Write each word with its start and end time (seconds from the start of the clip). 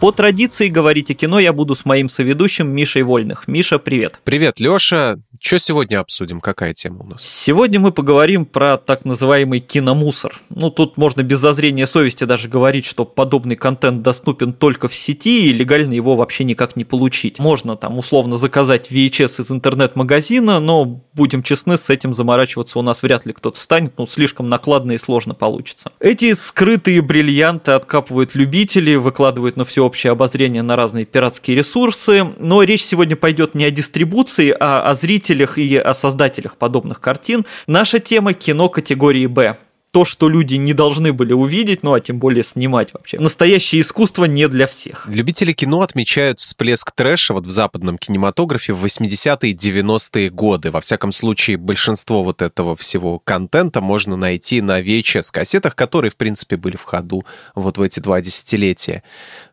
По 0.00 0.12
традиции 0.12 0.68
говорить 0.68 1.10
о 1.10 1.14
кино 1.14 1.40
я 1.40 1.52
буду 1.52 1.74
с 1.74 1.84
моим 1.84 2.08
соведущим 2.08 2.68
Мишей 2.68 3.02
Вольных. 3.02 3.48
Миша, 3.48 3.80
привет. 3.80 4.20
Привет, 4.22 4.60
Лёша. 4.60 5.18
Что 5.40 5.58
сегодня 5.58 6.00
обсудим? 6.00 6.40
Какая 6.40 6.74
тема 6.74 7.04
у 7.04 7.06
нас? 7.06 7.22
Сегодня 7.22 7.78
мы 7.78 7.92
поговорим 7.92 8.44
про 8.44 8.76
так 8.76 9.04
называемый 9.04 9.60
киномусор. 9.60 10.40
Ну, 10.50 10.70
тут 10.70 10.96
можно 10.96 11.22
без 11.22 11.38
зазрения 11.38 11.86
совести 11.86 12.24
даже 12.24 12.48
говорить, 12.48 12.86
что 12.86 13.04
подобный 13.04 13.54
контент 13.54 14.02
доступен 14.02 14.52
только 14.52 14.88
в 14.88 14.94
сети, 14.94 15.48
и 15.48 15.52
легально 15.52 15.94
его 15.94 16.16
вообще 16.16 16.42
никак 16.42 16.74
не 16.74 16.84
получить. 16.84 17.38
Можно 17.38 17.76
там 17.76 17.98
условно 17.98 18.36
заказать 18.36 18.90
VHS 18.90 19.42
из 19.42 19.50
интернет-магазина, 19.50 20.58
но, 20.58 21.02
будем 21.14 21.44
честны, 21.44 21.76
с 21.76 21.88
этим 21.88 22.14
заморачиваться 22.14 22.78
у 22.80 22.82
нас 22.82 23.02
вряд 23.02 23.24
ли 23.24 23.32
кто-то 23.32 23.58
станет, 23.58 23.92
ну, 23.96 24.06
слишком 24.06 24.48
накладно 24.48 24.92
и 24.92 24.98
сложно 24.98 25.34
получится. 25.34 25.92
Эти 26.00 26.34
скрытые 26.34 27.00
бриллианты 27.00 27.72
откапывают 27.72 28.34
любители, 28.34 28.96
выкладывают 28.96 29.56
на 29.56 29.64
всеобщее 29.88 30.12
обозрение 30.12 30.62
на 30.62 30.76
разные 30.76 31.06
пиратские 31.06 31.56
ресурсы, 31.56 32.22
но 32.38 32.62
речь 32.62 32.82
сегодня 32.82 33.16
пойдет 33.16 33.54
не 33.54 33.64
о 33.64 33.70
дистрибуции, 33.70 34.54
а 34.58 34.82
о 34.82 34.94
зрителях 34.94 35.56
и 35.56 35.76
о 35.76 35.94
создателях 35.94 36.56
подобных 36.58 37.00
картин. 37.00 37.46
Наша 37.66 37.98
тема 37.98 38.34
кино 38.34 38.68
категории 38.68 39.26
«Б» 39.26 39.56
то, 39.90 40.04
что 40.04 40.28
люди 40.28 40.54
не 40.54 40.74
должны 40.74 41.12
были 41.12 41.32
увидеть, 41.32 41.82
ну 41.82 41.94
а 41.94 42.00
тем 42.00 42.18
более 42.18 42.42
снимать 42.42 42.92
вообще. 42.92 43.18
Настоящее 43.18 43.80
искусство 43.80 44.24
не 44.24 44.48
для 44.48 44.66
всех. 44.66 45.06
Любители 45.08 45.52
кино 45.52 45.80
отмечают 45.80 46.38
всплеск 46.40 46.92
трэша 46.92 47.34
вот 47.34 47.46
в 47.46 47.50
западном 47.50 47.98
кинематографе 47.98 48.72
в 48.72 48.84
80-е 48.84 49.50
и 49.50 49.54
90-е 49.54 50.30
годы. 50.30 50.70
Во 50.70 50.80
всяком 50.80 51.12
случае, 51.12 51.56
большинство 51.56 52.22
вот 52.22 52.42
этого 52.42 52.76
всего 52.76 53.18
контента 53.18 53.80
можно 53.80 54.16
найти 54.16 54.60
на 54.60 54.80
VHS-кассетах, 54.80 55.74
которые, 55.74 56.10
в 56.10 56.16
принципе, 56.16 56.56
были 56.56 56.76
в 56.76 56.82
ходу 56.84 57.24
вот 57.54 57.78
в 57.78 57.82
эти 57.82 58.00
два 58.00 58.20
десятилетия. 58.20 59.02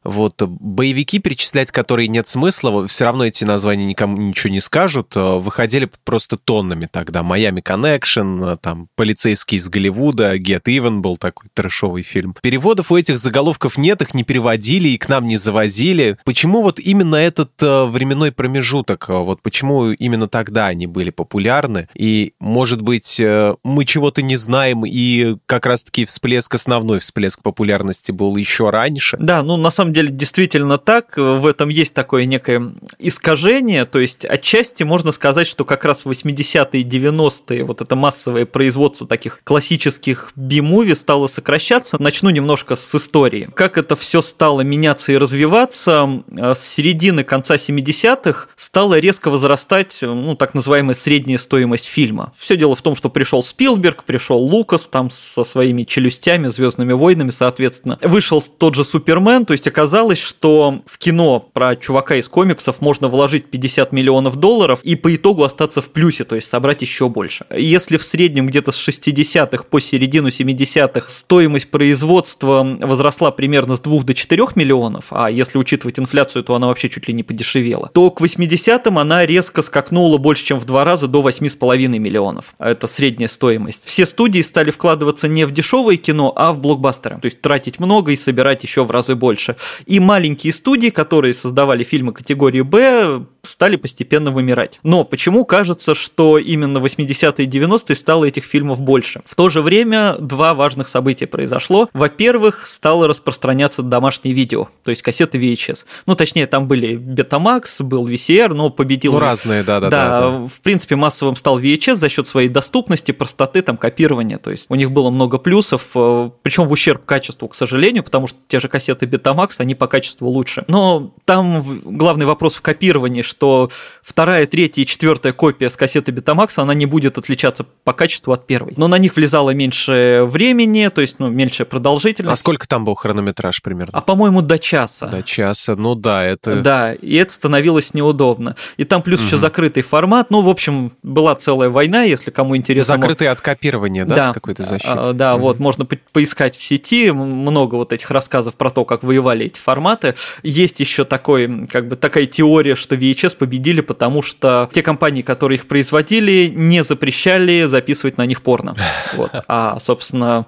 Вот 0.04 0.42
боевики 0.42 1.20
перечислять, 1.20 1.72
которые 1.72 2.08
нет 2.08 2.28
смысла, 2.28 2.88
все 2.88 3.06
равно 3.06 3.26
эти 3.26 3.44
названия 3.44 3.86
никому 3.86 4.18
ничего 4.18 4.52
не 4.52 4.60
скажут, 4.60 5.16
э, 5.16 5.20
выходили 5.20 5.90
просто 6.04 6.38
тоннами 6.38 6.88
тогда. 6.92 7.22
Miami 7.22 7.64
Connection, 7.64 8.54
э, 8.54 8.58
там, 8.58 8.88
полицейский 8.96 9.58
из 9.58 9.68
Голливуда, 9.68 10.25
Get 10.34 10.64
Even 10.66 11.00
был 11.00 11.18
такой 11.18 11.50
трэшовый 11.54 12.04
фильм. 12.04 12.36
Переводов 12.42 12.92
у 12.92 12.98
этих 12.98 13.18
заголовков 13.18 13.78
нет, 13.78 14.02
их 14.02 14.14
не 14.14 14.24
переводили 14.24 14.90
и 14.90 14.98
к 14.98 15.10
нам 15.10 15.28
не 15.28 15.38
завозили. 15.38 16.18
Почему 16.26 16.62
вот 16.62 16.80
именно 16.80 17.16
этот 17.16 17.52
э, 17.62 17.86
временной 17.86 18.32
промежуток, 18.32 19.10
вот 19.10 19.42
почему 19.42 19.92
именно 19.92 20.28
тогда 20.28 20.68
они 20.68 20.88
были 20.88 21.10
популярны? 21.10 21.88
И, 21.94 22.34
может 22.40 22.82
быть, 22.82 23.22
мы 23.64 23.86
чего-то 23.86 24.22
не 24.22 24.36
знаем, 24.36 24.86
и 24.86 25.36
как 25.46 25.66
раз-таки 25.66 26.06
всплеск, 26.06 26.54
основной 26.56 27.00
всплеск 27.00 27.42
популярности 27.42 28.12
был 28.12 28.36
еще 28.38 28.70
раньше? 28.70 29.18
Да, 29.20 29.44
ну, 29.44 29.58
на 29.58 29.70
самом 29.70 29.94
деле 29.94 30.10
действительно 30.10 30.78
так, 30.78 31.18
в 31.18 31.46
этом 31.46 31.70
есть 31.70 31.94
такое 31.94 32.26
некое 32.26 32.72
искажение, 33.00 33.86
то 33.86 34.00
есть 34.00 34.26
отчасти 34.26 34.84
можно 34.84 35.12
сказать, 35.12 35.48
что 35.48 35.66
как 35.66 35.86
раз 35.86 36.06
в 36.06 36.10
80-е 36.10 36.82
и 36.82 36.84
90-е 36.84 37.64
вот 37.64 37.82
это 37.82 37.96
массовое 37.96 38.46
производство 38.46 39.08
таких 39.08 39.42
классических 39.44 40.15
би-муви 40.36 40.94
стало 40.94 41.28
сокращаться. 41.28 42.02
Начну 42.02 42.30
немножко 42.30 42.76
с 42.76 42.96
истории. 42.96 43.50
Как 43.54 43.78
это 43.78 43.96
все 43.96 44.22
стало 44.22 44.62
меняться 44.62 45.12
и 45.12 45.18
развиваться, 45.18 46.24
с 46.28 46.60
середины 46.60 47.24
конца 47.24 47.56
70-х 47.56 48.48
стала 48.56 49.00
резко 49.00 49.30
возрастать 49.30 50.00
ну, 50.02 50.36
так 50.36 50.54
называемая 50.54 50.96
средняя 50.96 51.38
стоимость 51.38 51.86
фильма. 51.86 52.34
Все 52.38 52.58
дело 52.58 52.76
в 52.76 52.82
том, 52.82 52.96
что 52.96 53.10
пришел 53.10 53.44
Спилберг, 53.44 54.04
пришел 54.04 54.38
Лукас 54.38 54.88
там 54.88 55.10
со 55.10 55.44
своими 55.44 55.84
челюстями, 55.84 56.48
Звездными 56.48 56.94
войнами, 56.94 57.30
соответственно. 57.30 57.98
Вышел 58.02 58.42
тот 58.42 58.76
же 58.76 58.84
Супермен, 58.84 59.46
то 59.46 59.54
есть 59.54 59.68
оказалось 59.68 60.20
что 60.20 60.82
в 60.86 60.98
кино 60.98 61.40
про 61.40 61.76
чувака 61.76 62.16
из 62.16 62.28
комиксов 62.28 62.82
можно 62.82 63.08
вложить 63.08 63.46
50 63.46 63.92
миллионов 63.92 64.36
долларов 64.38 64.80
и 64.84 64.96
по 64.96 65.16
итогу 65.16 65.44
остаться 65.44 65.82
в 65.82 65.92
плюсе, 65.92 66.24
то 66.24 66.36
есть 66.36 66.50
собрать 66.50 66.82
еще 66.82 67.10
больше. 67.10 67.46
Если 67.56 67.98
в 67.98 68.04
среднем 68.04 68.48
где-то 68.48 68.72
с 68.72 68.88
60-х 68.88 69.66
по 69.66 69.80
середину 70.06 70.28
70-х 70.28 71.10
стоимость 71.10 71.72
производства 71.72 72.78
возросла 72.80 73.32
примерно 73.32 73.76
с 73.76 73.80
2 73.80 74.04
до 74.04 74.14
4 74.14 74.44
миллионов, 74.56 75.06
а 75.10 75.32
если 75.32 75.58
учитывать 75.58 76.00
инфляцию, 76.00 76.44
то 76.44 76.54
она 76.54 76.68
вообще 76.68 76.90
чуть 76.90 77.08
ли 77.08 77.14
не 77.14 77.24
подешевела, 77.24 77.90
то 77.94 78.12
к 78.12 78.22
80-м 78.22 79.00
она 79.00 79.26
резко 79.26 79.64
скакнула 79.64 80.18
больше, 80.18 80.46
чем 80.46 80.60
в 80.60 80.66
два 80.66 80.84
раза 80.84 81.08
до 81.08 81.28
8,5 81.28 81.88
миллионов. 81.88 82.54
Это 82.60 82.86
средняя 82.86 83.28
стоимость. 83.28 83.88
Все 83.88 84.06
студии 84.06 84.42
стали 84.42 84.70
вкладываться 84.70 85.28
не 85.28 85.46
в 85.46 85.52
дешевое 85.52 85.98
кино, 85.98 86.32
а 86.36 86.54
в 86.54 86.60
блокбастеры. 86.60 87.18
То 87.20 87.26
есть 87.26 87.42
тратить 87.42 87.80
много 87.80 88.12
и 88.12 88.16
собирать 88.16 88.64
еще 88.64 88.84
в 88.84 88.92
разы 88.92 89.16
больше. 89.16 89.56
И 89.88 90.00
маленькие 90.00 90.54
студии, 90.54 90.90
которые 90.90 91.34
создавали 91.34 91.84
фильмы 91.84 92.14
категории 92.14 92.62
«Б», 92.62 93.26
стали 93.48 93.76
постепенно 93.76 94.32
вымирать. 94.32 94.80
Но 94.84 95.04
почему 95.04 95.46
кажется, 95.46 95.96
что 95.96 96.38
именно 96.38 96.78
80-е 96.80 97.46
и 97.46 97.48
90-е 97.48 97.96
стало 97.96 98.26
этих 98.26 98.46
фильмов 98.46 98.82
больше? 98.82 99.22
В 99.26 99.36
то 99.36 99.50
же 99.50 99.62
время 99.62 100.16
два 100.20 100.54
важных 100.54 100.90
события 100.90 101.28
произошло. 101.28 101.90
Во-первых, 101.94 102.66
стало 102.66 103.08
распространяться 103.08 103.82
домашнее 103.82 104.34
видео, 104.34 104.70
то 104.84 104.92
есть 104.92 105.02
кассеты 105.02 105.38
VHS. 105.38 105.86
Ну, 106.06 106.16
точнее, 106.16 106.48
там 106.48 106.68
были 106.68 106.98
Betamax, 106.98 107.84
был 107.84 108.08
VCR, 108.08 108.54
но 108.54 108.70
победил... 108.70 109.14
Ну, 109.14 109.20
разные, 109.20 109.64
да-да. 109.64 109.90
Да, 109.90 110.20
да, 110.20 110.30
в 110.46 110.62
принципе, 110.62 110.96
массовым 110.96 111.36
стал 111.36 111.60
VHS 111.60 111.96
за 111.96 112.10
счет 112.10 112.28
своей 112.28 112.50
доступности, 112.50 113.12
простоты, 113.12 113.62
там, 113.62 113.78
копирования. 113.78 114.38
То 114.38 114.52
есть 114.52 114.66
у 114.70 114.76
них 114.76 114.92
было 114.92 115.10
много 115.10 115.38
плюсов, 115.38 115.92
э, 115.96 116.30
причем 116.42 116.68
в 116.68 116.72
ущерб 116.72 117.06
качеству, 117.06 117.48
к 117.48 117.56
сожалению, 117.56 118.04
потому 118.04 118.28
что 118.28 118.40
те 118.48 118.60
же 118.60 118.68
кассеты 118.68 119.06
Betamax, 119.06 119.56
они 119.60 119.76
по 119.76 119.88
качеству 119.88 120.28
лучше. 120.30 120.66
Но 120.68 121.14
там 121.26 121.82
главный 121.84 122.26
вопрос 122.26 122.56
в 122.56 122.62
копировании, 122.62 123.22
что 123.36 123.70
вторая, 124.06 124.46
третья 124.46 124.84
и 124.84 124.86
четвертая 124.86 125.34
копия 125.34 125.70
с 125.70 125.76
кассеты 125.76 126.12
Betamax, 126.12 126.52
она 126.58 126.76
не 126.76 126.86
будет 126.86 127.18
отличаться 127.18 127.66
по 127.84 127.92
качеству 127.92 128.34
от 128.34 128.46
первой. 128.46 128.74
Но 128.78 128.88
на 128.88 129.00
них 129.00 129.16
влезало 129.16 129.50
меньше 129.50 130.22
времени, 130.26 130.90
то 130.94 131.02
есть, 131.02 131.16
ну, 131.18 131.30
меньше 131.30 131.66
продолжительность. 131.66 132.34
А 132.34 132.36
сколько 132.36 132.68
там 132.68 132.86
был 132.86 132.94
хронометраж 132.94 133.64
примерно? 133.64 133.98
А, 133.98 134.02
по-моему, 134.02 134.44
до 134.44 134.60
часа. 134.60 135.08
До 135.08 135.24
часа, 135.24 135.76
ну 135.76 135.96
да, 135.96 136.24
это... 136.24 136.62
Да, 136.62 136.94
и 136.94 137.16
это 137.16 137.34
становилось 137.34 137.96
неудобно. 137.96 138.56
И 138.78 138.84
там 138.84 139.02
плюс 139.02 139.22
угу. 139.22 139.28
еще 139.28 139.38
закрытый 139.40 139.82
формат, 139.82 140.30
ну, 140.30 140.42
в 140.42 140.50
общем, 140.50 140.92
была 141.02 141.34
целая 141.34 141.70
война, 141.70 142.04
если 142.04 142.30
кому 142.30 142.56
интересно. 142.56 142.96
Закрытый 142.96 143.28
от 143.28 143.42
копирования, 143.42 144.06
да, 144.06 144.16
да. 144.16 144.30
с 144.30 144.34
какой-то 144.34 144.62
защитой? 144.62 145.10
А, 145.10 145.14
да, 145.14 145.34
угу. 145.36 145.46
вот, 145.46 145.60
можно 145.60 145.86
по 145.86 145.98
поискать 146.14 146.56
в 146.56 146.62
сети, 146.62 147.10
много 147.12 147.76
вот 147.76 147.92
этих 147.92 148.12
рассказов 148.12 148.56
про 148.56 148.70
то, 148.70 148.86
как 148.86 149.04
воевали 149.04 149.48
эти 149.48 149.60
форматы. 149.60 150.14
Есть 150.44 150.80
еще 150.80 151.06
такой, 151.06 151.66
как 151.68 151.88
бы 151.88 151.96
такая 151.96 152.28
теория, 152.28 152.76
что 152.76 152.96
VHS 152.96 153.36
победили, 153.38 153.82
потому 153.82 153.95
что 154.22 154.70
те 154.72 154.82
компании, 154.82 155.22
которые 155.22 155.58
их 155.58 155.68
производили, 155.68 156.52
не 156.54 156.84
запрещали 156.84 157.64
записывать 157.64 158.18
на 158.18 158.26
них 158.26 158.42
порно. 158.42 158.76
Вот. 159.16 159.32
А, 159.48 159.80
собственно, 159.80 160.46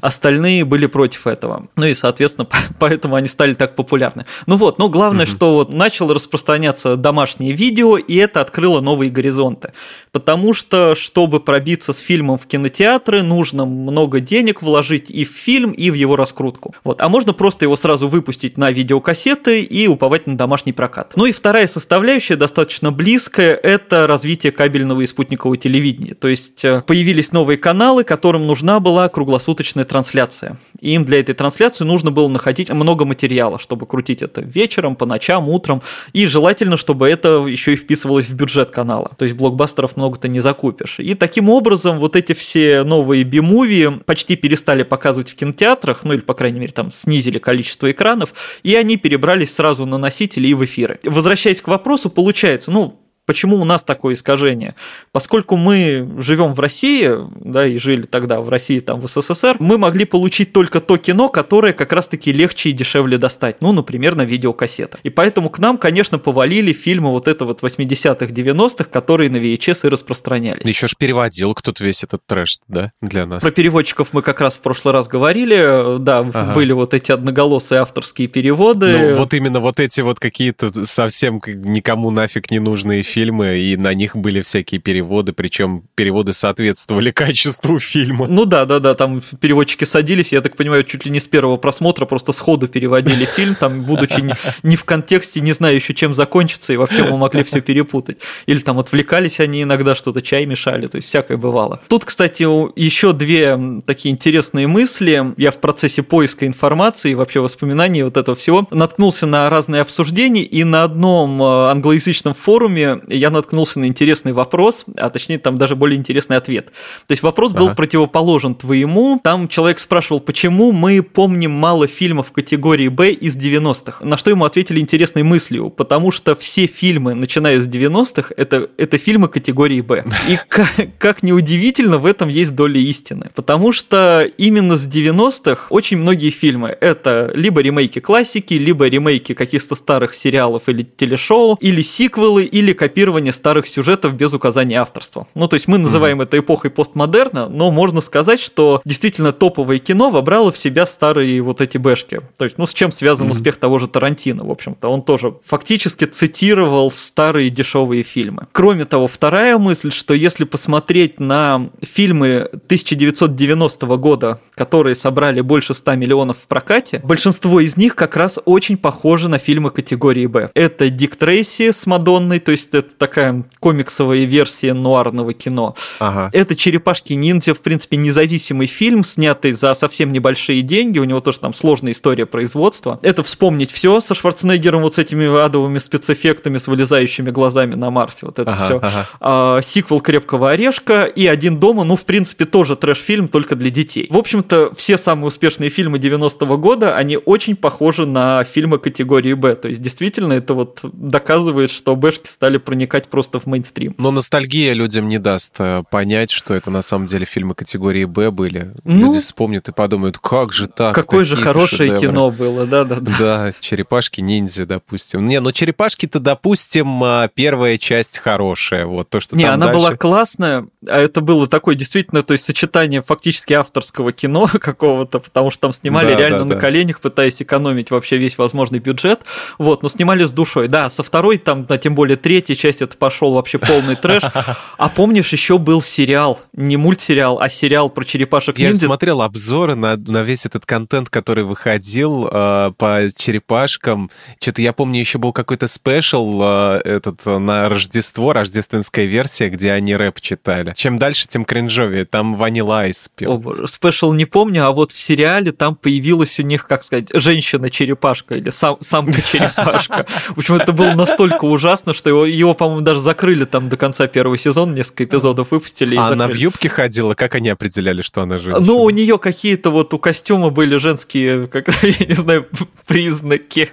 остальные 0.00 0.64
были 0.64 0.86
против 0.86 1.26
этого. 1.26 1.66
Ну 1.76 1.84
и, 1.84 1.92
соответственно, 1.92 2.48
поэтому 2.78 3.14
они 3.14 3.28
стали 3.28 3.52
так 3.54 3.76
популярны. 3.76 4.24
Ну 4.46 4.56
вот, 4.56 4.78
но 4.78 4.88
главное, 4.88 5.26
что 5.26 5.54
вот 5.54 5.72
начало 5.72 6.14
распространяться 6.14 6.96
домашнее 6.96 7.52
видео, 7.52 7.98
и 7.98 8.14
это 8.16 8.40
открыло 8.40 8.80
новые 8.80 9.10
горизонты. 9.10 9.72
Потому 10.12 10.54
что, 10.54 10.94
чтобы 10.94 11.40
пробиться 11.40 11.92
с 11.92 11.98
фильмом 11.98 12.38
в 12.38 12.46
кинотеатры, 12.46 13.22
нужно 13.22 13.66
много 13.66 14.20
денег 14.20 14.62
вложить 14.62 15.10
и 15.10 15.24
в 15.24 15.30
фильм, 15.30 15.72
и 15.72 15.90
в 15.90 15.94
его 15.94 16.16
раскрутку. 16.16 16.74
Вот. 16.84 17.00
А 17.02 17.08
можно 17.08 17.34
просто 17.34 17.64
его 17.64 17.76
сразу 17.76 18.08
выпустить 18.08 18.56
на 18.56 18.70
видеокассеты 18.70 19.62
и 19.62 19.86
уповать 19.86 20.26
на 20.26 20.36
домашний 20.36 20.72
прокат. 20.72 21.12
Ну 21.16 21.26
и 21.26 21.32
вторая 21.32 21.66
составляющая, 21.66 22.36
достаточно 22.36 22.85
близкая, 22.90 23.54
это 23.54 24.06
развитие 24.06 24.52
кабельного 24.52 25.02
и 25.02 25.06
спутникового 25.06 25.56
телевидения. 25.56 26.14
То 26.14 26.28
есть 26.28 26.64
э, 26.64 26.82
появились 26.86 27.32
новые 27.32 27.58
каналы, 27.58 28.02
которым 28.02 28.46
нужна 28.46 28.80
была 28.80 29.08
круглосуточная 29.08 29.84
трансляция. 29.84 30.58
И 30.80 30.92
им 30.92 31.04
для 31.04 31.20
этой 31.20 31.34
трансляции 31.34 31.84
нужно 31.84 32.10
было 32.10 32.28
находить 32.28 32.70
много 32.70 33.04
материала, 33.04 33.58
чтобы 33.58 33.86
крутить 33.86 34.22
это 34.22 34.40
вечером, 34.40 34.96
по 34.96 35.06
ночам, 35.06 35.48
утром. 35.48 35.82
И 36.12 36.26
желательно, 36.26 36.76
чтобы 36.76 37.08
это 37.08 37.46
еще 37.46 37.74
и 37.74 37.76
вписывалось 37.76 38.26
в 38.26 38.34
бюджет 38.34 38.70
канала. 38.70 39.12
То 39.18 39.24
есть 39.24 39.36
блокбастеров 39.36 39.96
много 39.96 40.16
много-то 40.16 40.28
не 40.28 40.40
закупишь. 40.40 40.98
И 40.98 41.14
таким 41.14 41.48
образом 41.48 41.98
вот 41.98 42.16
эти 42.16 42.32
все 42.32 42.84
новые 42.84 43.24
би-муви 43.24 44.00
почти 44.04 44.36
перестали 44.36 44.82
показывать 44.82 45.30
в 45.30 45.34
кинотеатрах, 45.34 46.04
ну 46.04 46.14
или, 46.14 46.20
по 46.20 46.34
крайней 46.34 46.60
мере, 46.60 46.72
там 46.72 46.90
снизили 46.90 47.38
количество 47.38 47.90
экранов, 47.90 48.32
и 48.62 48.74
они 48.74 48.96
перебрались 48.96 49.54
сразу 49.54 49.84
на 49.84 49.98
носители 49.98 50.48
и 50.48 50.54
в 50.54 50.64
эфиры. 50.64 50.98
Возвращаясь 51.04 51.60
к 51.60 51.68
вопросу, 51.68 52.08
получается, 52.08 52.70
ну, 52.76 52.92
Почему 53.26 53.56
у 53.56 53.64
нас 53.64 53.82
такое 53.82 54.14
искажение? 54.14 54.76
Поскольку 55.10 55.56
мы 55.56 56.08
живем 56.18 56.54
в 56.54 56.60
России, 56.60 57.10
да, 57.40 57.66
и 57.66 57.76
жили 57.76 58.02
тогда 58.02 58.40
в 58.40 58.48
России, 58.48 58.78
там, 58.78 59.00
в 59.00 59.08
СССР, 59.08 59.56
мы 59.58 59.78
могли 59.78 60.04
получить 60.04 60.52
только 60.52 60.80
то 60.80 60.96
кино, 60.96 61.28
которое 61.28 61.72
как 61.72 61.92
раз-таки 61.92 62.32
легче 62.32 62.70
и 62.70 62.72
дешевле 62.72 63.18
достать. 63.18 63.56
Ну, 63.60 63.72
например, 63.72 64.14
на 64.14 64.22
видеокассетах. 64.22 65.00
И 65.02 65.10
поэтому 65.10 65.50
к 65.50 65.58
нам, 65.58 65.76
конечно, 65.76 66.20
повалили 66.20 66.72
фильмы 66.72 67.10
вот 67.10 67.26
это 67.26 67.44
вот 67.44 67.64
80-х, 67.64 68.26
90-х, 68.26 68.84
которые 68.84 69.28
на 69.28 69.38
VHS 69.38 69.86
и 69.86 69.88
распространялись. 69.88 70.64
Еще 70.64 70.86
ж 70.86 70.94
переводил 70.96 71.52
кто-то 71.54 71.82
весь 71.82 72.04
этот 72.04 72.24
трэш, 72.26 72.60
да, 72.68 72.92
для 73.02 73.26
нас. 73.26 73.42
Про 73.42 73.50
переводчиков 73.50 74.12
мы 74.12 74.22
как 74.22 74.40
раз 74.40 74.56
в 74.56 74.60
прошлый 74.60 74.94
раз 74.94 75.08
говорили, 75.08 75.98
да, 75.98 76.20
ага. 76.20 76.52
были 76.54 76.70
вот 76.70 76.94
эти 76.94 77.10
одноголосые 77.10 77.80
авторские 77.80 78.28
переводы. 78.28 78.86
Ну, 78.86 79.14
вот 79.14 79.34
именно 79.34 79.58
вот 79.58 79.80
эти 79.80 80.00
вот 80.00 80.20
какие-то 80.20 80.84
совсем 80.84 81.42
никому 81.44 82.12
нафиг 82.12 82.52
не 82.52 82.60
нужные 82.60 83.02
фильмы 83.02 83.15
фильмы, 83.16 83.58
и 83.58 83.78
на 83.78 83.94
них 83.94 84.14
были 84.14 84.42
всякие 84.42 84.78
переводы, 84.78 85.32
причем 85.32 85.84
переводы 85.94 86.34
соответствовали 86.34 87.10
качеству 87.24 87.80
фильма. 87.80 88.26
Ну 88.26 88.44
да, 88.44 88.66
да, 88.66 88.78
да, 88.78 88.94
там 88.94 89.22
переводчики 89.40 89.84
садились, 89.84 90.32
я 90.34 90.42
так 90.42 90.54
понимаю, 90.54 90.84
чуть 90.84 91.06
ли 91.06 91.10
не 91.10 91.18
с 91.18 91.26
первого 91.26 91.56
просмотра 91.56 92.04
просто 92.04 92.32
сходу 92.32 92.68
переводили 92.68 93.24
фильм, 93.36 93.54
там, 93.54 93.84
будучи 93.84 94.34
не, 94.62 94.76
в 94.76 94.84
контексте, 94.84 95.40
не 95.40 95.54
зная 95.54 95.74
еще, 95.74 95.94
чем 95.94 96.12
закончится, 96.12 96.74
и 96.74 96.76
вообще 96.76 97.04
мы 97.04 97.16
могли 97.16 97.42
все 97.42 97.62
перепутать. 97.62 98.18
Или 98.44 98.58
там 98.58 98.78
отвлекались 98.78 99.40
они 99.40 99.62
иногда, 99.62 99.94
что-то 99.94 100.20
чай 100.20 100.44
мешали, 100.44 100.86
то 100.86 100.96
есть 100.96 101.08
всякое 101.08 101.38
бывало. 101.38 101.80
Тут, 101.88 102.04
кстати, 102.04 102.42
еще 102.78 103.14
две 103.14 103.58
такие 103.86 104.12
интересные 104.12 104.66
мысли. 104.66 105.32
Я 105.38 105.50
в 105.52 105.56
процессе 105.56 106.02
поиска 106.02 106.46
информации, 106.46 107.14
вообще 107.14 107.40
воспоминаний 107.40 108.02
вот 108.02 108.18
этого 108.18 108.36
всего, 108.36 108.68
наткнулся 108.70 109.24
на 109.24 109.48
разные 109.48 109.80
обсуждения, 109.80 110.42
и 110.42 110.64
на 110.64 110.84
одном 110.84 111.42
э, 111.42 111.70
англоязычном 111.70 112.34
форуме 112.34 113.00
я 113.08 113.30
наткнулся 113.30 113.78
на 113.78 113.86
интересный 113.86 114.32
вопрос, 114.32 114.84
а 114.96 115.10
точнее 115.10 115.38
там 115.38 115.58
даже 115.58 115.76
более 115.76 115.98
интересный 115.98 116.36
ответ. 116.36 116.66
То 117.06 117.12
есть 117.12 117.22
вопрос 117.22 117.52
был 117.52 117.66
ага. 117.66 117.76
противоположен 117.76 118.54
твоему. 118.54 119.20
Там 119.22 119.48
человек 119.48 119.78
спрашивал, 119.78 120.20
почему 120.20 120.72
мы 120.72 121.02
помним 121.02 121.52
мало 121.52 121.86
фильмов 121.86 122.32
категории 122.32 122.88
Б 122.88 123.12
из 123.12 123.36
90-х. 123.36 124.04
На 124.04 124.16
что 124.16 124.30
ему 124.30 124.44
ответили 124.44 124.80
интересной 124.80 125.22
мыслью, 125.22 125.70
потому 125.70 126.10
что 126.10 126.34
все 126.34 126.66
фильмы, 126.66 127.14
начиная 127.14 127.60
с 127.60 127.68
90-х, 127.68 128.34
это, 128.36 128.68
это 128.76 128.98
фильмы 128.98 129.28
категории 129.28 129.80
Б. 129.80 130.04
И 130.28 130.38
как, 130.48 130.70
как 130.98 131.22
неудивительно, 131.22 131.98
в 131.98 132.06
этом 132.06 132.28
есть 132.28 132.54
доля 132.54 132.80
истины. 132.80 133.30
Потому 133.34 133.72
что 133.72 134.28
именно 134.36 134.76
с 134.76 134.86
90-х 134.86 135.66
очень 135.70 135.98
многие 135.98 136.30
фильмы 136.30 136.76
это 136.80 137.32
либо 137.34 137.60
ремейки 137.60 137.98
классики, 138.00 138.54
либо 138.54 138.88
ремейки 138.88 139.34
каких-то 139.34 139.74
старых 139.74 140.14
сериалов 140.14 140.68
или 140.68 140.82
телешоу, 140.82 141.56
или 141.60 141.82
сиквелы, 141.82 142.44
или 142.44 142.72
копии 142.72 142.95
копирование 142.96 143.34
старых 143.34 143.68
сюжетов 143.68 144.14
без 144.14 144.32
указания 144.32 144.80
авторства. 144.80 145.26
Ну, 145.34 145.48
то 145.48 145.54
есть 145.54 145.68
мы 145.68 145.76
называем 145.76 146.22
mm-hmm. 146.22 146.24
это 146.24 146.38
эпохой 146.38 146.70
постмодерна, 146.70 147.46
но 147.46 147.70
можно 147.70 148.00
сказать, 148.00 148.40
что 148.40 148.80
действительно 148.86 149.34
топовое 149.34 149.78
кино 149.80 150.08
вобрало 150.08 150.50
в 150.50 150.56
себя 150.56 150.86
старые 150.86 151.42
вот 151.42 151.60
эти 151.60 151.76
бэшки. 151.76 152.22
То 152.38 152.44
есть, 152.44 152.56
ну, 152.56 152.66
с 152.66 152.72
чем 152.72 152.92
связан 152.92 153.26
mm-hmm. 153.26 153.32
успех 153.32 153.56
того 153.58 153.78
же 153.78 153.86
Тарантино, 153.86 154.44
в 154.44 154.50
общем-то. 154.50 154.88
Он 154.88 155.02
тоже 155.02 155.34
фактически 155.44 156.06
цитировал 156.06 156.90
старые 156.90 157.50
дешевые 157.50 158.02
фильмы. 158.02 158.46
Кроме 158.52 158.86
того, 158.86 159.08
вторая 159.08 159.58
мысль, 159.58 159.90
что 159.92 160.14
если 160.14 160.44
посмотреть 160.44 161.20
на 161.20 161.68
фильмы 161.82 162.48
1990 162.50 163.86
года, 163.98 164.40
которые 164.54 164.94
собрали 164.94 165.42
больше 165.42 165.74
100 165.74 165.96
миллионов 165.96 166.38
в 166.38 166.46
прокате, 166.46 167.02
большинство 167.04 167.60
из 167.60 167.76
них 167.76 167.94
как 167.94 168.16
раз 168.16 168.40
очень 168.46 168.78
похожи 168.78 169.28
на 169.28 169.38
фильмы 169.38 169.70
категории 169.70 170.24
Б. 170.24 170.50
Это 170.54 170.88
Дик 170.88 171.16
Трейси 171.16 171.72
с 171.72 171.84
Мадонной, 171.84 172.40
то 172.40 172.52
есть 172.52 172.70
это 172.72 172.85
это 172.86 172.96
такая 172.96 173.44
комиксовая 173.60 174.24
версия 174.24 174.72
нуарного 174.72 175.32
кино. 175.32 175.74
Ага. 175.98 176.30
Это 176.32 176.54
«Черепашки-ниндзя», 176.54 177.54
в 177.54 177.62
принципе, 177.62 177.96
независимый 177.96 178.66
фильм, 178.66 179.04
снятый 179.04 179.52
за 179.52 179.74
совсем 179.74 180.12
небольшие 180.12 180.62
деньги, 180.62 180.98
у 180.98 181.04
него 181.04 181.20
тоже 181.20 181.40
там 181.40 181.52
сложная 181.54 181.92
история 181.92 182.26
производства. 182.26 182.98
Это 183.02 183.22
«Вспомнить 183.22 183.70
все» 183.70 184.00
со 184.00 184.14
Шварценеггером, 184.14 184.82
вот 184.82 184.94
с 184.94 184.98
этими 184.98 185.44
адовыми 185.44 185.78
спецэффектами, 185.78 186.58
с 186.58 186.68
вылезающими 186.68 187.30
глазами 187.30 187.74
на 187.74 187.90
Марсе, 187.90 188.26
вот 188.26 188.38
это 188.38 188.52
ага, 188.52 188.64
все. 188.64 188.76
Ага. 188.76 189.08
А, 189.20 189.62
сиквел 189.62 190.00
«Крепкого 190.00 190.50
орешка» 190.50 191.04
и 191.04 191.26
«Один 191.26 191.58
дома», 191.58 191.84
ну, 191.84 191.96
в 191.96 192.04
принципе, 192.04 192.44
тоже 192.44 192.76
трэш-фильм, 192.76 193.28
только 193.28 193.56
для 193.56 193.70
детей. 193.70 194.06
В 194.10 194.16
общем-то, 194.16 194.72
все 194.76 194.96
самые 194.96 195.26
успешные 195.26 195.70
фильмы 195.70 195.98
90-го 195.98 196.56
года, 196.56 196.96
они 196.96 197.16
очень 197.16 197.56
похожи 197.56 198.06
на 198.06 198.44
фильмы 198.44 198.78
категории 198.78 199.34
«Б», 199.34 199.54
то 199.56 199.68
есть, 199.68 199.82
действительно, 199.82 200.32
это 200.34 200.54
вот 200.54 200.80
доказывает, 200.82 201.70
что 201.70 201.96
бэшки 201.96 202.28
стали 202.28 202.58
проникать 202.76 203.08
просто 203.08 203.40
в 203.40 203.46
мейнстрим. 203.46 203.94
Но 203.96 204.10
ностальгия 204.10 204.74
людям 204.74 205.08
не 205.08 205.18
даст 205.18 205.54
э, 205.58 205.82
понять, 205.90 206.30
что 206.30 206.52
это 206.52 206.70
на 206.70 206.82
самом 206.82 207.06
деле 207.06 207.24
фильмы 207.24 207.54
категории 207.54 208.04
Б 208.04 208.30
были. 208.30 208.72
Ну, 208.84 209.06
Люди 209.06 209.20
вспомнят 209.20 209.66
и 209.70 209.72
подумают, 209.72 210.18
как 210.18 210.52
же 210.52 210.66
так? 210.66 210.94
Какое 210.94 211.24
же 211.24 211.36
хорошее 211.36 211.88
шедевры. 211.88 212.08
кино 212.08 212.30
было, 212.30 212.66
да-да-да. 212.66 213.12
Да, 213.18 213.52
«Черепашки-ниндзя», 213.60 214.66
допустим. 214.66 215.26
Не, 215.26 215.40
ну 215.40 215.52
«Черепашки»-то, 215.52 216.20
допустим, 216.20 217.02
а, 217.02 217.28
первая 217.28 217.78
часть 217.78 218.18
хорошая, 218.18 218.84
вот 218.84 219.08
то, 219.08 219.20
что 219.20 219.36
Не, 219.36 219.44
она 219.44 219.66
дальше... 219.66 219.80
была 219.80 219.96
классная, 219.96 220.66
а 220.86 221.00
это 221.00 221.22
было 221.22 221.46
такое 221.46 221.76
действительно, 221.76 222.22
то 222.22 222.32
есть 222.32 222.44
сочетание 222.44 223.00
фактически 223.00 223.54
авторского 223.54 224.12
кино 224.12 224.50
какого-то, 224.60 225.20
потому 225.20 225.50
что 225.50 225.62
там 225.62 225.72
снимали 225.72 226.12
да, 226.12 226.18
реально 226.18 226.38
да, 226.40 226.44
на 226.44 226.54
да. 226.56 226.60
коленях, 226.60 227.00
пытаясь 227.00 227.40
экономить 227.40 227.90
вообще 227.90 228.18
весь 228.18 228.36
возможный 228.36 228.80
бюджет, 228.80 229.22
вот, 229.56 229.82
но 229.82 229.88
снимали 229.88 230.24
с 230.24 230.32
душой. 230.32 230.68
Да, 230.68 230.90
со 230.90 231.02
второй, 231.02 231.38
там, 231.38 231.64
да, 231.64 231.78
тем 231.78 231.94
более 231.94 232.18
третьей 232.18 232.54
часть 232.66 232.82
это 232.82 232.96
пошел 232.96 233.32
вообще 233.32 233.58
полный 233.58 233.94
трэш. 233.96 234.22
А 234.78 234.88
помнишь, 234.90 235.32
еще 235.32 235.58
был 235.58 235.80
сериал, 235.80 236.38
не 236.52 236.76
мультсериал, 236.76 237.40
а 237.40 237.48
сериал 237.48 237.88
про 237.88 238.04
черепашек 238.04 238.58
ниндзя. 238.58 238.82
Я 238.82 238.88
смотрел 238.88 239.22
обзоры 239.22 239.74
на, 239.74 239.96
на 239.96 240.22
весь 240.22 240.44
этот 240.44 240.66
контент, 240.66 241.08
который 241.08 241.44
выходил 241.44 242.28
э, 242.30 242.72
по 242.76 243.02
черепашкам. 243.16 244.10
Что-то 244.38 244.60
я 244.60 244.72
помню, 244.74 245.00
еще 245.00 245.18
был 245.18 245.32
какой-то 245.32 245.66
спешл 245.66 246.40
э, 246.42 246.80
этот 246.84 247.24
на 247.24 247.68
Рождество, 247.68 248.32
рождественская 248.32 249.06
версия, 249.06 249.48
где 249.48 249.72
они 249.72 249.96
рэп 249.96 250.20
читали. 250.20 250.74
Чем 250.76 250.98
дальше, 250.98 251.26
тем 251.26 251.44
кринжовее. 251.44 252.04
Там 252.04 252.36
Ванила 252.36 252.80
Айс 252.80 253.08
пел. 253.14 253.66
Спешл 253.66 254.12
не 254.12 254.26
помню, 254.26 254.66
а 254.66 254.72
вот 254.72 254.92
в 254.92 254.98
сериале 254.98 255.52
там 255.52 255.74
появилась 255.74 256.38
у 256.38 256.42
них, 256.42 256.66
как 256.66 256.82
сказать, 256.82 257.08
женщина-черепашка 257.14 258.34
или 258.34 258.50
сам, 258.50 258.76
самка-черепашка. 258.80 260.06
В 260.28 260.38
общем, 260.38 260.56
это 260.56 260.72
было 260.72 260.92
настолько 260.92 261.44
ужасно, 261.44 261.94
что 261.94 262.10
его, 262.10 262.26
его 262.26 262.45
по-моему, 262.54 262.82
даже 262.82 263.00
закрыли 263.00 263.44
там 263.44 263.68
до 263.68 263.76
конца 263.76 264.06
первого 264.06 264.38
сезона, 264.38 264.74
несколько 264.74 265.04
эпизодов 265.04 265.50
выпустили. 265.50 265.96
А 265.96 266.08
она 266.08 266.28
в 266.28 266.34
юбке 266.34 266.68
ходила? 266.68 267.14
Как 267.14 267.34
они 267.34 267.48
определяли, 267.48 268.02
что 268.02 268.22
она 268.22 268.36
женщина? 268.36 268.60
Ну, 268.60 268.82
у 268.82 268.90
нее 268.90 269.18
какие-то 269.18 269.70
вот 269.70 269.94
у 269.94 269.98
костюма 269.98 270.50
были 270.50 270.76
женские, 270.76 271.46
как 271.52 271.68
я 271.82 272.06
не 272.06 272.14
знаю, 272.14 272.46
признаки. 272.86 273.70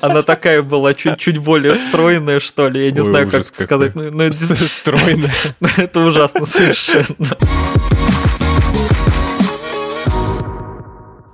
Она 0.00 0.22
такая 0.22 0.62
была 0.62 0.94
чуть-чуть 0.94 1.38
более 1.38 1.74
стройная, 1.74 2.40
что 2.40 2.68
ли, 2.68 2.86
я 2.86 2.90
не 2.90 3.00
Ой, 3.00 3.06
знаю, 3.06 3.30
как 3.30 3.44
сказать. 3.44 3.94
Ну, 3.94 4.10
ну, 4.10 4.30
Стройная. 4.32 5.32
Это 5.76 6.00
ужасно 6.00 6.46
совершенно. 6.46 7.36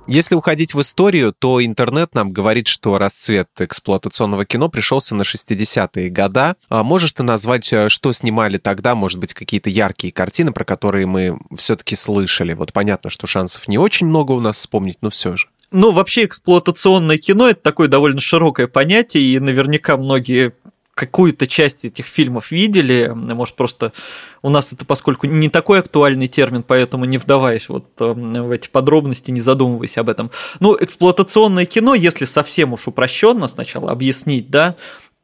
Если 0.07 0.35
уходить 0.35 0.73
в 0.73 0.79
историю, 0.79 1.33
то 1.37 1.63
интернет 1.63 2.15
нам 2.15 2.31
говорит, 2.31 2.69
что 2.69 2.97
расцвет 2.97 3.49
эксплуатационного 3.59 4.45
кино 4.45 4.69
пришелся 4.69 5.15
на 5.15 5.23
60-е 5.23 6.09
года. 6.09 6.55
А 6.69 6.83
можешь 6.83 7.11
ты 7.11 7.23
назвать, 7.23 7.73
э, 7.73 7.89
что 7.89 8.13
снимали 8.13 8.57
тогда, 8.57 8.95
может 8.95 9.19
быть, 9.19 9.33
какие-то 9.33 9.69
яркие 9.69 10.13
картины, 10.13 10.53
про 10.53 10.63
которые 10.63 11.07
мы 11.07 11.37
все-таки 11.57 11.97
слышали? 11.97 12.53
Вот 12.53 12.71
понятно, 12.71 13.09
что 13.09 13.27
шансов 13.27 13.67
не 13.67 13.77
очень 13.77 14.07
много 14.07 14.31
у 14.31 14.39
нас 14.39 14.55
вспомнить, 14.57 14.97
но 15.01 15.09
все 15.09 15.35
же. 15.35 15.47
Ну, 15.71 15.91
вообще 15.91 16.23
эксплуатационное 16.23 17.17
кино– 17.17 17.49
это 17.49 17.61
такое 17.61 17.89
довольно 17.89 18.21
широкое 18.21 18.67
понятие, 18.67 19.23
и 19.23 19.39
наверняка 19.39 19.97
многие 19.97 20.53
какую-то 20.97 21.45
часть 21.45 21.85
этих 21.85 22.07
фильмов 22.07 22.51
видели, 22.51 23.11
может, 23.13 23.55
просто 23.55 23.93
у 24.41 24.49
нас 24.49 24.73
это, 24.73 24.83
поскольку 24.83 25.27
не 25.27 25.47
такой 25.47 25.79
актуальный 25.79 26.27
термин, 26.27 26.63
поэтому 26.63 27.05
не 27.05 27.19
вдаваясь 27.19 27.69
вот 27.69 27.85
эм, 27.99 28.47
в 28.47 28.51
эти 28.51 28.67
подробности, 28.67 29.29
не 29.29 29.41
задумываясь 29.41 29.97
об 29.99 30.09
этом. 30.09 30.31
Ну, 30.59 30.75
эксплуатационное 30.79 31.65
кино, 31.65 31.93
если 31.93 32.25
совсем 32.25 32.73
уж 32.73 32.87
упрощенно 32.87 33.47
сначала 33.47 33.91
объяснить, 33.91 34.49
да, 34.49 34.75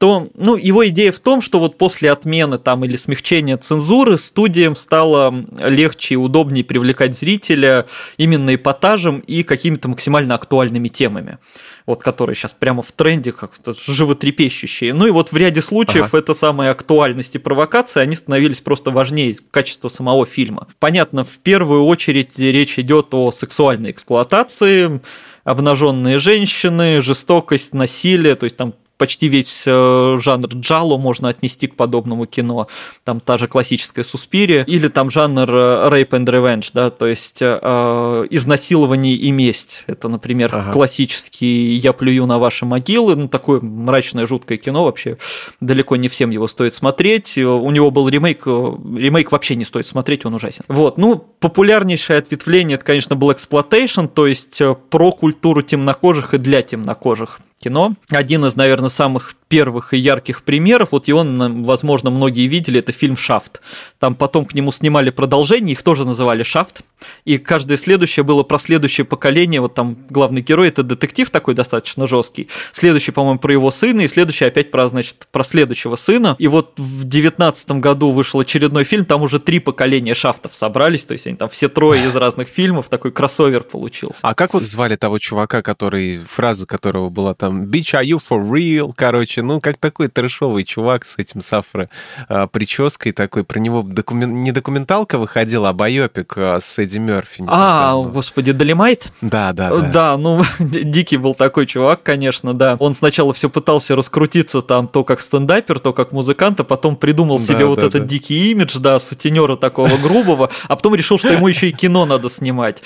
то 0.03 0.27
ну, 0.33 0.57
его 0.57 0.85
идея 0.89 1.13
в 1.13 1.21
том, 1.21 1.39
что 1.39 1.59
вот 1.59 1.77
после 1.77 2.11
отмены 2.11 2.57
там 2.57 2.83
или 2.83 2.97
смягчения 2.97 3.55
цензуры 3.55 4.17
студиям 4.17 4.75
стало 4.75 5.33
легче 5.57 6.15
и 6.15 6.17
удобнее 6.17 6.65
привлекать 6.65 7.15
зрителя 7.15 7.85
именно 8.17 8.53
эпатажем 8.53 9.19
и 9.19 9.43
какими-то 9.43 9.87
максимально 9.87 10.35
актуальными 10.35 10.89
темами 10.89 11.37
вот 11.85 12.01
которые 12.01 12.35
сейчас 12.35 12.53
прямо 12.53 12.81
в 12.81 12.91
тренде, 12.91 13.31
как-то 13.31 13.73
животрепещущие. 13.73 14.93
Ну 14.93 15.05
и 15.05 15.11
вот 15.11 15.31
в 15.31 15.37
ряде 15.37 15.61
случаев 15.61 16.07
ага. 16.07 16.17
это 16.17 16.33
самая 16.33 16.71
актуальность 16.71 17.35
и 17.35 17.39
провокация, 17.39 18.03
они 18.03 18.15
становились 18.15 18.61
просто 18.61 18.91
важнее 18.91 19.35
качества 19.51 19.89
самого 19.89 20.25
фильма. 20.25 20.67
Понятно, 20.79 21.23
в 21.23 21.37
первую 21.39 21.83
очередь 21.83 22.37
речь 22.39 22.79
идет 22.79 23.13
о 23.13 23.31
сексуальной 23.31 23.91
эксплуатации, 23.91 25.01
обнаженные 25.43 26.19
женщины, 26.19 27.01
жестокость, 27.01 27.73
насилие, 27.73 28.35
то 28.35 28.45
есть 28.45 28.55
там 28.55 28.73
почти 29.03 29.27
весь 29.27 29.65
э, 29.67 30.17
жанр 30.21 30.47
джалло 30.47 30.97
можно 30.97 31.27
отнести 31.27 31.67
к 31.67 31.75
подобному 31.75 32.25
кино. 32.25 32.67
Там 33.03 33.19
та 33.19 33.37
же 33.37 33.49
классическая 33.49 34.01
Суспирия, 34.01 34.63
или 34.63 34.87
там 34.87 35.11
жанр 35.11 35.49
э, 35.49 35.89
rape 35.89 36.11
and 36.11 36.25
revenge, 36.25 36.69
да, 36.73 36.89
то 36.89 37.05
есть 37.05 37.39
э, 37.41 38.27
изнасилование 38.29 39.15
и 39.15 39.29
месть. 39.31 39.83
Это, 39.87 40.07
например, 40.07 40.55
ага. 40.55 40.71
классический 40.71 41.75
«Я 41.75 41.91
плюю 41.91 42.25
на 42.27 42.39
ваши 42.39 42.65
могилы», 42.65 43.17
ну, 43.17 43.27
такое 43.27 43.59
мрачное, 43.59 44.25
жуткое 44.25 44.57
кино 44.57 44.85
вообще. 44.85 45.17
Далеко 45.59 45.97
не 45.97 46.07
всем 46.07 46.29
его 46.29 46.47
стоит 46.47 46.73
смотреть. 46.73 47.37
У 47.37 47.71
него 47.71 47.91
был 47.91 48.07
ремейк, 48.07 48.47
ремейк 48.47 49.33
вообще 49.33 49.57
не 49.57 49.65
стоит 49.65 49.85
смотреть, 49.85 50.25
он 50.25 50.35
ужасен. 50.35 50.63
Вот, 50.69 50.97
ну, 50.97 51.17
популярнейшее 51.17 52.19
ответвление, 52.19 52.75
это, 52.75 52.85
конечно, 52.85 53.17
был 53.17 53.33
exploitation, 53.33 54.05
то 54.05 54.27
есть 54.27 54.61
про 54.89 55.11
культуру 55.11 55.61
темнокожих 55.61 56.35
и 56.35 56.37
для 56.37 56.61
темнокожих 56.61 57.41
кино. 57.63 57.93
Один 58.09 58.45
из, 58.45 58.55
наверное, 58.55 58.89
самых 58.89 59.35
первых 59.47 59.93
и 59.93 59.97
ярких 59.97 60.43
примеров, 60.43 60.89
вот 60.91 61.07
он, 61.09 61.63
возможно, 61.63 62.09
многие 62.09 62.47
видели, 62.47 62.79
это 62.79 62.91
фильм 62.91 63.15
«Шафт». 63.15 63.61
Там 63.99 64.15
потом 64.15 64.45
к 64.45 64.55
нему 64.55 64.71
снимали 64.71 65.11
продолжение, 65.11 65.73
их 65.73 65.83
тоже 65.83 66.05
называли 66.05 66.41
«Шафт», 66.41 66.81
и 67.23 67.37
каждое 67.37 67.77
следующее 67.77 68.23
было 68.23 68.41
про 68.41 68.57
следующее 68.57 69.05
поколение, 69.05 69.61
вот 69.61 69.75
там 69.75 69.95
главный 70.09 70.41
герой– 70.41 70.67
это 70.69 70.81
детектив 70.81 71.29
такой 71.29 71.53
достаточно 71.53 72.07
жесткий, 72.07 72.47
следующий, 72.71 73.11
по-моему, 73.11 73.37
про 73.37 73.53
его 73.53 73.69
сына, 73.69 74.01
и 74.01 74.07
следующий 74.07 74.45
опять 74.45 74.71
про, 74.71 74.89
значит, 74.89 75.27
про 75.31 75.43
следующего 75.43 75.97
сына, 75.97 76.35
и 76.39 76.47
вот 76.47 76.73
в 76.77 77.07
девятнадцатом 77.07 77.79
году 77.79 78.11
вышел 78.11 78.39
очередной 78.39 78.85
фильм, 78.85 79.05
там 79.05 79.21
уже 79.21 79.39
три 79.39 79.59
поколения 79.59 80.15
«Шафтов» 80.15 80.55
собрались, 80.55 81.05
то 81.05 81.13
есть 81.13 81.27
они 81.27 81.37
там 81.37 81.49
все 81.49 81.69
трое 81.69 82.03
из 82.07 82.15
разных 82.15 82.47
фильмов, 82.47 82.89
такой 82.89 83.11
кроссовер 83.11 83.61
получился. 83.61 84.17
А 84.23 84.33
как 84.33 84.55
вот 84.55 84.63
звали 84.63 84.95
того 84.95 85.19
чувака, 85.19 85.61
который, 85.61 86.17
фраза 86.27 86.65
которого 86.65 87.11
была 87.11 87.35
там 87.35 87.52
«Bitch, 87.53 87.93
are 87.93 88.03
you 88.03 88.17
for 88.17 88.41
real?» 88.41 88.91
Короче, 88.95 89.41
ну, 89.41 89.59
как 89.61 89.77
такой 89.77 90.07
трэшовый 90.07 90.63
чувак 90.63 91.05
с 91.05 91.17
этим 91.17 91.41
сафро 91.41 91.89
а, 92.27 92.47
прической 92.47 93.11
такой. 93.11 93.43
Про 93.43 93.59
него 93.59 93.81
докумен... 93.83 94.35
не 94.35 94.51
документалка 94.51 95.17
выходила, 95.17 95.69
а 95.69 95.73
байопик 95.73 96.33
а, 96.37 96.59
с 96.59 96.79
Эдди 96.79 96.97
Мерфи. 96.97 97.43
А, 97.47 97.91
давно. 97.91 98.11
господи, 98.11 98.51
Долимайт? 98.51 99.11
Да, 99.21 99.53
да, 99.53 99.69
да. 99.69 99.89
Да, 99.89 100.17
ну, 100.17 100.43
дикий 100.59 101.17
был 101.17 101.35
такой 101.35 101.65
чувак, 101.65 102.03
конечно, 102.03 102.53
да. 102.53 102.75
Он 102.79 102.95
сначала 102.95 103.33
все 103.33 103.49
пытался 103.49 103.95
раскрутиться 103.95 104.61
там 104.61 104.87
то 104.87 105.03
как 105.03 105.21
стендапер, 105.21 105.79
то 105.79 105.93
как 105.93 106.11
музыкант, 106.11 106.59
а 106.59 106.63
потом 106.63 106.95
придумал 106.95 107.39
себе 107.39 107.59
да, 107.59 107.65
вот 107.65 107.79
да, 107.79 107.87
этот 107.87 108.07
дикий 108.07 108.51
имидж, 108.51 108.77
да, 108.79 108.99
сутенера 108.99 109.55
такого 109.55 109.97
грубого, 109.97 110.49
а 110.67 110.75
потом 110.75 110.95
решил, 110.95 111.17
что 111.17 111.29
ему 111.29 111.47
еще 111.47 111.69
и 111.69 111.71
кино 111.71 112.05
надо 112.05 112.29
снимать. 112.29 112.83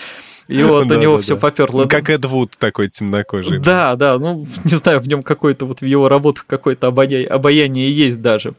И 0.48 0.64
вот 0.64 0.90
у 0.90 0.96
него 0.96 1.20
все 1.20 1.38
поперло. 1.38 1.84
Ну, 1.84 1.90
как 1.90 2.10
Эд 2.10 2.26
Вуд 2.26 2.56
такой 2.58 2.90
темнокожий. 2.90 3.60
Да, 3.60 3.96
да, 3.96 4.18
ну, 4.18 4.46
не 4.66 4.78
знаю, 4.78 5.00
в 5.00 5.08
нем 5.08 5.24
какой-то 5.24 5.66
вот 5.66 5.82
в 5.82 5.86
его 5.86 6.08
работах 6.08 6.46
какое-то 6.48 6.88
обаяние 6.88 7.92
есть 7.92 8.22
даже. 8.22 8.54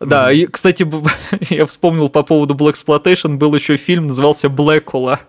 Да, 0.00 0.32
и, 0.32 0.46
кстати, 0.46 0.86
я 1.54 1.66
вспомнил 1.66 2.08
по 2.08 2.22
поводу 2.22 2.54
Black 2.54 2.74
Exploitation, 2.74 3.36
был 3.36 3.54
еще 3.54 3.76
фильм, 3.76 4.08
назывался 4.08 4.48
Блэкула. 4.48 5.20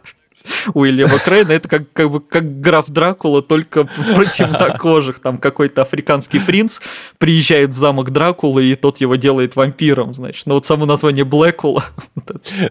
Уильяма 0.74 1.18
Крейна. 1.20 1.52
Это 1.52 1.68
как, 1.68 1.92
как 1.94 2.12
бы 2.12 2.20
как 2.20 2.62
граф 2.62 2.90
Дракула, 2.90 3.42
только 3.42 3.84
про 4.16 4.26
темнокожих. 4.26 5.20
Там 5.20 5.38
какой-то 5.38 5.84
африканский 5.84 6.40
принц 6.40 6.80
приезжает 7.18 7.72
в 7.72 7.78
замок 7.78 8.12
Дракулы, 8.12 8.66
и 8.66 8.76
тот 8.76 8.98
его 8.98 9.16
делает 9.16 9.56
вампиром, 9.56 10.14
значит. 10.14 10.46
Но 10.46 10.56
вот 10.56 10.66
само 10.66 10.86
название 10.86 11.26
Блэкула. 11.26 11.86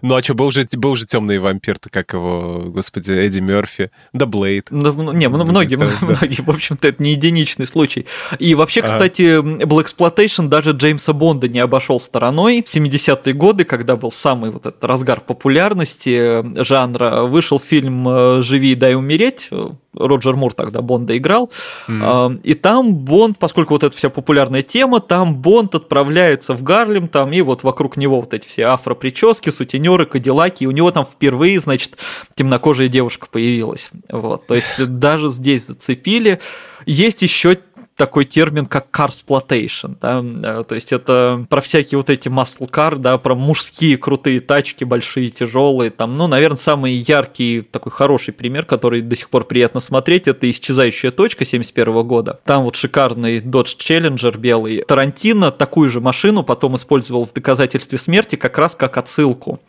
Ну 0.01 0.15
а 0.15 0.23
что, 0.23 0.33
был 0.33 0.51
же, 0.51 0.65
был 0.75 0.95
же 0.95 1.05
темный 1.05 1.39
вампир-то, 1.39 1.89
как 1.89 2.13
его, 2.13 2.63
господи, 2.67 3.11
Эдди 3.11 3.39
Мерфи, 3.39 3.91
да 4.11 4.25
Блейд. 4.25 4.67
Ну, 4.71 4.91
ну 4.93 5.11
не, 5.11 5.27
многие, 5.27 5.75
многие, 5.75 6.41
в 6.41 6.49
общем-то, 6.49 6.87
это 6.87 7.01
не 7.01 7.11
единичный 7.11 7.67
случай. 7.67 8.05
И 8.39 8.55
вообще, 8.55 8.81
кстати, 8.81 9.41
Black 9.41 9.85
Exploitation 9.85 10.47
даже 10.47 10.71
Джеймса 10.71 11.13
Бонда 11.13 11.47
не 11.47 11.59
обошел 11.59 11.99
стороной. 11.99 12.63
В 12.65 12.75
70-е 12.75 13.33
годы, 13.33 13.63
когда 13.63 13.95
был 13.95 14.11
самый 14.11 14.51
вот 14.51 14.65
этот 14.65 14.83
разгар 14.83 15.21
популярности 15.21 16.43
э, 16.43 16.63
жанра, 16.63 17.23
вышел 17.23 17.59
фильм 17.63 18.07
э, 18.07 18.41
«Живи 18.41 18.75
дай 18.75 18.95
умереть», 18.95 19.49
Роджер 19.95 20.35
Мур 20.35 20.53
тогда 20.53 20.81
Бонда 20.81 21.15
играл, 21.17 21.51
mm. 21.87 22.41
и 22.41 22.53
там 22.55 22.95
Бонд, 22.95 23.37
поскольку 23.37 23.75
вот 23.75 23.83
эта 23.83 23.95
вся 23.95 24.09
популярная 24.09 24.63
тема, 24.63 24.99
там 24.99 25.35
Бонд 25.35 25.75
отправляется 25.75 26.53
в 26.53 26.63
Гарлем, 26.63 27.07
там 27.07 27.31
и 27.31 27.41
вот 27.41 27.63
вокруг 27.63 27.97
него 27.97 28.19
вот 28.21 28.33
эти 28.33 28.47
все 28.47 28.63
афро-прически, 28.63 29.51
сутенеры, 29.51 30.05
кадиллаки, 30.05 30.63
и 30.63 30.67
у 30.67 30.71
него 30.71 30.91
там 30.91 31.05
впервые, 31.05 31.59
значит, 31.59 31.97
темнокожая 32.33 32.87
девушка 32.87 33.27
появилась, 33.29 33.91
вот, 34.09 34.47
то 34.47 34.55
есть 34.55 34.83
даже 34.83 35.29
здесь 35.29 35.67
зацепили. 35.67 36.39
Есть 36.85 37.21
еще 37.21 37.59
такой 38.03 38.25
термин, 38.25 38.65
как 38.65 38.87
carsploitation, 38.91 39.95
да, 40.01 40.21
э, 40.21 40.63
то 40.67 40.75
есть 40.75 40.91
это 40.91 41.45
про 41.47 41.61
всякие 41.61 41.97
вот 41.97 42.09
эти 42.09 42.27
muscle 42.27 42.69
car, 42.69 42.97
да, 42.97 43.17
про 43.17 43.33
мужские 43.33 43.97
крутые 43.97 44.41
тачки, 44.41 44.83
большие, 44.83 45.29
тяжелые, 45.29 45.89
там, 45.89 46.17
ну, 46.17 46.27
наверное, 46.27 46.57
самый 46.57 46.91
яркий, 46.91 47.61
такой 47.61 47.93
хороший 47.93 48.33
пример, 48.33 48.65
который 48.65 48.99
до 48.99 49.15
сих 49.15 49.29
пор 49.29 49.45
приятно 49.45 49.79
смотреть, 49.79 50.27
это 50.27 50.51
«Исчезающая 50.51 51.11
точка» 51.11 51.45
71 51.45 52.05
года, 52.05 52.41
там 52.43 52.63
вот 52.63 52.75
шикарный 52.75 53.39
Dodge 53.39 53.77
Challenger 53.77 54.37
белый, 54.37 54.83
Тарантино 54.85 55.53
такую 55.53 55.89
же 55.89 56.01
машину 56.01 56.43
потом 56.43 56.75
использовал 56.75 57.25
в 57.25 57.31
доказательстве 57.31 57.97
смерти 57.97 58.35
как 58.35 58.57
раз 58.57 58.75
как 58.75 58.97
отсылку 58.97 59.61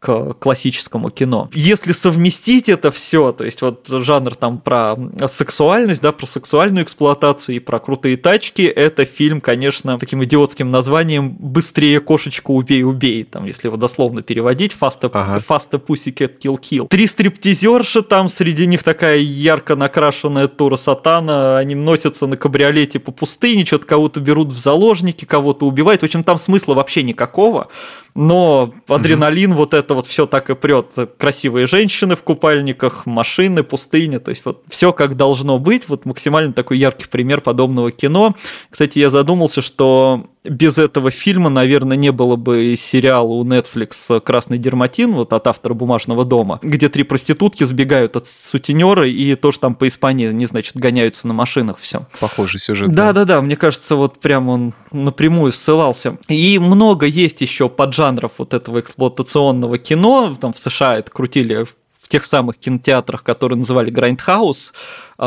к 0.00 0.32
классическому 0.38 1.10
кино. 1.10 1.50
Если 1.52 1.92
совместить 1.92 2.70
это 2.70 2.90
все, 2.90 3.32
то 3.32 3.44
есть 3.44 3.60
вот 3.60 3.86
жанр 3.86 4.34
там 4.34 4.58
про 4.58 4.96
сексуальность, 5.28 6.00
да, 6.00 6.10
про 6.12 6.26
сексуальную 6.26 6.84
эксплуатацию 6.84 7.56
и 7.56 7.58
про 7.58 7.78
крутые 7.78 8.16
тачки, 8.16 8.62
это 8.62 9.04
фильм, 9.04 9.42
конечно, 9.42 9.98
таким 9.98 10.24
идиотским 10.24 10.70
названием 10.70 11.36
«Быстрее 11.38 12.00
кошечку 12.00 12.54
убей, 12.54 12.82
убей», 12.82 13.24
там, 13.24 13.44
если 13.44 13.68
его 13.68 13.76
дословно 13.76 14.22
переводить, 14.22 14.74
«Faster, 14.80 15.10
ага. 15.12 15.42
faster 15.46 15.78
Pussycat 15.78 16.38
Kill 16.38 16.58
Kill». 16.58 16.88
Три 16.88 17.06
стриптизерши, 17.06 18.00
там 18.00 18.30
среди 18.30 18.66
них 18.66 18.82
такая 18.82 19.18
ярко 19.18 19.76
накрашенная 19.76 20.48
Тура 20.48 20.76
Сатана, 20.76 21.58
они 21.58 21.74
носятся 21.74 22.26
на 22.26 22.38
кабриолете 22.38 23.00
по 23.00 23.12
пустыне, 23.12 23.66
что-то 23.66 23.84
кого-то 23.84 24.20
берут 24.20 24.48
в 24.48 24.56
заложники, 24.56 25.26
кого-то 25.26 25.66
убивают, 25.66 26.00
в 26.00 26.04
общем, 26.04 26.24
там 26.24 26.38
смысла 26.38 26.72
вообще 26.72 27.02
никакого, 27.02 27.68
но 28.14 28.72
адреналин, 28.88 29.52
mm-hmm. 29.52 29.56
вот 29.56 29.74
это 29.74 29.89
вот 29.94 30.06
все 30.06 30.26
так 30.26 30.50
и 30.50 30.54
прет. 30.54 30.92
Красивые 31.18 31.66
женщины 31.66 32.16
в 32.16 32.22
купальниках, 32.22 33.06
машины, 33.06 33.62
пустыня, 33.62 34.20
то 34.20 34.30
есть 34.30 34.44
вот 34.44 34.62
все 34.68 34.92
как 34.92 35.16
должно 35.16 35.58
быть. 35.58 35.88
Вот 35.88 36.06
максимально 36.06 36.52
такой 36.52 36.78
яркий 36.78 37.06
пример 37.06 37.40
подобного 37.40 37.90
кино. 37.90 38.34
Кстати, 38.70 38.98
я 38.98 39.10
задумался, 39.10 39.62
что 39.62 40.26
без 40.44 40.78
этого 40.78 41.10
фильма, 41.10 41.50
наверное, 41.50 41.96
не 41.96 42.12
было 42.12 42.36
бы 42.36 42.74
сериала 42.76 43.28
у 43.28 43.44
Netflix 43.44 44.20
«Красный 44.20 44.58
дерматин», 44.58 45.12
вот 45.12 45.32
от 45.32 45.46
автора 45.46 45.74
«Бумажного 45.74 46.24
дома», 46.24 46.58
где 46.62 46.88
три 46.88 47.02
проститутки 47.02 47.64
сбегают 47.64 48.16
от 48.16 48.26
сутенера 48.26 49.08
и 49.08 49.34
тоже 49.34 49.58
там 49.58 49.74
по 49.74 49.86
Испании, 49.86 50.32
не 50.32 50.46
значит, 50.46 50.76
гоняются 50.76 51.28
на 51.28 51.34
машинах, 51.34 51.78
все. 51.78 52.06
Похожий 52.20 52.58
сюжет. 52.58 52.90
Да-да-да, 52.92 53.42
мне 53.42 53.56
кажется, 53.56 53.96
вот 53.96 54.18
прям 54.20 54.48
он 54.48 54.72
напрямую 54.92 55.52
ссылался. 55.52 56.16
И 56.28 56.58
много 56.58 57.06
есть 57.06 57.40
еще 57.42 57.68
поджанров 57.68 58.32
вот 58.38 58.54
этого 58.54 58.80
эксплуатационного 58.80 59.78
кино, 59.78 60.36
там 60.40 60.52
в 60.52 60.58
США 60.58 60.96
это 60.96 61.10
крутили 61.10 61.64
в 61.64 62.08
тех 62.08 62.24
самых 62.24 62.58
кинотеатрах, 62.58 63.22
которые 63.22 63.58
называли 63.58 63.92
Grindhouse, 63.92 64.72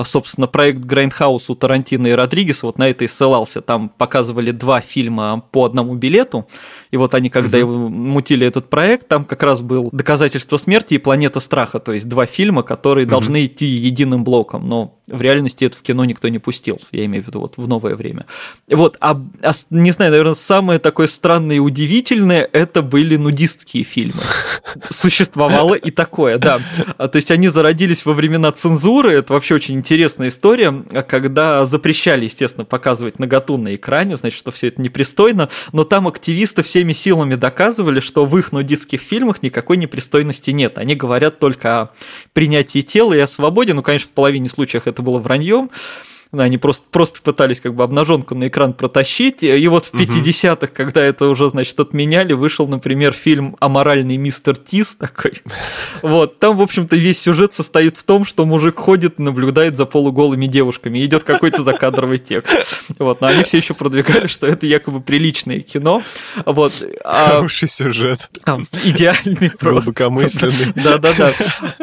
собственно, 0.04 0.48
проект 0.48 0.80
Grindhouse 0.80 1.46
у 1.50 1.56
Тарантино 1.56 2.08
и 2.08 2.12
Родригеса 2.12 2.66
вот 2.66 2.80
на 2.80 2.90
это 2.90 3.06
и 3.06 3.08
ссылался. 3.08 3.62
Там 3.62 3.90
показывали 3.90 4.52
два 4.52 4.82
фильма 4.82 5.44
по 5.52 5.66
одному 5.66 5.94
билету, 5.94 6.48
и 6.90 6.98
вот 6.98 7.14
они, 7.14 7.30
когда 7.30 7.60
угу. 7.60 7.90
мутили 7.90 8.48
этот 8.48 8.70
проект, 8.70 9.08
там 9.08 9.26
как 9.26 9.44
раз 9.44 9.62
был 9.62 9.90
«Доказательство 9.92 10.58
смерти» 10.58 10.96
и 10.96 10.98
«Планета 10.98 11.40
страха», 11.40 11.80
то 11.80 11.94
есть 11.94 12.10
два 12.10 12.26
фильма, 12.26 12.64
которые 12.64 13.06
угу. 13.06 13.12
должны 13.12 13.46
идти 13.46 13.66
единым 13.66 14.24
блоком, 14.24 14.68
но 14.68 14.98
в 15.08 15.22
реальности 15.22 15.66
это 15.66 15.78
в 15.78 15.82
кино 15.82 16.06
никто 16.06 16.28
не 16.30 16.40
пустил, 16.40 16.80
я 16.92 17.06
имею 17.06 17.24
в 17.24 17.28
виду 17.28 17.42
вот 17.42 17.54
в 17.58 17.68
новое 17.68 17.96
время. 17.96 18.26
Вот, 18.70 18.98
а, 19.00 19.22
а 19.42 19.52
не 19.70 19.92
знаю, 19.92 20.12
наверное, 20.12 20.34
самое 20.34 20.80
такое 20.80 21.08
странное 21.08 21.58
и 21.58 21.60
удивительное 21.60 22.50
это 22.52 22.82
были 22.82 23.18
нудистские 23.18 23.84
фильмы. 23.84 24.22
Существовало 24.84 25.76
и 25.76 25.92
такое, 25.92 26.38
да. 26.38 26.60
А, 26.98 27.08
то 27.08 27.18
есть 27.18 27.32
они 27.32 27.50
зародились 27.50 28.06
во 28.06 28.14
времена 28.14 28.52
цензуры, 28.52 29.14
это 29.14 29.34
вообще 29.34 29.56
очень 29.56 29.76
интересная 29.84 30.30
история, 30.30 30.72
когда 31.08 31.66
запрещали, 31.66 32.24
естественно, 32.24 32.64
показывать 32.64 33.20
наготу 33.20 33.58
на 33.58 33.76
экране, 33.76 34.16
значит, 34.16 34.40
что 34.40 34.52
все 34.52 34.70
это 34.70 34.82
непристойно, 34.82 35.50
но 35.74 35.84
там 35.84 36.08
активисты 36.08 36.64
всеми 36.64 36.94
силами 36.94 37.36
доказывали, 37.36 38.00
что 38.00 38.26
в 38.26 38.38
их 38.38 38.54
нудистских 38.54 39.02
фильмах 39.02 39.44
никакой 39.44 39.76
непристойности 39.76 40.52
нет. 40.52 40.78
Они 40.78 40.96
говорят 40.96 41.40
только 41.40 41.82
о 41.82 41.90
принятии 42.32 42.82
тела 42.82 43.14
и 43.14 43.20
о 43.20 43.28
свободе, 43.28 43.74
ну, 43.74 43.84
конечно, 43.84 44.08
в 44.08 44.14
половине 44.14 44.48
случаев 44.48 44.88
это 44.88 45.02
было 45.02 45.20
враньем, 45.20 45.70
Они 46.42 46.58
просто, 46.58 46.84
просто 46.90 47.22
пытались 47.22 47.62
как 47.62 47.76
бы 47.76 47.84
обнаженку 47.84 48.34
на 48.34 48.48
экран 48.48 48.74
протащить. 48.74 49.44
И 49.44 49.68
вот 49.68 49.86
в 49.86 49.94
50-х, 49.94 50.68
когда 50.68 51.04
это 51.04 51.28
уже, 51.28 51.50
значит, 51.50 51.80
отменяли, 51.80 52.34
вышел, 52.34 52.68
например, 52.68 53.14
фильм 53.14 53.56
«Аморальный 53.60 54.18
мистер 54.18 54.58
Тис» 54.58 54.96
такой. 54.96 55.34
Вот, 56.02 56.40
там, 56.40 56.58
в 56.58 56.62
общем-то, 56.62 56.96
весь 56.96 57.20
сюжет 57.20 57.54
состоит 57.54 57.98
в 57.98 58.04
том, 58.04 58.26
что 58.26 58.46
мужик 58.46 58.78
ходит 58.78 59.20
и 59.20 59.22
наблюдает 59.22 59.78
за 59.78 59.86
полуголыми 59.86 60.48
девушками. 60.48 61.04
Идет 61.06 61.24
какой-то 61.24 61.64
закадровый 61.64 62.18
текст. 62.18 62.54
Вот, 63.00 63.22
но 63.22 63.28
они 63.28 63.44
все 63.44 63.60
еще 63.60 63.74
продвигали, 63.74 64.28
что 64.28 64.48
это 64.48 64.66
якобы 64.66 65.02
приличное 65.02 65.60
кино. 65.60 66.02
Вот. 66.46 66.74
А, 67.06 67.38
Хороший 67.38 67.70
сюжет. 67.70 68.30
Там, 68.44 68.68
идеальный 68.84 69.50
просто. 69.50 69.82
Глубокомысленный. 69.82 70.74
Да-да-да. 70.84 71.32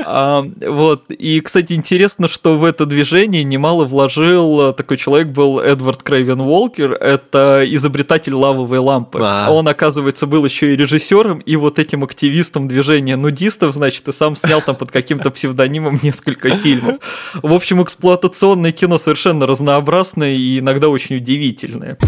А, 0.04 0.44
вот. 0.66 1.04
И, 1.10 1.40
кстати, 1.40 1.72
интересно, 1.72 2.28
что 2.28 2.58
в 2.58 2.64
это 2.64 2.84
движение 2.84 3.42
немало 3.42 3.84
вложил 3.84 4.39
такой 4.76 4.96
человек 4.96 5.28
был 5.28 5.60
Эдвард 5.60 6.02
Крейвен 6.02 6.40
Уолкер. 6.40 6.92
Это 6.92 7.64
изобретатель 7.66 8.34
лавовой 8.34 8.78
лампы. 8.78 9.20
А. 9.22 9.48
Он, 9.50 9.68
оказывается, 9.68 10.26
был 10.26 10.44
еще 10.44 10.72
и 10.72 10.76
режиссером, 10.76 11.38
и 11.38 11.56
вот 11.56 11.78
этим 11.78 12.04
активистом 12.04 12.68
движения 12.68 13.16
нудистов, 13.16 13.72
значит, 13.72 14.06
и 14.08 14.12
сам 14.12 14.36
снял 14.36 14.62
там 14.62 14.76
под 14.76 14.90
каким-то 14.90 15.30
псевдонимом 15.30 15.98
несколько 16.02 16.50
фильмов. 16.50 16.96
В 17.42 17.52
общем, 17.52 17.82
эксплуатационное 17.82 18.72
кино 18.72 18.98
совершенно 18.98 19.46
разнообразное 19.46 20.32
и 20.32 20.58
иногда 20.58 20.88
очень 20.88 21.16
удивительное. 21.16 21.98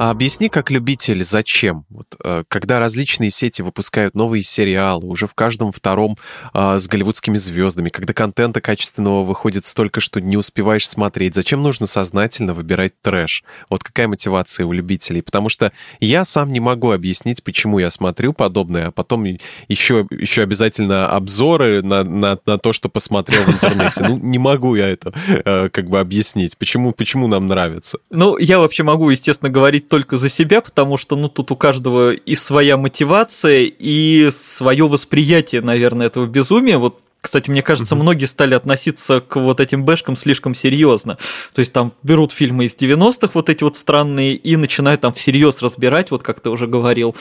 А 0.00 0.08
объясни, 0.08 0.48
как 0.48 0.70
любитель, 0.70 1.22
зачем? 1.22 1.84
Вот, 1.90 2.06
э, 2.24 2.44
когда 2.48 2.78
различные 2.78 3.28
сети 3.28 3.60
выпускают 3.60 4.14
новые 4.14 4.42
сериалы, 4.42 5.06
уже 5.06 5.26
в 5.26 5.34
каждом 5.34 5.72
втором 5.72 6.16
э, 6.54 6.78
с 6.78 6.88
голливудскими 6.88 7.36
звездами, 7.36 7.90
когда 7.90 8.14
контента 8.14 8.62
качественного 8.62 9.24
выходит 9.24 9.66
столько, 9.66 10.00
что 10.00 10.18
не 10.18 10.38
успеваешь 10.38 10.88
смотреть, 10.88 11.34
зачем 11.34 11.62
нужно 11.62 11.86
сознательно 11.86 12.54
выбирать 12.54 12.94
трэш? 13.02 13.44
Вот 13.68 13.84
какая 13.84 14.08
мотивация 14.08 14.64
у 14.64 14.72
любителей? 14.72 15.20
Потому 15.20 15.50
что 15.50 15.70
я 16.00 16.24
сам 16.24 16.50
не 16.50 16.60
могу 16.60 16.92
объяснить, 16.92 17.44
почему 17.44 17.78
я 17.78 17.90
смотрю 17.90 18.32
подобное, 18.32 18.86
а 18.86 18.90
потом 18.92 19.24
еще, 19.68 20.06
еще 20.10 20.44
обязательно 20.44 21.10
обзоры 21.10 21.82
на, 21.82 22.04
на, 22.04 22.38
на 22.46 22.56
то, 22.56 22.72
что 22.72 22.88
посмотрел 22.88 23.42
в 23.42 23.50
интернете. 23.50 24.02
Ну, 24.08 24.16
не 24.16 24.38
могу 24.38 24.76
я 24.76 24.88
это 24.88 25.12
э, 25.28 25.68
как 25.68 25.90
бы 25.90 26.00
объяснить. 26.00 26.56
Почему, 26.56 26.92
почему 26.92 27.26
нам 27.26 27.46
нравится? 27.46 27.98
Ну, 28.08 28.38
я 28.38 28.60
вообще 28.60 28.82
могу, 28.82 29.10
естественно, 29.10 29.50
говорить 29.50 29.89
только 29.90 30.16
за 30.16 30.30
себя, 30.30 30.62
потому 30.62 30.96
что, 30.96 31.16
ну, 31.16 31.28
тут 31.28 31.50
у 31.50 31.56
каждого 31.56 32.12
и 32.14 32.34
своя 32.34 32.78
мотивация, 32.78 33.70
и 33.78 34.30
свое 34.32 34.88
восприятие, 34.88 35.60
наверное, 35.60 36.06
этого 36.06 36.24
безумия. 36.24 36.78
Вот 36.78 37.00
кстати, 37.20 37.50
мне 37.50 37.62
кажется, 37.62 37.94
многие 37.96 38.24
стали 38.24 38.54
относиться 38.54 39.20
к 39.20 39.36
вот 39.36 39.60
этим 39.60 39.84
бэшкам 39.84 40.16
слишком 40.16 40.54
серьезно. 40.54 41.18
То 41.52 41.60
есть 41.60 41.72
там 41.72 41.92
берут 42.02 42.32
фильмы 42.32 42.64
из 42.64 42.74
90-х, 42.76 43.32
вот 43.34 43.50
эти 43.50 43.62
вот 43.62 43.76
странные, 43.76 44.34
и 44.36 44.56
начинают 44.56 45.02
там 45.02 45.12
всерьез 45.12 45.60
разбирать, 45.60 46.10
вот 46.10 46.22
как 46.22 46.40
ты 46.40 46.48
уже 46.48 46.66
говорил 46.66 47.14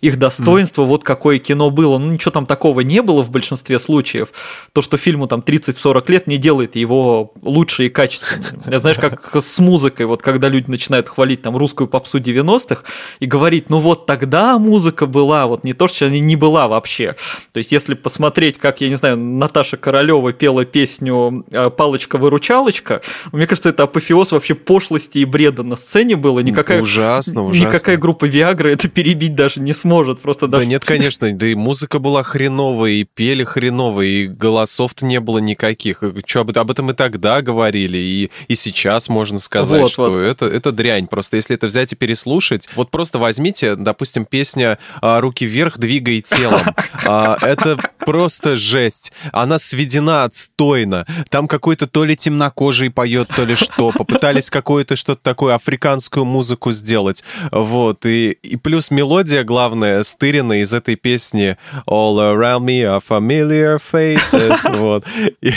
их 0.00 0.18
достоинство, 0.18 0.82
mm. 0.82 0.86
вот 0.86 1.04
какое 1.04 1.38
кино 1.38 1.70
было. 1.70 1.98
Ну, 1.98 2.12
ничего 2.12 2.30
там 2.30 2.46
такого 2.46 2.80
не 2.80 3.02
было 3.02 3.22
в 3.22 3.30
большинстве 3.30 3.78
случаев. 3.78 4.28
То, 4.72 4.82
что 4.82 4.96
фильму 4.96 5.26
там 5.26 5.40
30-40 5.40 6.10
лет, 6.10 6.26
не 6.26 6.38
делает 6.38 6.76
его 6.76 7.32
лучше 7.42 7.86
и 7.86 7.88
качественнее. 7.88 8.52
Я 8.70 8.80
знаешь, 8.80 8.98
как 8.98 9.36
с 9.36 9.58
музыкой, 9.58 10.06
вот 10.06 10.22
когда 10.22 10.48
люди 10.48 10.70
начинают 10.70 11.08
хвалить 11.08 11.42
там 11.42 11.56
русскую 11.56 11.88
попсу 11.88 12.18
90-х 12.18 12.82
и 13.20 13.26
говорить, 13.26 13.70
ну 13.70 13.78
вот 13.78 14.06
тогда 14.06 14.58
музыка 14.58 15.06
была, 15.06 15.46
вот 15.46 15.64
не 15.64 15.72
то, 15.72 15.88
что 15.88 16.06
она 16.06 16.18
не 16.18 16.36
была 16.36 16.68
вообще. 16.68 17.16
То 17.52 17.58
есть, 17.58 17.72
если 17.72 17.94
посмотреть, 17.94 18.58
как, 18.58 18.80
я 18.80 18.88
не 18.88 18.96
знаю, 18.96 19.18
Наташа 19.18 19.76
Королева 19.76 20.32
пела 20.32 20.64
песню 20.64 21.44
э, 21.50 21.70
«Палочка-выручалочка», 21.70 23.02
мне 23.32 23.46
кажется, 23.46 23.70
это 23.70 23.84
апофеоз 23.84 24.32
вообще 24.32 24.54
пошлости 24.54 25.18
и 25.18 25.24
бреда 25.24 25.62
на 25.62 25.76
сцене 25.76 26.16
было. 26.16 26.40
Никакая, 26.40 26.82
ужасно, 26.82 27.44
ужасно. 27.44 27.66
Никакая 27.66 27.96
группа 27.96 28.24
Виагры 28.24 28.72
это 28.72 28.88
перебить 28.88 29.34
даже 29.34 29.60
не 29.60 29.72
сможет 29.72 29.89
сможет 29.90 30.20
просто 30.20 30.46
даже... 30.46 30.62
Да 30.62 30.68
нет, 30.68 30.84
конечно, 30.84 31.32
да 31.32 31.46
и 31.48 31.54
музыка 31.54 31.98
была 31.98 32.22
хреновая, 32.22 32.92
и 32.92 33.04
пели 33.04 33.42
хреново, 33.42 34.02
и 34.02 34.26
голосов-то 34.28 35.04
не 35.04 35.18
было 35.18 35.38
никаких. 35.38 36.02
Что, 36.24 36.40
об 36.40 36.70
этом 36.70 36.90
и 36.90 36.94
тогда 36.94 37.42
говорили, 37.42 37.98
и, 37.98 38.30
и 38.46 38.54
сейчас 38.54 39.08
можно 39.08 39.40
сказать, 39.40 39.80
вот, 39.80 39.90
что 39.90 40.10
вот. 40.10 40.18
Это, 40.18 40.46
это 40.46 40.70
дрянь. 40.70 41.08
Просто 41.08 41.36
если 41.36 41.56
это 41.56 41.66
взять 41.66 41.92
и 41.92 41.96
переслушать, 41.96 42.68
вот 42.76 42.90
просто 42.90 43.18
возьмите, 43.18 43.74
допустим, 43.74 44.24
песня 44.24 44.78
а, 45.02 45.20
«Руки 45.20 45.44
вверх, 45.44 45.78
двигай 45.78 46.20
телом». 46.20 46.62
А, 47.02 47.36
это 47.40 47.78
просто 48.04 48.56
жесть. 48.56 49.12
Она 49.32 49.58
сведена 49.58 50.24
отстойно. 50.24 51.06
Там 51.28 51.48
какой-то 51.48 51.86
то 51.86 52.04
ли 52.04 52.14
темнокожий 52.14 52.90
поет, 52.90 53.28
то 53.34 53.44
ли 53.44 53.54
что. 53.54 53.90
Попытались 53.90 54.50
какое-то 54.50 54.96
что-то 54.96 55.20
такое, 55.22 55.54
африканскую 55.54 56.24
музыку 56.24 56.72
сделать. 56.72 57.24
Вот. 57.50 58.04
И, 58.06 58.30
и 58.30 58.56
плюс 58.56 58.90
мелодия, 58.90 59.44
главное, 59.44 59.79
главное, 59.80 60.02
стырено 60.02 60.60
из 60.60 60.74
этой 60.74 60.96
песни 60.96 61.56
All 61.86 62.16
Around 62.18 62.64
Me 62.64 62.82
are 62.82 63.02
Familiar 63.06 63.80
Faces. 63.80 64.60
Вот. 64.80 65.04
И, 65.40 65.52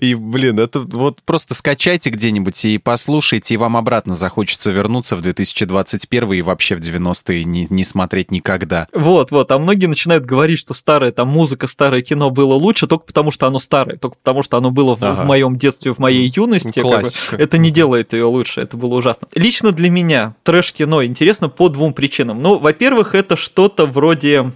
и, 0.00 0.14
блин, 0.14 0.60
это 0.60 0.80
вот 0.80 1.18
просто 1.24 1.54
скачайте 1.54 2.10
где-нибудь 2.10 2.64
и 2.64 2.78
послушайте, 2.78 3.54
и 3.54 3.56
вам 3.56 3.76
обратно 3.76 4.14
захочется 4.14 4.70
вернуться 4.70 5.16
в 5.16 5.22
2021 5.22 6.32
и 6.34 6.42
вообще 6.42 6.76
в 6.76 6.80
90-е 6.80 7.44
не, 7.44 7.66
не 7.70 7.84
смотреть 7.84 8.30
никогда. 8.30 8.86
Вот, 8.92 9.30
вот. 9.30 9.50
А 9.50 9.58
многие 9.58 9.86
начинают 9.86 10.24
говорить, 10.24 10.58
что 10.58 10.74
старая 10.74 11.10
там 11.10 11.28
музыка, 11.28 11.66
старое 11.66 12.02
кино 12.02 12.30
было 12.30 12.54
лучше 12.54 12.86
только 12.86 13.06
потому, 13.06 13.30
что 13.30 13.46
оно 13.46 13.58
старое, 13.58 13.96
только 13.96 14.16
потому, 14.16 14.42
что 14.42 14.56
оно 14.56 14.70
было 14.70 14.94
в, 14.94 15.02
ага. 15.02 15.22
в 15.22 15.26
моем 15.26 15.56
детстве, 15.56 15.92
в 15.94 15.98
моей 15.98 16.30
юности. 16.34 16.80
Классика. 16.80 17.30
Как 17.30 17.38
бы, 17.38 17.44
это 17.44 17.58
не 17.58 17.70
делает 17.70 18.12
ее 18.12 18.24
лучше, 18.24 18.60
это 18.60 18.76
было 18.76 18.94
ужасно. 18.94 19.26
Лично 19.34 19.72
для 19.72 19.90
меня 19.90 20.34
трэш-кино 20.44 21.04
интересно 21.04 21.48
по 21.48 21.68
двум 21.68 21.92
причинам. 21.92 22.40
Ну, 22.42 22.58
во-первых, 22.58 23.14
это 23.14 23.27
что-то 23.36 23.86
вроде 23.86 24.52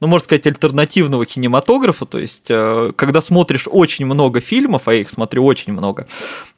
ну, 0.00 0.08
можно 0.08 0.24
сказать, 0.24 0.46
альтернативного 0.46 1.24
кинематографа, 1.24 2.04
то 2.04 2.18
есть, 2.18 2.46
э, 2.50 2.92
когда 2.96 3.22
смотришь 3.22 3.64
очень 3.66 4.04
много 4.04 4.40
фильмов, 4.40 4.82
а 4.86 4.94
я 4.94 5.00
их 5.00 5.10
смотрю 5.10 5.44
очень 5.44 5.72
много, 5.72 6.06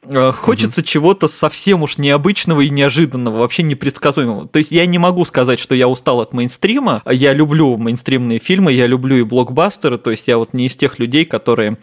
э, 0.03 0.31
хочется 0.33 0.81
угу. 0.81 0.87
чего-то 0.87 1.27
совсем 1.29 1.81
уж 1.81 1.97
необычного 1.97 2.61
и 2.61 2.69
неожиданного, 2.69 3.37
вообще 3.37 3.63
непредсказуемого. 3.63 4.47
То 4.49 4.57
есть, 4.57 4.71
я 4.71 4.85
не 4.85 4.97
могу 4.97 5.23
сказать, 5.23 5.59
что 5.59 5.73
я 5.73 5.87
устал 5.87 6.19
от 6.19 6.33
мейнстрима, 6.33 7.01
я 7.09 7.31
люблю 7.31 7.77
мейнстримные 7.77 8.39
фильмы, 8.39 8.73
я 8.73 8.87
люблю 8.87 9.15
и 9.17 9.23
блокбастеры, 9.23 9.97
то 9.97 10.11
есть, 10.11 10.27
я 10.27 10.37
вот 10.37 10.53
не 10.53 10.65
из 10.65 10.75
тех 10.75 10.99
людей, 10.99 11.23
которые 11.23 11.77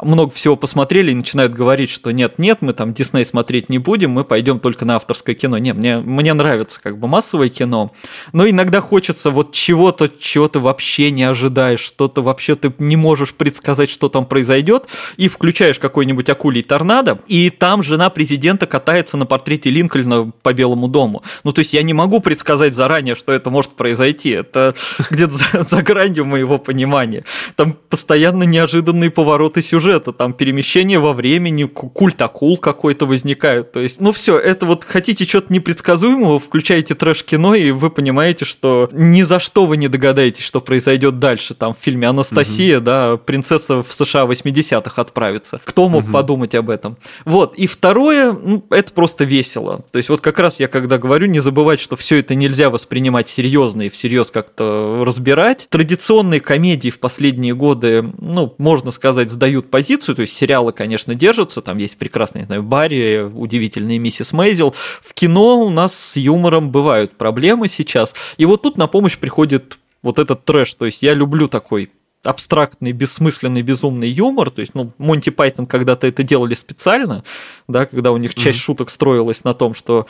много 0.00 0.32
всего 0.32 0.56
посмотрели 0.56 1.12
и 1.12 1.14
начинают 1.14 1.52
говорить, 1.52 1.90
что 1.90 2.10
нет-нет, 2.10 2.62
мы 2.62 2.72
там 2.72 2.92
Дисней 2.92 3.24
смотреть 3.24 3.68
не 3.68 3.78
будем, 3.78 4.10
мы 4.10 4.24
пойдем 4.24 4.58
только 4.58 4.84
на 4.84 4.96
авторское 4.96 5.34
кино. 5.34 5.58
Не, 5.58 5.72
мне, 5.72 5.98
мне 5.98 6.34
нравится 6.34 6.80
как 6.82 6.98
бы 6.98 7.08
массовое 7.08 7.48
кино, 7.48 7.92
но 8.32 8.48
иногда 8.48 8.80
хочется 8.80 9.30
вот 9.30 9.52
чего-то, 9.52 10.08
чего 10.08 10.48
ты 10.48 10.58
вообще 10.58 11.10
не 11.10 11.24
ожидаешь, 11.24 11.80
что-то 11.80 12.22
вообще 12.22 12.54
ты 12.54 12.72
не 12.78 12.96
можешь 12.96 13.34
предсказать, 13.34 13.90
что 13.90 14.08
там 14.08 14.26
произойдет, 14.26 14.86
и 15.16 15.28
включаешь 15.28 15.78
какой-нибудь 15.78 16.28
акулий 16.28 16.62
торнадо, 16.62 17.20
и 17.26 17.50
там 17.50 17.82
жена 17.82 18.10
президента 18.10 18.66
катается 18.66 19.16
на 19.16 19.26
портрете 19.26 19.70
Линкольна 19.70 20.32
по 20.42 20.52
Белому 20.52 20.88
дому. 20.88 21.22
Ну, 21.44 21.52
то 21.52 21.60
есть 21.60 21.74
я 21.74 21.82
не 21.82 21.92
могу 21.92 22.20
предсказать 22.20 22.74
заранее, 22.74 23.14
что 23.14 23.32
это 23.32 23.50
может 23.50 23.72
произойти. 23.72 24.30
Это 24.30 24.74
где-то 25.10 25.32
за, 25.32 25.62
за 25.62 25.82
гранью 25.82 26.24
моего 26.24 26.58
понимания. 26.58 27.24
Там 27.56 27.76
постоянно 27.88 28.44
неожиданные 28.44 29.10
повороты 29.10 29.62
сюжета 29.62 29.81
сюжета, 29.82 30.12
там 30.12 30.32
перемещение 30.32 30.98
во 30.98 31.12
времени, 31.12 31.64
культ 31.64 32.20
акул 32.22 32.56
какой-то 32.56 33.06
возникает. 33.06 33.72
То 33.72 33.80
есть, 33.80 34.00
ну 34.00 34.12
все, 34.12 34.38
это 34.38 34.64
вот 34.66 34.84
хотите 34.84 35.24
что-то 35.24 35.52
непредсказуемого, 35.52 36.38
включаете 36.38 36.94
трэш-кино, 36.94 37.54
и 37.54 37.70
вы 37.72 37.90
понимаете, 37.90 38.44
что 38.44 38.88
ни 38.92 39.22
за 39.22 39.40
что 39.40 39.66
вы 39.66 39.76
не 39.76 39.88
догадаетесь, 39.88 40.44
что 40.44 40.60
произойдет 40.60 41.18
дальше. 41.18 41.54
Там 41.54 41.74
в 41.74 41.78
фильме 41.78 42.08
Анастасия, 42.08 42.78
угу. 42.78 42.84
да, 42.84 43.16
принцесса 43.16 43.82
в 43.82 43.92
США 43.92 44.24
80-х 44.24 45.02
отправится. 45.02 45.60
Кто 45.64 45.88
мог 45.88 46.04
угу. 46.04 46.12
подумать 46.12 46.54
об 46.54 46.70
этом? 46.70 46.96
Вот. 47.24 47.54
И 47.56 47.66
второе, 47.66 48.32
ну, 48.32 48.64
это 48.70 48.92
просто 48.92 49.24
весело. 49.24 49.84
То 49.90 49.96
есть, 49.96 50.08
вот 50.08 50.20
как 50.20 50.38
раз 50.38 50.60
я 50.60 50.68
когда 50.68 50.98
говорю, 50.98 51.26
не 51.26 51.40
забывать, 51.40 51.80
что 51.80 51.96
все 51.96 52.20
это 52.20 52.34
нельзя 52.34 52.70
воспринимать 52.70 53.28
серьезно 53.28 53.82
и 53.82 53.88
всерьез 53.88 54.30
как-то 54.30 55.02
разбирать. 55.04 55.66
Традиционные 55.70 56.40
комедии 56.40 56.90
в 56.90 57.00
последние 57.00 57.54
годы, 57.54 58.12
ну, 58.18 58.54
можно 58.58 58.90
сказать, 58.92 59.30
сдают 59.30 59.71
позицию, 59.72 60.14
то 60.14 60.22
есть 60.22 60.36
сериалы, 60.36 60.72
конечно, 60.72 61.16
держатся, 61.16 61.62
там 61.62 61.78
есть 61.78 61.96
прекрасные, 61.96 62.42
не 62.42 62.46
знаю, 62.46 62.62
Барри, 62.62 63.22
удивительная 63.22 63.98
миссис 63.98 64.32
Мейзел. 64.32 64.74
В 65.02 65.14
кино 65.14 65.62
у 65.64 65.70
нас 65.70 65.98
с 65.98 66.16
юмором 66.16 66.70
бывают 66.70 67.16
проблемы 67.16 67.66
сейчас, 67.66 68.14
и 68.36 68.44
вот 68.44 68.62
тут 68.62 68.76
на 68.76 68.86
помощь 68.86 69.18
приходит 69.18 69.78
вот 70.02 70.18
этот 70.18 70.44
трэш, 70.44 70.74
то 70.74 70.84
есть 70.84 71.02
я 71.02 71.14
люблю 71.14 71.48
такой 71.48 71.90
абстрактный, 72.22 72.92
бессмысленный, 72.92 73.62
безумный 73.62 74.08
юмор. 74.08 74.50
То 74.50 74.60
есть, 74.60 74.74
ну, 74.74 74.92
Монти 74.98 75.30
Пайтон 75.30 75.66
когда-то 75.66 76.06
это 76.06 76.22
делали 76.22 76.54
специально, 76.54 77.24
да, 77.66 77.86
когда 77.86 78.12
у 78.12 78.16
них 78.16 78.36
часть 78.36 78.60
mm-hmm. 78.60 78.62
шуток 78.62 78.90
строилась 78.90 79.42
на 79.42 79.54
том, 79.54 79.74
что 79.74 80.06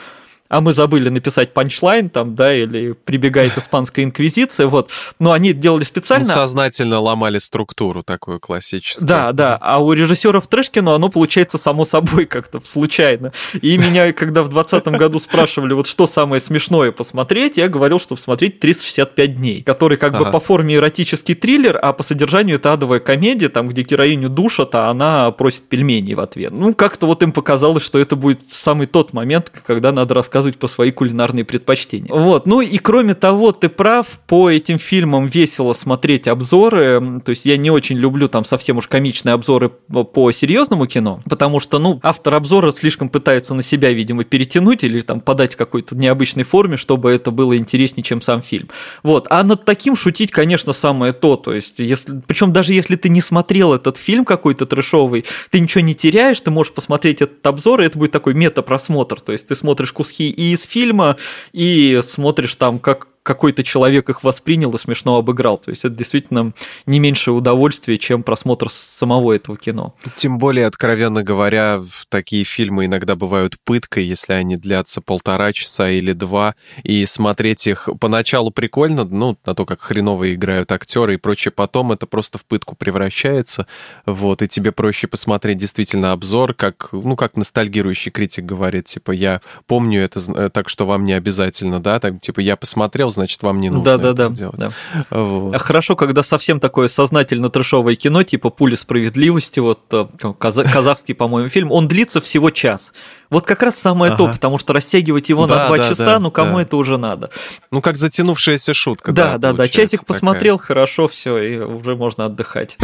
а 0.53 0.61
мы 0.61 0.75
забыли 0.75 1.09
написать 1.09 1.55
панчлайн 1.55 2.11
там, 2.11 2.35
да, 2.35 2.55
или 2.55 2.93
прибегает 2.93 3.57
испанская 3.57 4.05
инквизиция, 4.05 4.67
вот. 4.67 4.91
Но 5.19 5.33
они 5.33 5.55
делали 5.55 5.85
специально. 5.85 6.27
Ну, 6.27 6.33
сознательно 6.35 7.01
ломали 7.01 7.39
структуру 7.39 8.03
такую 8.03 8.39
классическую. 8.39 9.09
Да, 9.09 9.33
да. 9.33 9.57
А 9.63 9.83
у 9.83 9.95
режиссеров 9.95 10.47
Трэшкина 10.47 10.95
оно 10.95 11.09
получается 11.09 11.57
само 11.57 11.87
собой 11.87 12.27
как-то 12.27 12.61
случайно. 12.63 13.33
И 13.63 13.79
меня, 13.79 14.13
когда 14.13 14.43
в 14.43 14.51
2020 14.51 15.01
году 15.01 15.19
спрашивали, 15.21 15.73
вот 15.73 15.87
что 15.87 16.07
самое 16.07 16.39
смешное 16.39 16.93
посмотреть, 16.93 17.57
я 17.57 17.71
говорил, 17.71 17.99
что 17.99 18.15
посмотреть 18.15 18.61
365 18.61 19.35
дней, 19.35 19.63
который 19.63 19.97
как 19.97 20.17
ага. 20.17 20.25
бы 20.25 20.31
по 20.33 20.39
форме 20.39 20.75
эротический 20.75 21.35
триллер, 21.35 21.79
а 21.81 21.95
по 21.95 22.03
содержанию 22.03 22.57
это 22.57 22.75
адовая 22.75 23.01
комедия, 23.01 23.49
там, 23.49 23.69
где 23.69 23.85
героиню 23.85 24.29
душат, 24.29 24.75
а 24.75 24.91
она 24.91 25.31
просит 25.31 25.67
пельменей 25.67 26.13
в 26.13 26.21
ответ. 26.21 26.53
Ну, 26.53 26.75
как-то 26.75 27.07
вот 27.07 27.23
им 27.23 27.33
показалось, 27.33 27.83
что 27.83 27.99
это 27.99 28.17
будет 28.17 28.43
самый 28.53 28.87
тот 28.87 29.15
момент, 29.15 29.51
когда 29.67 29.93
надо 29.93 30.13
рассказывать 30.13 30.32
рассказывать 30.33 30.59
по 30.59 30.67
свои 30.67 30.93
кулинарные 30.93 31.45
предпочтения. 31.45 32.11
Вот. 32.11 32.47
Ну 32.47 32.63
и 32.63 32.79
кроме 32.79 33.15
того, 33.15 33.53
ты 33.53 33.69
прав, 33.69 34.07
по 34.27 34.49
этим 34.49 34.79
фильмам 34.79 35.27
весело 35.27 35.75
смотреть 35.75 36.27
обзоры. 36.27 37.21
То 37.23 37.31
есть 37.31 37.45
я 37.45 37.59
не 37.59 37.71
очень 37.71 37.99
люблю 37.99 38.29
там 38.29 38.47
совсем 38.47 38.79
уж 38.79 38.89
комичные 38.89 39.35
обзоры 39.35 39.69
по 39.69 40.33
серьезному 40.33 40.87
кино, 40.87 41.21
потому 41.29 41.61
что, 41.61 41.79
ну, 41.79 42.01
автор 42.03 42.35
обзора 42.35 42.73
слишком 42.73 43.11
пытается 43.11 43.53
на 43.53 43.63
себя, 43.63 43.93
видимо, 43.93 44.25
перетянуть 44.25 44.85
или 44.85 45.03
там 45.03 45.21
подать 45.21 45.53
в 45.53 45.57
какой-то 45.59 45.97
необычной 45.97 46.45
форме, 46.45 46.79
чтобы 46.79 47.11
это 47.11 47.31
было 47.31 47.59
интереснее, 47.59 48.03
чем 48.03 48.23
сам 48.23 48.41
фильм. 48.43 48.71
Вот. 49.03 49.27
А 49.29 49.43
над 49.43 49.67
таким 49.67 49.97
шутить, 49.97 50.31
конечно, 50.31 50.73
самое 50.73 51.13
то. 51.13 51.37
То 51.37 51.53
есть, 51.53 51.75
если, 51.77 52.23
причем 52.27 52.55
даже 52.55 52.73
если 52.73 52.97
ты 52.97 53.11
не 53.11 53.21
смотрел 53.21 53.75
этот 53.75 53.99
фильм 53.99 54.25
какой-то 54.25 54.65
трешовый, 54.65 55.27
ты 55.51 55.61
ничего 55.61 55.83
не 55.83 55.95
теряешь, 55.95 56.41
ты 56.41 56.51
можешь 56.51 56.73
посмотреть 56.73 57.21
этот 57.21 57.47
обзор, 57.47 57.83
и 57.83 57.85
это 57.85 57.99
будет 57.99 58.13
такой 58.13 58.33
мета-просмотр. 58.33 59.21
То 59.21 59.33
есть 59.33 59.49
ты 59.49 59.55
смотришь 59.55 59.93
куски 59.93 60.22
и 60.31 60.53
из 60.53 60.65
фильма, 60.65 61.17
и 61.53 62.01
смотришь 62.03 62.55
там, 62.55 62.79
как 62.79 63.09
какой-то 63.23 63.63
человек 63.63 64.11
их 64.11 64.25
воспринял 64.25 64.75
и 64.75 64.79
смешно 64.79 65.17
обыграл. 65.17 65.59
То 65.59 65.71
есть 65.71 65.85
это 65.85 65.95
действительно 65.95 66.53
не 66.87 66.99
меньшее 66.99 67.35
удовольствие, 67.35 67.99
чем 67.99 68.23
просмотр 68.23 68.69
самого 68.71 69.33
этого 69.33 69.57
кино. 69.57 69.95
Тем 70.17 70.39
более, 70.39 70.67
откровенно 70.67 71.23
говоря, 71.23 71.83
такие 72.09 72.45
фильмы 72.45 72.87
иногда 72.87 73.15
бывают 73.15 73.57
пыткой, 73.65 74.05
если 74.05 74.33
они 74.33 74.57
длятся 74.57 75.01
полтора 75.01 75.53
часа 75.53 75.91
или 75.91 76.13
два, 76.13 76.55
и 76.83 77.07
смотреть 77.07 77.67
их 77.67 77.89
поначалу 78.01 78.51
прикольно, 78.51 79.05
ну, 79.05 79.37
на 79.47 79.55
то, 79.55 79.65
как 79.65 79.81
хреново 79.81 80.35
играют 80.35 80.73
актеры 80.73 81.15
и 81.15 81.19
прочее, 81.19 81.53
потом 81.53 81.93
это 81.93 82.07
просто 82.07 82.39
в 82.39 82.45
пытку 82.45 82.75
превращается, 82.75 83.67
вот, 84.07 84.43
и 84.43 84.49
тебе 84.49 84.73
проще 84.73 85.07
посмотреть 85.07 85.59
действительно 85.59 86.13
обзор, 86.13 86.55
как, 86.55 86.89
ну, 86.93 87.17
как 87.17 87.37
ностальгирующий 87.37 88.11
критик 88.11 88.45
говорит, 88.45 88.87
типа, 88.87 89.13
я 89.13 89.41
помню 89.67 90.03
это 90.03 90.21
э, 90.35 90.49
так, 90.49 90.69
что 90.69 90.87
вам 90.87 91.05
не 91.05 91.13
обязательно, 91.13 91.81
да, 91.81 92.01
так, 92.01 92.21
типа, 92.21 92.41
я 92.41 92.57
посмотрел, 92.57 93.12
значит, 93.13 93.43
вам 93.43 93.61
не 93.61 93.71
нужно 93.71 93.85
да, 93.85 93.99
да, 93.99 94.13
да, 94.13 94.29
делать. 94.29 94.59
Да. 94.59 94.71
Вот. 95.11 95.55
А 95.55 95.59
хорошо, 95.59 95.97
когда 95.97 96.23
совсем 96.23 96.61
такое 96.61 96.89
сознательно 96.89 97.51
трешовое 97.51 97.95
кино, 97.97 98.23
типа 98.23 98.51
«Пули 98.51 98.75
справедливости», 98.75 99.61
вот 99.61 99.81
э, 99.93 100.07
казахский, 100.39 101.15
по-моему, 101.15 101.49
фильм, 101.49 101.71
он 101.71 101.89
длится 101.89 102.21
всего 102.21 102.51
час. 102.51 102.93
Вот 103.31 103.47
как 103.47 103.63
раз 103.63 103.79
самое 103.79 104.13
ага. 104.13 104.27
то, 104.27 104.33
потому 104.33 104.59
что 104.59 104.73
растягивать 104.73 105.29
его 105.29 105.47
да, 105.47 105.57
на 105.57 105.67
два 105.69 105.77
да, 105.79 105.85
часа, 105.89 106.05
да, 106.05 106.19
ну 106.19 106.31
кому 106.31 106.57
да. 106.57 106.63
это 106.63 106.77
уже 106.77 106.99
надо? 106.99 107.31
Ну 107.71 107.81
как 107.81 107.97
затянувшаяся 107.97 108.75
шутка. 108.75 109.13
Да, 109.13 109.33
да, 109.33 109.39
да. 109.39 109.53
да. 109.53 109.69
Часик 109.69 110.01
такая. 110.01 110.15
посмотрел, 110.15 110.59
хорошо, 110.59 111.09
все, 111.09 111.39
и 111.39 111.59
уже 111.59 111.97
можно 111.97 112.27
отдыхать. 112.27 112.77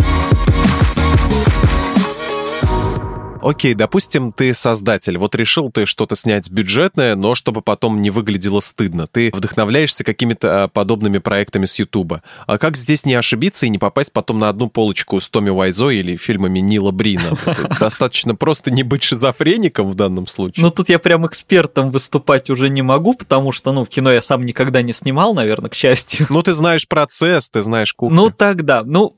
Окей, 3.43 3.75
допустим, 3.75 4.33
ты 4.33 4.53
создатель. 4.55 5.19
Вот 5.19 5.35
решил 5.35 5.71
ты 5.71 5.87
что-то 5.87 6.17
снять 6.17 6.51
бюджетное, 6.51 7.15
но 7.15 7.35
чтобы 7.35 7.63
потом 7.63 8.03
не 8.03 8.11
выглядело 8.11 8.61
стыдно. 8.61 9.07
Ты 9.07 9.31
вдохновляешься 9.33 10.05
какими-то 10.05 10.65
а, 10.65 10.69
подобными 10.69 11.19
проектами 11.19 11.67
с 11.67 11.79
Ютуба. 11.79 12.23
А 12.47 12.59
как 12.59 12.77
здесь 12.77 13.05
не 13.05 13.15
ошибиться 13.15 13.67
и 13.67 13.69
не 13.69 13.79
попасть 13.79 14.13
потом 14.13 14.39
на 14.39 14.49
одну 14.49 14.69
полочку 14.69 15.21
с 15.21 15.29
Томми 15.29 15.51
Уайзо 15.51 15.91
или 15.91 16.17
фильмами 16.17 16.59
Нила 16.59 16.91
Брина? 16.91 17.39
Достаточно 17.81 18.35
просто 18.35 18.71
не 18.71 18.83
быть 18.83 19.03
шизофреником 19.03 19.91
в 19.91 19.95
данном 19.95 20.27
случае. 20.27 20.65
Ну, 20.65 20.71
тут 20.71 20.89
я 20.89 20.99
прям 20.99 21.27
экспертом 21.27 21.91
выступать 21.91 22.51
уже 22.51 22.69
не 22.69 22.83
могу, 22.83 23.15
потому 23.15 23.53
что, 23.53 23.73
ну, 23.73 23.85
в 23.85 23.89
кино 23.89 24.11
я 24.11 24.23
сам 24.23 24.45
никогда 24.45 24.83
не 24.83 24.93
снимал, 24.93 25.35
наверное, 25.35 25.71
к 25.71 25.75
счастью. 25.75 26.27
Ну, 26.31 26.43
ты 26.43 26.53
знаешь 26.53 26.87
процесс, 26.89 27.51
ты 27.51 27.63
знаешь 27.63 27.93
кухню. 27.93 28.17
Ну, 28.17 28.31
тогда, 28.31 28.83
ну, 28.85 29.18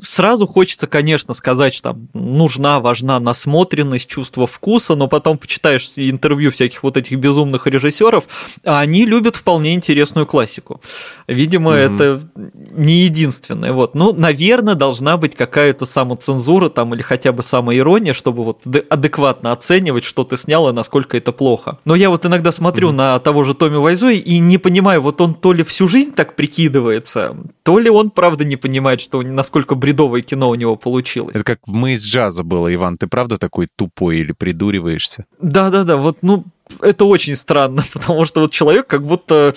сразу 0.00 0.46
хочется, 0.46 0.86
конечно, 0.86 1.34
сказать, 1.34 1.74
что 1.74 1.92
там 1.92 2.08
нужна, 2.14 2.80
важна 2.80 3.20
насмотренность, 3.20 4.08
чувство 4.08 4.46
вкуса, 4.46 4.94
но 4.94 5.06
потом 5.06 5.36
почитаешь 5.36 5.86
интервью 5.96 6.50
всяких 6.50 6.82
вот 6.82 6.96
этих 6.96 7.18
безумных 7.18 7.66
режиссеров, 7.66 8.24
а 8.64 8.80
они 8.80 9.04
любят 9.04 9.36
вполне 9.36 9.74
интересную 9.74 10.26
классику. 10.26 10.80
Видимо, 11.28 11.72
mm-hmm. 11.72 11.94
это 11.94 12.30
не 12.72 13.02
единственное. 13.04 13.72
Вот. 13.72 13.94
Ну, 13.94 14.14
наверное, 14.14 14.74
должна 14.74 15.18
быть 15.18 15.36
какая-то 15.36 15.84
самоцензура 15.84 16.70
там 16.70 16.94
или 16.94 17.02
хотя 17.02 17.32
бы 17.32 17.42
самоирония, 17.42 18.14
чтобы 18.14 18.44
вот 18.44 18.62
адекватно 18.88 19.52
оценивать, 19.52 20.04
что 20.04 20.24
ты 20.24 20.38
снял 20.38 20.70
и 20.70 20.72
насколько 20.72 21.18
это 21.18 21.32
плохо. 21.32 21.78
Но 21.84 21.94
я 21.94 22.08
вот 22.08 22.24
иногда 22.24 22.50
смотрю 22.50 22.90
mm-hmm. 22.90 22.92
на 22.92 23.18
того 23.18 23.44
же 23.44 23.54
Томми 23.54 23.76
Вайзо 23.76 24.08
и 24.08 24.38
не 24.38 24.56
понимаю, 24.56 25.02
вот 25.02 25.20
он 25.20 25.34
то 25.34 25.52
ли 25.52 25.64
всю 25.64 25.86
жизнь 25.86 26.12
так 26.12 26.34
прикидывается, 26.34 27.36
то 27.62 27.78
ли 27.78 27.90
он 27.90 28.08
правда 28.08 28.44
не 28.44 28.56
понимает, 28.56 29.02
что 29.02 29.20
насколько 29.20 29.49
насколько 29.50 29.74
бредовое 29.74 30.22
кино 30.22 30.48
у 30.48 30.54
него 30.54 30.76
получилось. 30.76 31.34
Это 31.34 31.42
как 31.44 31.58
«Мы 31.66 31.94
из 31.94 32.06
джаза» 32.06 32.44
было, 32.44 32.72
Иван. 32.72 32.96
Ты 32.96 33.08
правда 33.08 33.36
такой 33.36 33.66
тупой 33.74 34.18
или 34.18 34.30
придуриваешься? 34.30 35.26
Да-да-да, 35.40 35.96
вот, 35.96 36.18
ну, 36.22 36.44
это 36.80 37.04
очень 37.04 37.34
странно, 37.34 37.82
потому 37.92 38.26
что 38.26 38.42
вот 38.42 38.52
человек 38.52 38.86
как 38.86 39.04
будто 39.04 39.54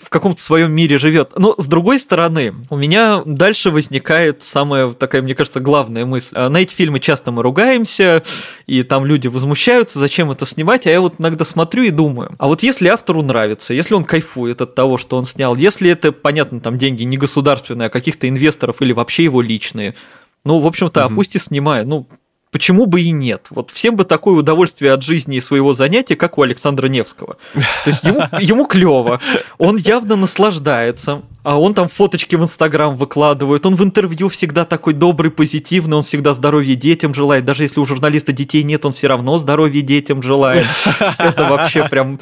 в 0.00 0.10
каком-то 0.10 0.42
своем 0.42 0.72
мире 0.72 0.98
живет. 0.98 1.32
Но 1.36 1.54
с 1.56 1.66
другой 1.66 1.98
стороны, 1.98 2.54
у 2.68 2.76
меня 2.76 3.22
дальше 3.24 3.70
возникает 3.70 4.42
самая 4.42 4.92
такая, 4.92 5.22
мне 5.22 5.34
кажется, 5.34 5.60
главная 5.60 6.04
мысль. 6.04 6.34
А 6.34 6.48
на 6.50 6.58
эти 6.58 6.74
фильмы 6.74 7.00
часто 7.00 7.32
мы 7.32 7.42
ругаемся, 7.42 8.22
и 8.66 8.82
там 8.82 9.06
люди 9.06 9.26
возмущаются, 9.26 9.98
зачем 9.98 10.30
это 10.30 10.44
снимать, 10.44 10.86
а 10.86 10.90
я 10.90 11.00
вот 11.00 11.14
иногда 11.18 11.44
смотрю 11.44 11.84
и 11.84 11.90
думаю, 11.90 12.34
а 12.38 12.46
вот 12.46 12.62
если 12.62 12.88
автору 12.88 13.22
нравится, 13.22 13.72
если 13.72 13.94
он 13.94 14.04
кайфует 14.04 14.60
от 14.60 14.74
того, 14.74 14.98
что 14.98 15.16
он 15.16 15.24
снял, 15.24 15.56
если 15.56 15.90
это, 15.90 16.12
понятно, 16.12 16.60
там 16.60 16.76
деньги 16.76 17.04
не 17.04 17.16
государственные, 17.16 17.86
а 17.86 17.90
каких-то 17.90 18.28
инвесторов 18.28 18.82
или 18.82 18.92
вообще 18.92 19.24
его 19.24 19.40
личные, 19.40 19.94
ну, 20.44 20.60
в 20.60 20.66
общем-то, 20.66 21.06
угу. 21.06 21.12
а 21.12 21.16
пусть 21.16 21.34
и 21.34 21.38
снимай. 21.38 21.84
Ну, 21.84 22.06
почему 22.50 22.86
бы 22.86 23.00
и 23.00 23.10
нет? 23.10 23.46
Вот 23.50 23.70
всем 23.70 23.96
бы 23.96 24.04
такое 24.04 24.34
удовольствие 24.34 24.92
от 24.92 25.02
жизни 25.02 25.36
и 25.36 25.40
своего 25.40 25.74
занятия, 25.74 26.16
как 26.16 26.38
у 26.38 26.42
Александра 26.42 26.88
Невского. 26.88 27.36
То 27.54 27.90
есть 27.90 28.04
ему, 28.04 28.20
ему 28.40 28.66
клево, 28.66 29.20
он 29.58 29.76
явно 29.76 30.16
наслаждается, 30.16 31.22
а 31.42 31.60
он 31.60 31.74
там 31.74 31.88
фоточки 31.88 32.34
в 32.36 32.42
Инстаграм 32.42 32.96
выкладывает, 32.96 33.66
он 33.66 33.76
в 33.76 33.82
интервью 33.82 34.28
всегда 34.28 34.64
такой 34.64 34.94
добрый, 34.94 35.30
позитивный, 35.30 35.96
он 35.96 36.02
всегда 36.02 36.34
здоровья 36.34 36.74
детям 36.74 37.14
желает, 37.14 37.44
даже 37.44 37.62
если 37.64 37.80
у 37.80 37.86
журналиста 37.86 38.32
детей 38.32 38.62
нет, 38.62 38.84
он 38.84 38.92
все 38.92 39.06
равно 39.06 39.38
здоровья 39.38 39.82
детям 39.82 40.22
желает. 40.22 40.66
Это 41.18 41.44
вообще 41.44 41.88
прям 41.88 42.18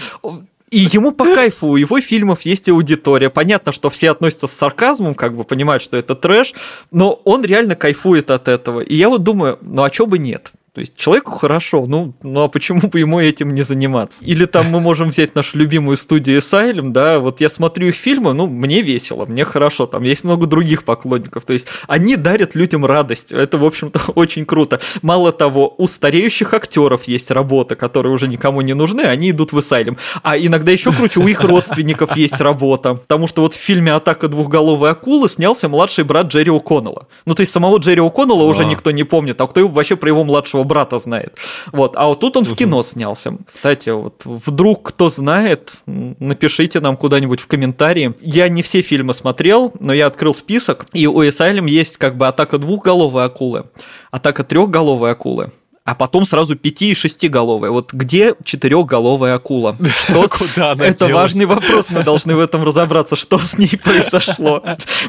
и 0.75 0.89
ему 0.93 1.13
по 1.13 1.25
кайфу, 1.25 1.69
у 1.69 1.77
его 1.77 2.01
фильмов 2.01 2.43
есть 2.43 2.69
аудитория. 2.69 3.31
Понятно, 3.31 3.71
что 3.71 3.91
все 3.91 4.11
относятся 4.11 4.49
с 4.49 4.53
сарказмом, 4.53 5.15
как 5.15 5.37
бы 5.37 5.45
понимают, 5.45 5.83
что 5.83 5.97
это 5.97 6.17
трэш, 6.17 6.53
но 6.91 7.13
он 7.25 7.45
реально 7.45 7.77
кайфует 7.77 8.31
от 8.33 8.49
этого. 8.49 8.81
И 8.81 8.97
я 8.97 9.09
вот 9.09 9.23
думаю, 9.23 9.59
ну 9.63 9.85
а 9.85 9.91
чё 9.91 10.07
бы 10.07 10.19
нет? 10.19 10.51
То 10.75 10.81
есть 10.81 10.97
человеку 10.97 11.31
хорошо, 11.31 11.87
ну, 11.87 12.15
ну 12.25 12.43
а 12.43 12.49
почему 12.49 12.89
бы 12.89 12.99
ему 12.99 13.21
этим 13.21 13.55
не 13.55 13.63
заниматься? 13.63 14.25
Или 14.25 14.45
там 14.45 14.67
мы 14.71 14.81
можем 14.81 15.11
взять 15.11 15.37
нашу 15.37 15.57
любимую 15.57 15.97
студию 15.97 16.39
Asylum, 16.39 16.91
да, 16.91 17.21
вот 17.21 17.41
я 17.41 17.49
смотрю 17.49 17.87
их 17.89 17.95
фильмы, 17.95 18.33
ну, 18.35 18.49
мне 18.49 18.83
весело, 18.83 19.25
мне 19.25 19.45
хорошо, 19.45 19.87
там 19.87 20.03
есть 20.03 20.25
много 20.25 20.47
других 20.49 20.83
поклонников, 20.83 21.45
то 21.45 21.53
есть 21.53 21.69
они 21.87 22.17
дарят 22.17 22.57
людям 22.57 22.85
радость, 22.85 23.31
это, 23.31 23.57
в 23.57 23.65
общем-то, 23.65 24.01
очень 24.17 24.45
круто. 24.45 24.81
Мало 25.01 25.31
того, 25.31 25.77
у 25.79 25.87
стареющих 25.87 26.53
актеров 26.53 27.05
есть 27.05 27.31
работа, 27.31 27.77
которые 27.77 28.13
уже 28.13 28.27
никому 28.27 28.61
не 28.61 28.75
нужны, 28.75 29.03
они 29.03 29.31
идут 29.31 29.53
в 29.53 29.59
Asylum. 29.59 29.97
А 30.25 30.37
иногда 30.37 30.73
еще 30.73 30.91
круче, 30.91 31.21
у 31.21 31.29
их 31.29 31.41
родственников 31.45 32.17
есть 32.17 32.41
работа, 32.41 32.95
потому 32.95 33.29
что 33.29 33.43
вот 33.43 33.55
в 33.55 33.59
фильме 33.59 33.93
«Атака 33.93 34.27
двухголовой 34.27 34.91
акулы» 34.91 35.29
снялся 35.29 35.69
младший 35.69 36.03
брат 36.03 36.27
Джерри 36.27 36.51
О'Коннелла. 36.51 37.07
Ну, 37.27 37.37
то 37.37 37.43
есть 37.43 37.53
самого 37.53 37.79
Джерри 37.79 38.01
О'Коннелла 38.01 38.43
уже 38.43 38.65
никто 38.65 38.91
не 38.91 39.05
помнит, 39.05 39.41
а 39.41 39.47
кто 39.47 39.69
вообще 39.69 39.95
про 39.95 40.09
его 40.09 40.25
младшего 40.25 40.64
брата 40.65 40.99
знает. 40.99 41.37
Вот, 41.73 41.95
а 41.97 42.07
вот 42.07 42.21
тут 42.21 42.37
он 42.37 42.45
в 42.45 42.55
кино 42.55 42.83
снялся. 42.83 43.37
Кстати, 43.47 43.91
вот 43.91 44.23
вдруг 44.25 44.89
кто 44.89 45.11
знает, 45.11 45.73
напишите 45.87 46.81
нам 46.81 46.97
куда-нибудь 46.97 47.41
в 47.41 47.47
комментарии. 47.47 48.15
Я 48.21 48.49
не 48.49 48.63
все 48.63 48.83
фильмы 48.83 49.15
смотрел, 49.15 49.73
но 49.81 49.93
я 49.93 50.07
открыл 50.07 50.35
список, 50.35 50.87
и 50.93 51.07
у 51.07 51.23
Asylum 51.23 51.69
есть 51.69 51.97
как 51.97 52.17
бы 52.17 52.27
атака 52.27 52.59
двухголовой 52.59 53.25
акулы, 53.25 53.65
атака 54.11 54.45
трехголовой 54.45 55.13
акулы, 55.13 55.53
а 55.85 55.95
потом 55.95 56.25
сразу 56.25 56.57
пяти- 56.57 56.93
и 56.93 56.95
шестиголовая. 56.95 57.71
Вот 57.71 57.93
где 57.93 58.35
четырехголовая 58.43 59.35
акула? 59.35 59.77
Что... 59.85 60.29
Куда 60.29 60.73
она 60.73 60.87
Это 60.87 61.07
делась? 61.07 61.23
важный 61.23 61.45
вопрос, 61.45 61.91
мы 61.91 62.03
должны 62.03 62.35
в 62.35 62.41
этом 62.41 62.65
разобраться, 62.65 63.17
что 63.17 63.39
с 63.39 63.59
ней 63.59 63.79
произошло. 63.83 64.63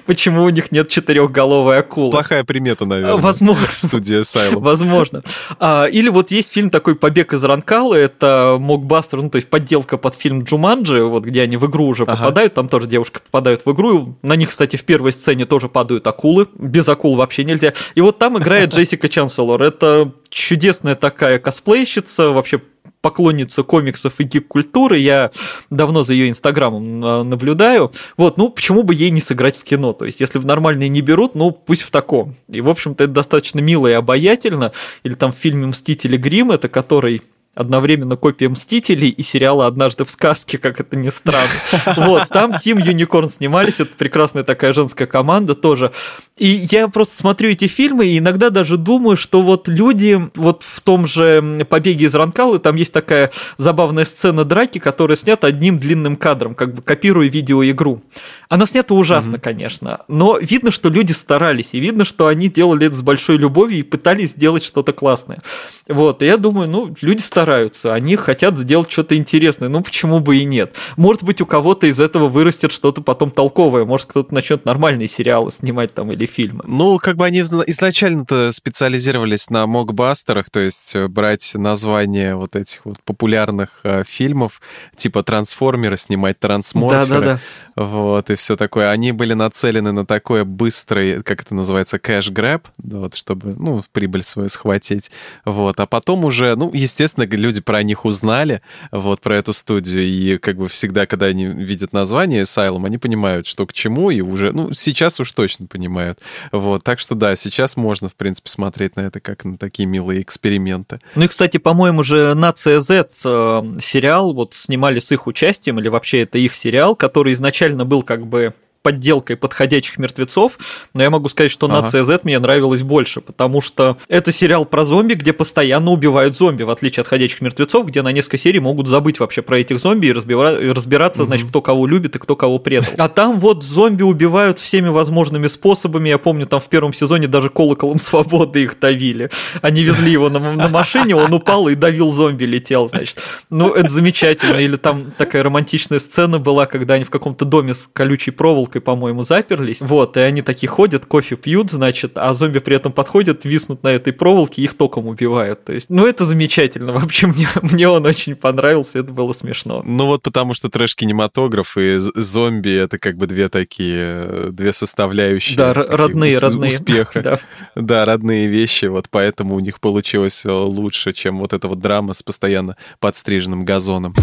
Почему 0.05 0.43
у 0.43 0.49
них 0.49 0.73
нет 0.73 0.89
четырехголовой 0.89 1.79
акулы? 1.79 2.11
Плохая 2.11 2.43
примета, 2.43 2.85
наверное. 2.85 3.15
Возможно. 3.15 3.67
Студия 3.77 4.19
Asylum. 4.19 4.59
Возможно. 4.59 5.23
А, 5.59 5.85
или 5.85 6.09
вот 6.09 6.31
есть 6.31 6.51
фильм 6.51 6.69
такой 6.69 6.95
«Побег 6.95 7.33
из 7.33 7.43
Ранкала», 7.43 7.95
это 7.95 8.57
мокбастер, 8.59 9.21
ну, 9.21 9.29
то 9.29 9.37
есть 9.37 9.49
подделка 9.49 9.97
под 9.97 10.15
фильм 10.15 10.43
«Джуманджи», 10.43 11.03
вот 11.03 11.23
где 11.23 11.43
они 11.43 11.55
в 11.55 11.65
игру 11.67 11.87
уже 11.87 12.05
попадают, 12.05 12.53
там 12.53 12.67
тоже 12.67 12.87
девушки 12.87 13.19
попадают 13.23 13.65
в 13.65 13.71
игру, 13.71 14.17
на 14.21 14.35
них, 14.35 14.49
кстати, 14.49 14.75
в 14.75 14.83
первой 14.83 15.13
сцене 15.13 15.45
тоже 15.45 15.69
падают 15.69 16.05
акулы, 16.05 16.47
без 16.53 16.89
акул 16.89 17.15
вообще 17.15 17.45
нельзя. 17.45 17.73
И 17.95 18.01
вот 18.01 18.17
там 18.17 18.37
играет 18.37 18.69
Джессика 18.75 19.07
Чанселор, 19.07 19.61
это 19.63 20.11
чудесная 20.35 20.95
такая 20.95 21.39
косплейщица, 21.39 22.29
вообще 22.29 22.61
поклонница 23.01 23.63
комиксов 23.63 24.19
и 24.19 24.23
гик-культуры, 24.23 24.97
я 24.97 25.31
давно 25.69 26.03
за 26.03 26.13
ее 26.13 26.29
инстаграмом 26.29 27.05
а, 27.05 27.23
наблюдаю. 27.23 27.91
Вот, 28.17 28.37
ну, 28.37 28.49
почему 28.49 28.83
бы 28.83 28.93
ей 28.93 29.11
не 29.11 29.21
сыграть 29.21 29.55
в 29.55 29.63
кино? 29.63 29.93
То 29.93 30.05
есть, 30.05 30.19
если 30.19 30.37
в 30.37 30.45
нормальные 30.45 30.89
не 30.89 31.01
берут, 31.01 31.35
ну, 31.35 31.51
пусть 31.51 31.83
в 31.83 31.91
таком. 31.91 32.35
И, 32.49 32.61
в 32.61 32.69
общем-то, 32.69 33.05
это 33.05 33.13
достаточно 33.13 33.59
мило 33.59 33.87
и 33.87 33.93
обаятельно. 33.93 34.73
Или 35.03 35.13
там 35.13 35.31
в 35.31 35.37
фильме 35.37 35.67
«Мстители. 35.67 36.17
Грим», 36.17 36.51
это 36.51 36.67
который 36.67 37.21
одновременно 37.55 38.17
копия 38.17 38.49
«Мстителей» 38.49 39.09
и 39.09 39.23
сериала 39.23 39.65
«Однажды 39.65 40.05
в 40.05 40.11
сказке», 40.11 40.57
как 40.57 40.79
это 40.79 40.95
ни 40.95 41.09
странно. 41.09 41.49
Вот, 41.95 42.27
там 42.29 42.59
Тим 42.59 42.77
Юникорн 42.77 43.29
снимались, 43.29 43.79
это 43.79 43.95
прекрасная 43.97 44.43
такая 44.43 44.73
женская 44.73 45.07
команда 45.07 45.55
тоже. 45.55 45.91
И 46.37 46.47
я 46.69 46.87
просто 46.89 47.15
смотрю 47.15 47.49
эти 47.49 47.67
фильмы 47.67 48.07
и 48.07 48.17
иногда 48.17 48.49
даже 48.49 48.77
думаю, 48.77 49.15
что 49.15 49.41
вот 49.41 49.67
люди 49.67 50.19
вот 50.35 50.63
в 50.63 50.81
том 50.81 51.07
же 51.07 51.65
«Побеге 51.69 52.05
из 52.05 52.15
Ранкалы» 52.15 52.59
там 52.59 52.75
есть 52.75 52.91
такая 52.91 53.31
забавная 53.57 54.05
сцена 54.05 54.43
драки, 54.43 54.79
которая 54.79 55.15
снята 55.15 55.47
одним 55.47 55.79
длинным 55.79 56.17
кадром, 56.17 56.55
как 56.55 56.75
бы 56.75 56.81
копируя 56.81 57.27
видеоигру. 57.29 58.03
Она 58.49 58.65
снята 58.65 58.93
ужасно, 58.93 59.39
конечно, 59.39 60.01
но 60.07 60.37
видно, 60.37 60.71
что 60.71 60.89
люди 60.89 61.11
старались, 61.11 61.69
и 61.73 61.79
видно, 61.79 62.05
что 62.05 62.27
они 62.27 62.49
делали 62.49 62.87
это 62.87 62.95
с 62.95 63.01
большой 63.01 63.37
любовью 63.37 63.79
и 63.79 63.83
пытались 63.83 64.31
сделать 64.31 64.63
что-то 64.63 64.93
классное. 64.93 65.41
Вот, 65.87 66.21
и 66.21 66.25
я 66.25 66.37
думаю, 66.37 66.69
ну, 66.69 66.95
люди 67.01 67.21
стараются, 67.21 67.93
они 67.93 68.15
хотят 68.15 68.57
сделать 68.57 68.91
что-то 68.91 69.15
интересное, 69.15 69.69
ну, 69.69 69.81
почему 69.81 70.19
бы 70.19 70.37
и 70.37 70.45
нет? 70.45 70.73
Может 70.97 71.23
быть, 71.23 71.41
у 71.41 71.45
кого-то 71.45 71.87
из 71.87 71.99
этого 71.99 72.27
вырастет 72.27 72.71
что-то 72.71 73.01
потом 73.01 73.31
толковое, 73.31 73.85
может, 73.85 74.07
кто-то 74.07 74.33
начнет 74.33 74.65
нормальные 74.65 75.07
сериалы 75.07 75.51
снимать 75.51 75.93
там 75.93 76.11
или 76.11 76.25
фильмы. 76.25 76.63
Ну, 76.67 76.97
как 76.97 77.17
бы 77.17 77.25
они 77.25 77.41
изна- 77.41 77.63
изначально-то 77.67 78.51
специализировались 78.51 79.49
на 79.49 79.65
мокбастерах, 79.67 80.49
то 80.49 80.59
есть 80.59 80.95
э, 80.95 81.07
брать 81.07 81.51
названия 81.55 82.35
вот 82.35 82.55
этих 82.55 82.81
вот 82.85 82.97
популярных 83.03 83.79
э, 83.83 84.03
фильмов, 84.05 84.61
типа 84.95 85.23
«Трансформеры», 85.23 85.97
снимать 85.97 86.39
«Трансморферы». 86.39 87.05
Да-да-да. 87.05 87.39
Вот, 87.75 88.29
и 88.29 88.35
все 88.35 88.55
такое. 88.55 88.89
Они 88.89 89.11
были 89.11 89.33
нацелены 89.33 89.91
на 89.91 90.05
такое 90.05 90.45
быстрый, 90.45 91.21
как 91.23 91.41
это 91.41 91.53
называется, 91.53 91.99
кэш-грэб, 91.99 92.67
вот, 92.77 93.15
чтобы, 93.15 93.53
ну, 93.57 93.83
прибыль 93.91 94.23
свою 94.23 94.47
схватить. 94.47 95.11
Вот, 95.43 95.79
а 95.79 95.85
потом 95.85 96.23
уже, 96.23 96.55
ну, 96.55 96.71
естественно, 96.73 97.25
люди 97.25 97.61
про 97.61 97.83
них 97.83 98.05
узнали, 98.05 98.61
вот, 98.91 99.19
про 99.19 99.37
эту 99.37 99.51
студию, 99.51 100.03
и 100.03 100.37
как 100.37 100.55
бы 100.55 100.69
всегда, 100.69 101.05
когда 101.05 101.25
они 101.25 101.47
видят 101.47 101.91
название 101.91 102.43
Asylum, 102.43 102.85
они 102.85 102.97
понимают, 102.97 103.45
что 103.45 103.65
к 103.65 103.73
чему, 103.73 104.09
и 104.09 104.21
уже, 104.21 104.53
ну, 104.53 104.73
сейчас 104.73 105.19
уж 105.19 105.33
точно 105.33 105.67
понимают. 105.67 106.19
Вот, 106.53 106.83
так 106.83 106.99
что 106.99 107.13
да, 107.13 107.35
сейчас 107.35 107.75
можно, 107.75 108.07
в 108.07 108.15
принципе, 108.15 108.49
смотреть 108.49 108.95
на 108.95 109.01
это 109.01 109.19
как 109.19 109.43
на 109.43 109.57
такие 109.57 109.85
милые 109.85 110.21
эксперименты. 110.21 111.01
Ну 111.15 111.25
и, 111.25 111.27
кстати, 111.27 111.57
по-моему 111.57 112.03
же 112.03 112.33
«Нация 112.35 112.79
Z» 112.79 113.09
э, 113.25 113.61
сериал 113.81 114.33
вот 114.33 114.53
снимали 114.53 114.99
с 114.99 115.11
их 115.11 115.27
участием, 115.27 115.79
или 115.79 115.89
вообще 115.89 116.21
это 116.21 116.37
их 116.37 116.55
сериал, 116.55 116.95
который 116.95 117.33
изначально 117.33 117.64
был 117.85 118.03
как 118.03 118.25
бы 118.27 118.53
подделкой 118.85 119.35
подходящих 119.35 119.97
мертвецов, 119.97 120.59
но 120.93 121.01
я 121.01 121.09
могу 121.09 121.27
сказать, 121.27 121.51
что 121.51 121.65
Ага. 121.65 121.81
«Нация 121.81 122.03
Z» 122.03 122.19
мне 122.21 122.37
нравилась 122.37 122.83
больше, 122.83 123.19
потому 123.19 123.59
что 123.59 123.97
это 124.09 124.31
сериал 124.31 124.63
про 124.63 124.85
зомби, 124.85 125.15
где 125.15 125.33
постоянно 125.33 125.89
убивают 125.89 126.37
зомби, 126.37 126.61
в 126.61 126.69
отличие 126.69 127.01
от 127.01 127.07
«Ходячих 127.07 127.41
мертвецов», 127.41 127.87
где 127.87 128.03
на 128.03 128.11
несколько 128.11 128.37
серий 128.37 128.59
могут 128.59 128.87
забыть 128.87 129.19
вообще 129.19 129.41
про 129.41 129.57
этих 129.57 129.79
зомби 129.79 130.05
и 130.05 130.11
разбира- 130.13 130.71
разбираться, 130.71 131.23
значит, 131.23 131.49
кто 131.49 131.63
кого 131.63 131.87
любит 131.87 132.15
и 132.15 132.19
кто 132.19 132.35
кого 132.35 132.59
предал. 132.59 132.91
А 132.99 133.09
там 133.09 133.39
вот 133.39 133.63
зомби 133.63 134.03
убивают 134.03 134.59
всеми 134.59 134.89
возможными 134.89 135.47
способами, 135.47 136.09
я 136.09 136.19
помню, 136.19 136.45
там 136.45 136.59
в 136.61 136.67
первом 136.67 136.93
сезоне 136.93 137.27
даже 137.27 137.49
колоколом 137.49 137.97
свободы 138.09 138.61
их 138.65 138.79
давили. 138.79 139.31
Они 139.63 139.81
везли 139.81 140.11
его 140.11 140.29
на, 140.29 140.53
на 140.53 140.67
машине, 140.67 141.15
он 141.15 141.33
упал 141.33 141.69
и 141.69 141.73
давил 141.75 142.11
зомби, 142.11 142.43
летел, 142.43 142.87
значит. 142.87 143.19
Ну, 143.49 143.73
это 143.73 143.89
замечательно. 143.89 144.57
Или 144.57 144.75
там 144.75 145.11
такая 145.17 145.41
романтичная 145.41 145.97
сцена 145.97 146.37
была, 146.37 146.67
когда 146.67 146.93
они 146.93 147.03
в 147.03 147.09
каком-то 147.09 147.45
доме 147.45 147.73
с 147.73 147.89
колючей 147.91 148.29
проволокой, 148.31 148.74
по-моему, 148.79 149.23
заперлись. 149.23 149.81
Вот, 149.81 150.17
и 150.17 150.19
они 150.19 150.41
такие 150.41 150.67
ходят, 150.69 151.05
кофе 151.05 151.35
пьют, 151.35 151.69
значит, 151.71 152.13
а 152.15 152.33
зомби 152.33 152.59
при 152.59 152.75
этом 152.75 152.91
подходят, 152.91 153.45
виснут 153.45 153.83
на 153.83 153.89
этой 153.89 154.13
проволоке, 154.13 154.61
их 154.61 154.75
током 154.75 155.07
убивают. 155.07 155.63
То 155.65 155.73
есть, 155.73 155.89
ну, 155.89 156.05
это 156.05 156.25
замечательно. 156.25 156.93
Вообще, 156.93 157.27
мне, 157.27 157.47
мне 157.61 157.87
он 157.89 158.05
очень 158.05 158.35
понравился, 158.35 158.99
это 158.99 159.11
было 159.11 159.33
смешно. 159.33 159.81
Ну 159.85 160.05
вот 160.07 160.21
потому 160.23 160.53
что 160.53 160.69
трэш-кинематограф 160.69 161.77
и 161.77 161.97
зомби— 161.97 162.69
это 162.71 162.97
как 162.97 163.17
бы 163.17 163.27
две 163.27 163.49
такие, 163.49 164.49
две 164.51 164.73
составляющие. 164.73 165.57
Да, 165.57 165.73
родные, 165.73 166.35
ус- 166.35 166.41
родные. 166.41 166.71
Успеха. 166.71 167.21
Да. 167.25 167.39
Да, 167.75 168.05
родные 168.05 168.47
вещи, 168.47 168.85
вот 168.85 169.07
поэтому 169.09 169.55
у 169.55 169.59
них 169.59 169.79
получилось 169.79 170.45
э, 170.45 170.51
лучше, 170.51 171.11
чем 171.11 171.39
вот 171.39 171.53
эта 171.53 171.67
вот 171.67 171.79
драма 171.79 172.13
с 172.13 172.21
постоянно 172.21 172.77
подстриженным 172.99 173.65
газоном. 173.65 174.13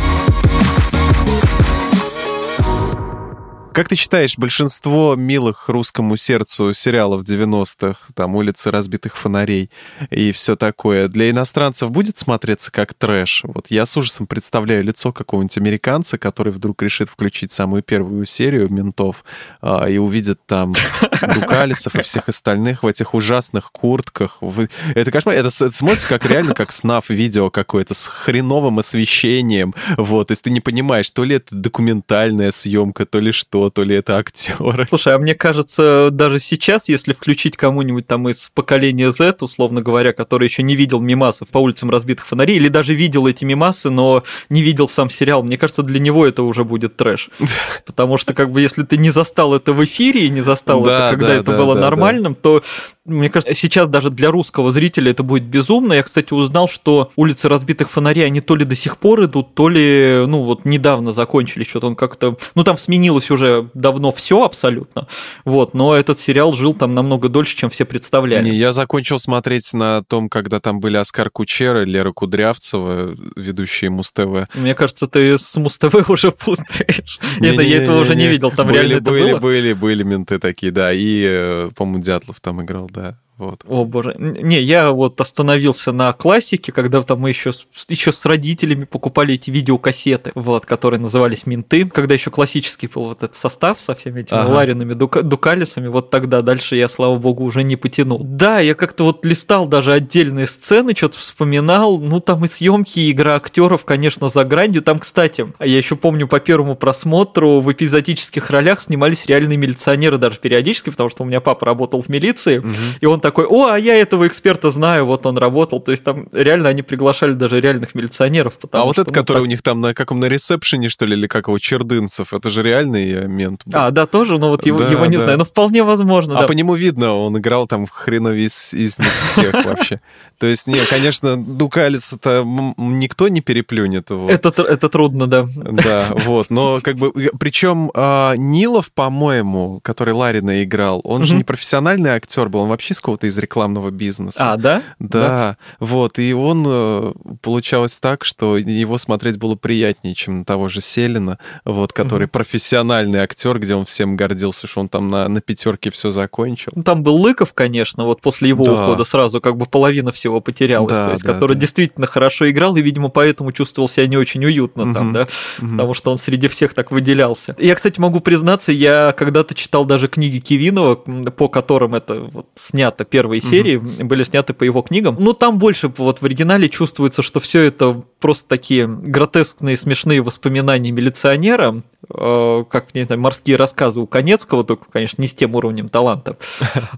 Как 3.72 3.88
ты 3.88 3.96
считаешь, 3.96 4.37
большинство 4.37 5.14
милых 5.16 5.70
русскому 5.70 6.18
сердцу 6.18 6.74
сериалов 6.74 7.22
90-х, 7.22 8.08
там 8.14 8.37
«Улицы 8.37 8.70
разбитых 8.70 9.16
фонарей» 9.16 9.70
и 10.11 10.30
все 10.32 10.56
такое, 10.56 11.08
для 11.08 11.30
иностранцев 11.30 11.90
будет 11.90 12.18
смотреться 12.18 12.70
как 12.70 12.92
трэш? 12.92 13.44
Вот 13.44 13.68
я 13.70 13.87
с 13.87 13.96
ужасом 13.96 14.26
представляю 14.26 14.85
лицо 14.85 15.11
какого-нибудь 15.11 15.56
американца, 15.56 16.18
который 16.18 16.52
вдруг 16.52 16.82
решит 16.82 17.08
включить 17.08 17.50
самую 17.50 17.82
первую 17.82 18.26
серию 18.26 18.70
«Ментов» 18.70 19.24
а, 19.62 19.87
и 19.88 19.96
увидит 19.96 20.40
там 20.44 20.74
Дукалисов 21.35 21.94
и 21.94 22.02
всех 22.02 22.28
остальных 22.28 22.82
в 22.82 22.87
этих 22.87 23.14
ужасных 23.14 23.72
куртках. 23.72 24.37
Вы- 24.42 24.68
Это 24.94 25.11
кошмар. 25.11 25.35
Это, 25.35 25.48
это 25.48 25.70
смотрится 25.70 26.08
как 26.08 26.26
реально 26.26 26.52
как 26.52 26.72
снаф 26.72 27.08
видео 27.08 27.48
какое-то 27.48 27.94
с 27.94 28.06
хреновым 28.06 28.80
освещением. 28.80 29.74
Вот, 29.96 30.28
то 30.28 30.32
есть 30.32 30.44
ты 30.44 30.50
не 30.50 30.61
понимаешь, 30.61 31.11
то 31.11 31.24
ли 31.24 31.37
это 31.37 31.54
документальная 31.54 32.50
съемка, 32.50 33.06
то 33.06 33.18
ли 33.18 33.32
что, 33.32 33.62
то 33.70 33.83
ли 33.83 33.96
это 33.96 34.16
актеры. 34.16 34.87
Слушай, 34.88 35.14
а 35.14 35.18
мне 35.18 35.35
кажется, 35.35 36.09
даже 36.11 36.38
сейчас, 36.38 36.88
если 36.88 37.12
включить 37.12 37.57
кому-нибудь 37.57 38.07
там 38.07 38.29
из 38.29 38.51
поколения 38.55 39.12
Z, 39.12 39.37
условно 39.40 39.83
говоря, 39.83 40.12
который 40.12 40.48
еще 40.48 40.62
не 40.62 40.77
видел 40.77 41.01
мимасов 41.01 41.48
по 41.48 41.59
улицам 41.59 41.90
разбитых 41.90 42.27
фонарей, 42.27 42.57
или 42.57 42.68
даже 42.68 42.94
видел 42.94 43.27
эти 43.27 43.44
мимасы, 43.44 43.90
но 43.90 44.25
не 44.48 44.62
видел 44.62 44.88
сам 44.88 45.11
сериал, 45.11 45.42
мне 45.42 45.59
кажется, 45.59 45.83
для 45.83 46.01
него 46.01 46.27
это 46.27 46.42
уже 46.42 46.64
будет 46.64 46.96
трэш. 46.96 47.31
Потому 47.87 48.18
что, 48.18 48.35
как 48.35 48.51
бы, 48.51 48.61
если 48.61 48.83
ты 48.83 48.96
не 48.96 49.11
застал 49.11 49.55
это 49.55 49.72
в 49.72 49.85
эфире 49.85 50.27
и 50.27 50.31
не 50.31 50.40
застал 50.40 50.83
Да, 50.83 51.09
это, 51.09 51.16
когда 51.16 51.29
да, 51.29 51.35
это 51.35 51.53
да, 51.53 51.59
было 51.59 51.75
нормальным, 51.75 52.35
то, 52.35 52.62
мне 53.05 53.31
кажется, 53.31 53.55
сейчас 53.55 53.88
даже 53.88 54.11
для 54.11 54.31
русского 54.31 54.72
зрителя 54.72 55.11
это 55.11 55.22
будет 55.22 55.44
безумно. 55.44 55.94
Я, 55.94 56.03
кстати, 56.03 56.33
узнал, 56.33 56.68
что 56.68 57.11
улицы 57.16 57.48
разбитых 57.48 57.90
фонарей, 57.90 58.27
они 58.27 58.40
то 58.40 58.57
ли 58.57 58.64
до 58.64 58.75
сих 58.75 58.98
пор 58.98 59.25
идут, 59.25 59.55
то 59.55 59.68
ли, 59.68 60.25
ну, 60.27 60.44
вот 60.44 60.64
недавно 60.64 61.12
закончились, 61.12 61.68
что-то 61.68 61.88
он 61.88 61.96
как-то... 61.96 62.37
Ну, 62.55 62.64
там 62.64 62.79
сменилось 62.79 63.31
уже 63.31 63.52
давно 63.75 64.12
все 64.12 64.45
абсолютно, 64.45 65.07
вот, 65.45 65.75
но 65.75 65.95
этот 65.95 66.19
сериал 66.19 66.53
жил 66.53 66.75
там 66.75 66.95
намного 66.95 67.29
дольше, 67.29 67.57
чем 67.57 67.71
все 67.71 67.85
представляли. 67.85 68.51
Не, 68.51 68.57
я 68.57 68.73
закончил 68.73 69.19
смотреть 69.19 69.73
на 69.73 70.03
том, 70.03 70.29
когда 70.29 70.61
там 70.61 70.81
были 70.81 70.97
Оскар 70.97 71.31
Кучера, 71.31 71.85
Лера 71.85 72.12
Кудрявцева, 72.12 73.15
ведущие 73.37 73.91
Муз-ТВ. 73.91 74.49
Мне 74.55 74.75
кажется, 74.75 75.07
ты 75.07 75.38
с 75.38 75.57
Муз-ТВ 75.57 76.09
уже 76.09 76.33
путаешь. 76.33 77.19
Это 77.41 77.62
я 77.62 77.83
этого 77.83 78.01
уже 78.01 78.15
не 78.15 78.29
видел, 78.29 78.51
там 78.51 78.69
были, 78.69 78.79
реально 78.79 78.95
это 78.95 79.11
были, 79.11 79.33
было? 79.33 79.38
Были, 79.38 79.73
были 79.73 80.03
менты 80.03 80.38
такие, 80.38 80.73
да. 80.73 80.93
И, 80.93 81.25
э, 81.27 81.71
по-моему, 81.77 82.03
Дятлов 82.03 82.41
там 82.41 82.62
играл, 82.62 82.88
да. 82.93 83.19
Вот. 83.38 83.64
О 83.66 83.85
боже. 83.85 84.14
Не, 84.18 84.61
я 84.61 84.92
вот 84.92 85.21
остановился 85.21 85.90
на 85.90 86.12
классике, 86.12 86.71
когда 86.71 87.03
там 87.03 87.21
мы 87.21 87.31
еще, 87.31 87.51
еще 87.88 88.12
с 88.12 88.25
родителями 88.27 88.85
покупали 88.85 89.35
эти 89.35 89.51
видеокассеты, 89.51 90.33
вот, 90.35 90.66
которые 90.66 91.01
назывались 91.01 91.47
«Менты», 91.47 91.87
когда 91.87 92.14
еще 92.14 92.31
классический 92.31 92.88
был 92.88 93.05
вот 93.07 93.23
этот 93.23 93.35
состав 93.35 93.81
со 93.81 93.95
всеми 93.95 94.21
этими 94.21 94.38
Ага. 94.38 94.51
Лариными, 94.51 94.92
Дука- 94.92 95.23
Дукалисами, 95.23 95.88
вот 95.88 96.11
тогда 96.11 96.42
дальше 96.42 96.77
я, 96.77 96.88
слава 96.88 97.16
богу, 97.16 97.42
уже 97.42 97.62
не 97.64 97.77
потянул. 97.77 98.21
Да, 98.23 98.61
я 98.61 98.75
как-то 98.75 99.05
вот 99.05 99.25
листал 99.25 99.66
даже 99.66 99.92
отдельные 99.92 100.47
сцены, 100.47 100.95
что-то 100.95 101.18
вспоминал, 101.18 101.99
ну 101.99 102.21
там 102.21 102.45
и 102.45 102.49
съемки, 102.49 103.01
и 103.01 103.11
игра 103.11 103.37
актеров, 103.37 103.85
конечно, 103.85 104.29
за 104.29 104.45
гранью. 104.45 104.83
Там, 104.83 104.99
кстати, 105.01 105.47
я 105.59 105.79
еще 105.79 105.97
помню 105.97 106.29
по 106.29 106.38
первому 106.38 106.77
просмотру 106.77 107.61
в 107.61 107.73
эпизодических 107.73 108.51
ролях 108.51 108.81
снимались 108.83 109.27
реальные 109.27 109.57
милиционеры 109.57 110.18
даже 110.18 110.38
периодически, 110.38 110.90
потому 110.90 111.09
что 111.09 111.23
у 111.25 111.27
меня 111.27 111.40
папа 111.40 111.66
работал 111.66 112.03
в 112.03 112.09
милиции, 112.09 112.62
и 113.01 113.07
он 113.07 113.21
такой 113.21 113.32
такой, 113.33 113.47
о, 113.47 113.68
а 113.68 113.79
я 113.79 113.97
этого 113.97 114.27
эксперта 114.27 114.71
знаю, 114.71 115.07
вот 115.07 115.25
он 115.27 115.38
работал. 115.38 115.81
То 115.81 115.90
есть 115.90 116.05
там 116.05 116.29
реально 116.33 116.68
они 116.68 116.83
приглашали 116.83 117.33
даже 117.33 117.61
реальных 117.61 117.95
милиционеров. 117.95 118.59
А 118.71 118.85
вот 118.85 118.99
этот, 118.99 119.09
ну, 119.09 119.14
который 119.14 119.38
так... 119.38 119.42
у 119.42 119.47
них 119.47 119.62
там 119.62 119.81
на 119.81 119.95
каком 119.95 120.21
на 120.21 120.27
ресепшене, 120.27 120.88
что 120.88 121.07
ли, 121.07 121.14
или 121.14 121.27
как 121.27 121.49
его, 121.49 121.59
Чердынцев, 121.59 122.35
это 122.35 122.51
же 122.51 122.62
реальный 122.62 123.27
мент 123.27 123.62
был. 123.64 123.79
А, 123.79 123.90
да, 123.90 124.07
тоже, 124.07 124.38
но 124.38 124.51
вот 124.51 124.66
его, 124.66 124.79
да, 124.79 124.90
его 124.90 125.07
не 125.07 125.16
да. 125.16 125.23
знаю, 125.23 125.38
но 125.38 125.45
вполне 125.45 125.83
возможно. 125.83 126.38
А 126.38 126.42
да. 126.42 126.47
по 126.47 126.53
нему 126.53 126.75
видно, 126.75 127.14
он 127.14 127.38
играл 127.38 127.66
там 127.66 127.87
хреновее 127.87 128.47
из, 128.47 128.75
из 128.75 128.99
них 128.99 129.09
всех 129.25 129.53
вообще. 129.64 130.01
То 130.38 130.47
есть, 130.47 130.66
не, 130.66 130.77
конечно, 130.90 131.37
Дукалис 131.37 132.12
это 132.12 132.45
никто 132.77 133.29
не 133.29 133.40
переплюнет. 133.40 134.11
Вот. 134.11 134.31
Это, 134.31 134.62
это 134.62 134.88
трудно, 134.88 135.27
да. 135.27 135.47
Да, 135.57 136.09
вот. 136.25 136.51
Но 136.51 136.81
как 136.83 136.97
бы, 136.97 137.12
причем 137.38 137.90
а, 137.95 138.35
Нилов, 138.37 138.92
по-моему, 138.92 139.81
который 139.83 140.14
Ларина 140.14 140.64
играл, 140.64 141.01
он 141.05 141.23
же 141.23 141.37
не 141.37 141.45
профессиональный 141.45 142.11
актер 142.11 142.49
был, 142.49 142.61
он 142.61 142.68
вообще 142.68 142.92
с 142.92 143.01
какого-то 143.12 143.27
из 143.27 143.38
рекламного 143.38 143.90
бизнеса. 143.90 144.53
А, 144.53 144.57
да? 144.57 144.83
Да, 144.98 145.57
вот. 145.81 146.18
И 146.18 146.33
он, 146.33 146.64
э, 146.66 147.12
получалось 147.42 147.98
так, 148.01 148.25
что 148.25 148.57
его 148.57 148.98
смотреть 148.98 149.38
было 149.38 149.55
приятнее, 149.55 150.14
чем 150.14 150.40
на 150.40 150.44
того 150.44 150.68
же 150.68 150.81
Селина, 150.81 151.38
вот, 151.64 151.92
который 151.92 152.29
профессиональный 152.29 153.20
актер, 153.20 153.59
где 153.59 153.75
он 153.75 153.85
всем 153.85 154.16
гордился, 154.16 154.66
что 154.66 154.81
он 154.81 154.88
там 154.88 155.09
на, 155.09 155.29
на 155.29 155.40
пятерке 155.40 155.90
все 155.90 156.11
закончил. 156.11 156.72
Ну, 156.75 156.83
там 156.83 157.03
был 157.03 157.16
Лыков, 157.16 157.53
конечно, 157.53 158.05
вот 158.05 158.20
после 158.20 158.48
его 158.48 158.64
да. 158.64 158.72
ухода 158.72 159.05
сразу 159.05 159.40
как 159.40 159.57
бы 159.57 159.66
половина 159.66 160.11
всего 160.12 160.33
его 160.33 160.40
потерялось, 160.40 160.92
да, 160.92 161.07
то 161.07 161.12
есть, 161.12 161.25
да, 161.25 161.33
который 161.33 161.55
да. 161.55 161.61
действительно 161.61 162.07
хорошо 162.07 162.48
играл 162.51 162.77
и, 162.77 162.83
видимо, 162.83 163.09
поэтому 163.09 163.53
чувствовал 163.53 163.88
себя 163.88 164.07
не 164.07 164.16
очень 164.16 164.44
уютно 164.44 164.85
угу, 164.85 164.94
там, 164.94 165.12
да, 165.12 165.29
угу. 165.59 165.70
потому 165.72 165.94
что 165.94 166.11
он 166.11 166.18
среди 166.18 166.48
всех 166.48 166.72
так 166.72 166.90
выделялся. 166.90 167.55
Я, 167.59 167.75
кстати, 167.75 168.01
могу 168.01 168.20
признаться, 168.20 168.72
я 168.72 169.12
когда-то 169.12 169.55
читал 169.55 169.85
даже 169.85 170.09
книги 170.09 170.38
Кивинова, 170.38 170.94
по 170.94 171.48
которым 171.48 171.94
это 171.94 172.22
вот 172.33 172.46
снято 172.55 173.02
первые 173.05 173.41
угу. 173.41 173.49
серии, 173.49 173.77
были 173.77 174.25
сняты 174.25 174.53
по 174.55 174.65
его 174.65 174.83
книгам. 174.83 175.17
Ну, 175.19 175.33
там 175.33 175.59
больше 175.59 175.93
вот 175.97 176.21
в 176.21 176.25
оригинале 176.25 176.69
чувствуется, 176.69 177.23
что 177.23 177.41
все 177.41 177.61
это 177.62 178.03
просто 178.21 178.49
такие 178.49 178.87
гротескные, 178.87 179.77
смешные 179.77 180.23
воспоминания 180.23 180.91
милиционера, 180.91 181.83
как, 182.09 182.95
не 182.95 183.05
знаю, 183.05 183.21
морские 183.21 183.57
рассказы 183.57 184.01
у 184.01 184.07
Конецкого, 184.07 184.65
только, 184.65 184.87
конечно, 184.91 185.23
не 185.23 185.29
с 185.29 185.35
тем 185.35 185.55
уровнем 185.55 185.88
таланта. 185.88 186.37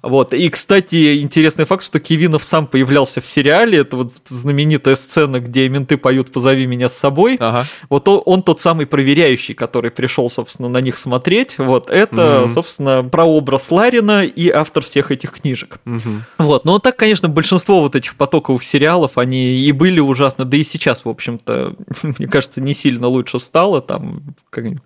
Вот. 0.03 0.35
И, 0.35 0.49
кстати, 0.49 1.21
интересный 1.21 1.65
факт, 1.65 1.85
что 1.85 1.99
Кивинов 1.99 2.45
сам 2.45 2.67
появлялся 2.67 3.21
в 3.21 3.27
сериале. 3.27 3.79
Это 3.79 3.97
вот 3.97 4.13
знаменитая 4.29 4.97
сцена, 4.97 5.41
где 5.41 5.69
менты 5.69 5.97
поют 5.97 6.33
«Позови 6.33 6.67
меня 6.67 6.89
с 6.89 6.97
собой». 6.97 7.37
Ага. 7.41 7.67
Вот 7.89 8.07
он, 8.09 8.23
он 8.25 8.43
тот 8.43 8.61
самый 8.61 8.87
проверяющий, 8.87 9.55
который 9.55 9.91
пришел, 9.91 10.29
собственно, 10.31 10.69
на 10.69 10.79
них 10.79 10.97
смотреть. 10.97 11.59
Вот 11.59 11.91
это, 11.91 12.43
угу. 12.43 12.49
собственно, 12.49 13.03
прообраз 13.03 13.71
Ларина 13.71 14.25
и 14.25 14.49
автор 14.49 14.85
всех 14.85 15.11
этих 15.11 15.33
книжек. 15.33 15.81
Угу. 15.87 16.11
Вот. 16.39 16.65
Но 16.65 16.79
так, 16.79 16.97
конечно, 16.97 17.29
большинство 17.29 17.81
вот 17.81 17.95
этих 17.97 18.15
потоковых 18.17 18.63
сериалов, 18.63 19.19
они 19.19 19.57
и 19.57 19.73
были 19.73 20.01
ужасно, 20.01 20.45
да 20.45 20.57
и 20.57 20.65
сейчас, 20.65 21.05
в 21.05 21.09
общем-то, 21.09 21.75
мне 22.03 22.29
кажется, 22.29 22.61
не 22.61 22.75
сильно 22.75 23.09
лучше 23.09 23.39
стало. 23.39 23.81
Там 23.81 24.23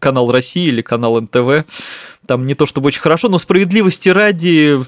канал 0.08 0.32
России 0.32 0.68
или 0.68 0.80
канал 0.80 1.20
НТВ. 1.20 1.70
Там 2.26 2.46
не 2.46 2.54
то 2.54 2.64
чтобы 2.64 2.86
очень 2.86 3.02
хорошо, 3.02 3.28
но 3.28 3.38
справедливости 3.38 4.08
ради 4.08 4.80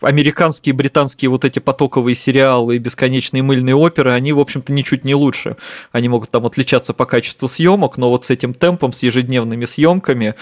американские, 0.00 0.74
британские 0.74 1.30
вот 1.30 1.44
эти 1.44 1.60
потоковые 1.60 2.16
сериалы 2.16 2.76
и 2.76 2.78
бесконечные 2.78 3.44
мыльные 3.44 3.76
оперы, 3.76 4.12
они, 4.12 4.32
в 4.32 4.40
общем-то, 4.40 4.72
ничуть 4.72 5.04
не 5.04 5.14
лучше. 5.14 5.56
Они 5.92 6.08
могут 6.08 6.30
там 6.30 6.44
отличаться 6.44 6.92
по 6.94 7.06
качеству 7.06 7.48
съемок, 7.48 7.96
но 7.96 8.10
вот 8.10 8.24
с 8.24 8.30
этим 8.30 8.54
темпом, 8.54 8.92
с 8.92 9.04
ежедневными 9.04 9.64
съемками, 9.66 10.34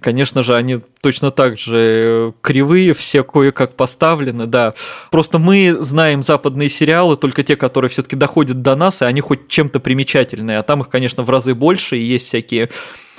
конечно 0.00 0.42
же, 0.42 0.56
они 0.56 0.80
точно 1.02 1.30
так 1.30 1.58
же 1.58 2.32
кривые, 2.40 2.94
все 2.94 3.22
кое-как 3.22 3.76
поставлены, 3.76 4.46
да. 4.46 4.72
Просто 5.10 5.38
мы 5.38 5.76
знаем 5.78 6.22
западные 6.22 6.70
сериалы, 6.70 7.18
только 7.18 7.44
те, 7.44 7.54
которые 7.54 7.90
все-таки 7.90 8.16
доходят 8.16 8.62
до 8.62 8.74
нас, 8.76 9.02
и 9.02 9.04
они 9.04 9.20
хоть 9.20 9.48
чем-то 9.48 9.78
примечательные, 9.78 10.58
а 10.58 10.62
там 10.62 10.80
их, 10.80 10.88
конечно, 10.88 11.22
в 11.22 11.30
разы 11.30 11.54
больше, 11.54 11.98
и 11.98 12.02
есть 12.02 12.26
всякие 12.26 12.70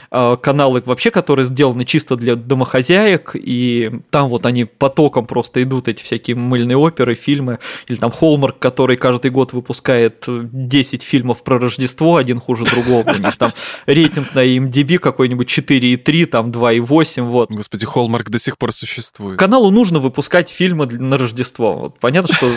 каналы 0.09 0.81
вообще, 0.85 1.11
которые 1.11 1.45
сделаны 1.47 1.85
чисто 1.85 2.15
для 2.15 2.35
домохозяек, 2.35 3.31
и 3.35 3.91
там 4.09 4.29
вот 4.29 4.45
они 4.45 4.65
потоком 4.65 5.25
просто 5.25 5.61
идут, 5.63 5.87
эти 5.87 6.01
всякие 6.01 6.35
мыльные 6.35 6.77
оперы, 6.77 7.15
фильмы, 7.15 7.59
или 7.87 7.97
там 7.97 8.11
Холмарк, 8.11 8.57
который 8.59 8.97
каждый 8.97 9.31
год 9.31 9.53
выпускает 9.53 10.25
10 10.27 11.03
фильмов 11.03 11.43
про 11.43 11.59
Рождество, 11.59 12.15
один 12.15 12.39
хуже 12.39 12.65
другого, 12.65 13.11
у 13.11 13.17
них 13.17 13.37
там 13.37 13.53
рейтинг 13.85 14.33
на 14.33 14.45
IMDb 14.45 14.97
какой-нибудь 14.97 15.47
4,3, 15.47 16.25
там 16.25 16.51
2,8, 16.51 17.21
вот. 17.23 17.51
Господи, 17.51 17.85
Холмарк 17.85 18.29
до 18.29 18.39
сих 18.39 18.57
пор 18.57 18.71
существует. 18.71 19.37
Каналу 19.37 19.69
нужно 19.71 19.99
выпускать 19.99 20.49
фильмы 20.49 20.87
на 20.87 21.17
Рождество. 21.17 21.75
Вот 21.75 21.99
понятно, 21.99 22.33
что 22.33 22.47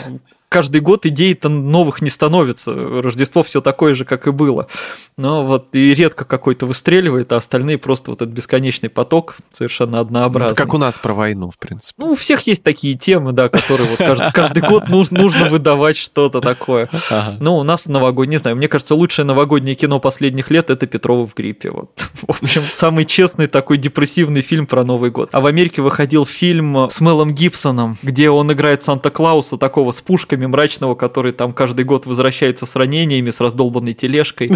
каждый 0.52 0.82
год 0.82 1.06
идей-то 1.06 1.48
новых 1.48 2.02
не 2.02 2.10
становится. 2.10 2.74
Рождество 2.74 3.42
все 3.42 3.62
такое 3.62 3.94
же, 3.94 4.04
как 4.04 4.26
и 4.26 4.30
было. 4.30 4.68
Но 5.16 5.46
вот 5.46 5.68
и 5.72 5.94
редко 5.94 6.26
какой-то 6.26 6.66
выстреливает, 6.66 7.32
а 7.32 7.36
остальные 7.36 7.78
просто 7.78 8.10
вот 8.10 8.20
этот 8.20 8.34
бесконечный 8.34 8.90
поток 8.90 9.36
совершенно 9.50 9.98
однообразный. 9.98 10.54
как 10.54 10.74
у 10.74 10.78
нас 10.78 10.98
про 10.98 11.14
войну, 11.14 11.50
в 11.50 11.56
принципе. 11.56 11.94
Ну, 11.96 12.12
у 12.12 12.16
всех 12.16 12.46
есть 12.46 12.62
такие 12.62 12.96
темы, 12.96 13.32
да, 13.32 13.48
которые 13.48 13.88
вот 13.88 13.98
каждый, 13.98 14.32
каждый 14.34 14.62
год 14.62 14.90
нужно, 14.90 15.22
нужно 15.22 15.48
выдавать 15.48 15.96
что-то 15.96 16.42
такое. 16.42 16.90
Ага. 17.10 17.38
Ну, 17.40 17.56
у 17.56 17.62
нас 17.62 17.86
новогодний, 17.86 18.32
не 18.32 18.38
знаю, 18.38 18.56
мне 18.56 18.68
кажется, 18.68 18.94
лучшее 18.94 19.24
новогоднее 19.24 19.74
кино 19.74 20.00
последних 20.00 20.50
лет 20.50 20.68
это 20.68 20.86
Петрова 20.86 21.26
в 21.26 21.34
гриппе. 21.34 21.70
Вот. 21.70 21.90
В 22.26 22.42
общем, 22.42 22.60
самый 22.60 23.06
честный 23.06 23.46
такой 23.46 23.78
депрессивный 23.78 24.42
фильм 24.42 24.66
про 24.66 24.84
Новый 24.84 25.10
год. 25.10 25.30
А 25.32 25.40
в 25.40 25.46
Америке 25.46 25.80
выходил 25.80 26.26
фильм 26.26 26.90
с 26.90 27.00
Мелом 27.00 27.34
Гибсоном, 27.34 27.96
где 28.02 28.28
он 28.28 28.52
играет 28.52 28.82
Санта-Клауса 28.82 29.56
такого 29.56 29.92
с 29.92 30.02
пушками 30.02 30.41
Томми 30.42 30.46
Мрачного, 30.46 30.94
который 30.94 31.32
там 31.32 31.52
каждый 31.52 31.84
год 31.84 32.06
возвращается 32.06 32.66
с 32.66 32.74
ранениями, 32.74 33.30
с 33.30 33.40
раздолбанной 33.40 33.94
тележкой, 33.94 34.50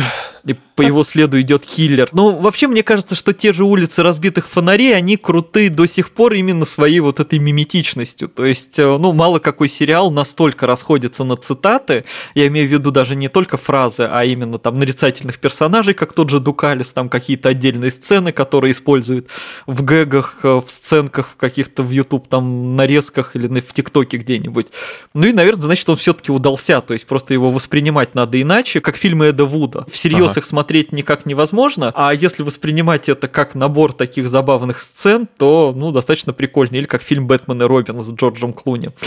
и 0.45 0.55
по 0.75 0.83
его 0.83 1.05
следу 1.05 1.41
идет 1.41 1.65
хиллер. 1.65 2.09
Ну, 2.13 2.39
вообще, 2.41 2.67
мне 2.67 2.83
кажется, 2.83 3.15
что 3.15 3.33
те 3.33 3.53
же 3.53 3.65
улицы 3.65 4.03
разбитых 4.03 4.49
фонарей, 4.49 4.97
они 4.97 5.17
крутые 5.17 5.71
до 5.71 5.87
сих 5.87 6.11
пор 6.11 6.35
именно 6.35 6.65
своей 6.65 7.01
вот 7.01 7.21
этой 7.21 7.39
миметичностью. 7.39 8.29
То 8.29 8.45
есть, 8.45 8.79
э, 8.79 8.99
ну, 8.99 9.13
мало 9.13 9.39
какой 9.39 9.69
сериал 9.69 10.11
настолько 10.11 10.67
расходится 10.67 11.25
на 11.25 11.37
цитаты, 11.37 12.05
я 12.35 12.47
имею 12.49 12.69
в 12.69 12.73
виду 12.73 12.91
даже 12.91 13.15
не 13.15 13.29
только 13.29 13.57
фразы, 13.57 14.09
а 14.11 14.25
именно 14.25 14.59
там 14.59 14.79
нарицательных 14.79 15.39
персонажей, 15.39 15.95
как 15.95 16.13
тот 16.13 16.31
же 16.31 16.41
Дукалис, 16.41 16.93
там 16.93 17.09
какие-то 17.09 17.51
отдельные 17.51 17.91
сцены, 17.91 18.33
которые 18.33 18.73
используют 18.73 19.29
в 19.67 19.85
гэгах, 19.85 20.41
э, 20.43 20.61
в 20.67 20.71
сценках, 20.71 21.29
в 21.29 21.37
каких-то 21.37 21.83
в 21.83 21.91
YouTube 21.91 22.29
там 22.29 22.77
нарезках 22.77 23.37
или 23.37 23.61
в 23.61 23.73
ТикТоке 23.73 24.17
где-нибудь. 24.17 24.67
Ну 25.15 25.27
и, 25.27 25.33
наверное, 25.33 25.63
значит, 25.77 25.89
он 25.91 25.97
все-таки 25.97 26.33
удался, 26.33 26.81
то 26.81 26.95
есть 26.95 27.07
просто 27.07 27.35
его 27.35 27.51
воспринимать 27.51 28.15
надо 28.15 28.41
иначе, 28.41 28.81
как 28.81 28.97
фильмы 28.97 29.27
Эда 29.27 29.45
Вуда. 29.45 29.85
Всерьез 29.91 30.31
ага. 30.31 30.41
их 30.41 30.47
смотреть 30.47 30.91
никак 30.91 31.27
невозможно, 31.27 31.93
а 31.95 32.15
если 32.15 32.43
воспринимать 32.43 33.11
это 33.11 33.29
как 33.29 33.55
набор 33.55 33.93
таких 33.93 34.29
забавных 34.29 34.81
сцен, 34.81 35.29
то, 35.37 35.75
ну, 35.77 35.93
достаточно 35.93 36.33
прикольно. 36.33 36.77
Или 36.77 36.87
как 36.87 37.03
фильм 37.03 37.27
«Бэтмен 37.27 37.63
и 37.63 37.67
Робин» 37.67 38.03
с 38.03 38.11
Джорджем 38.11 38.53
Клуни. 38.53 38.91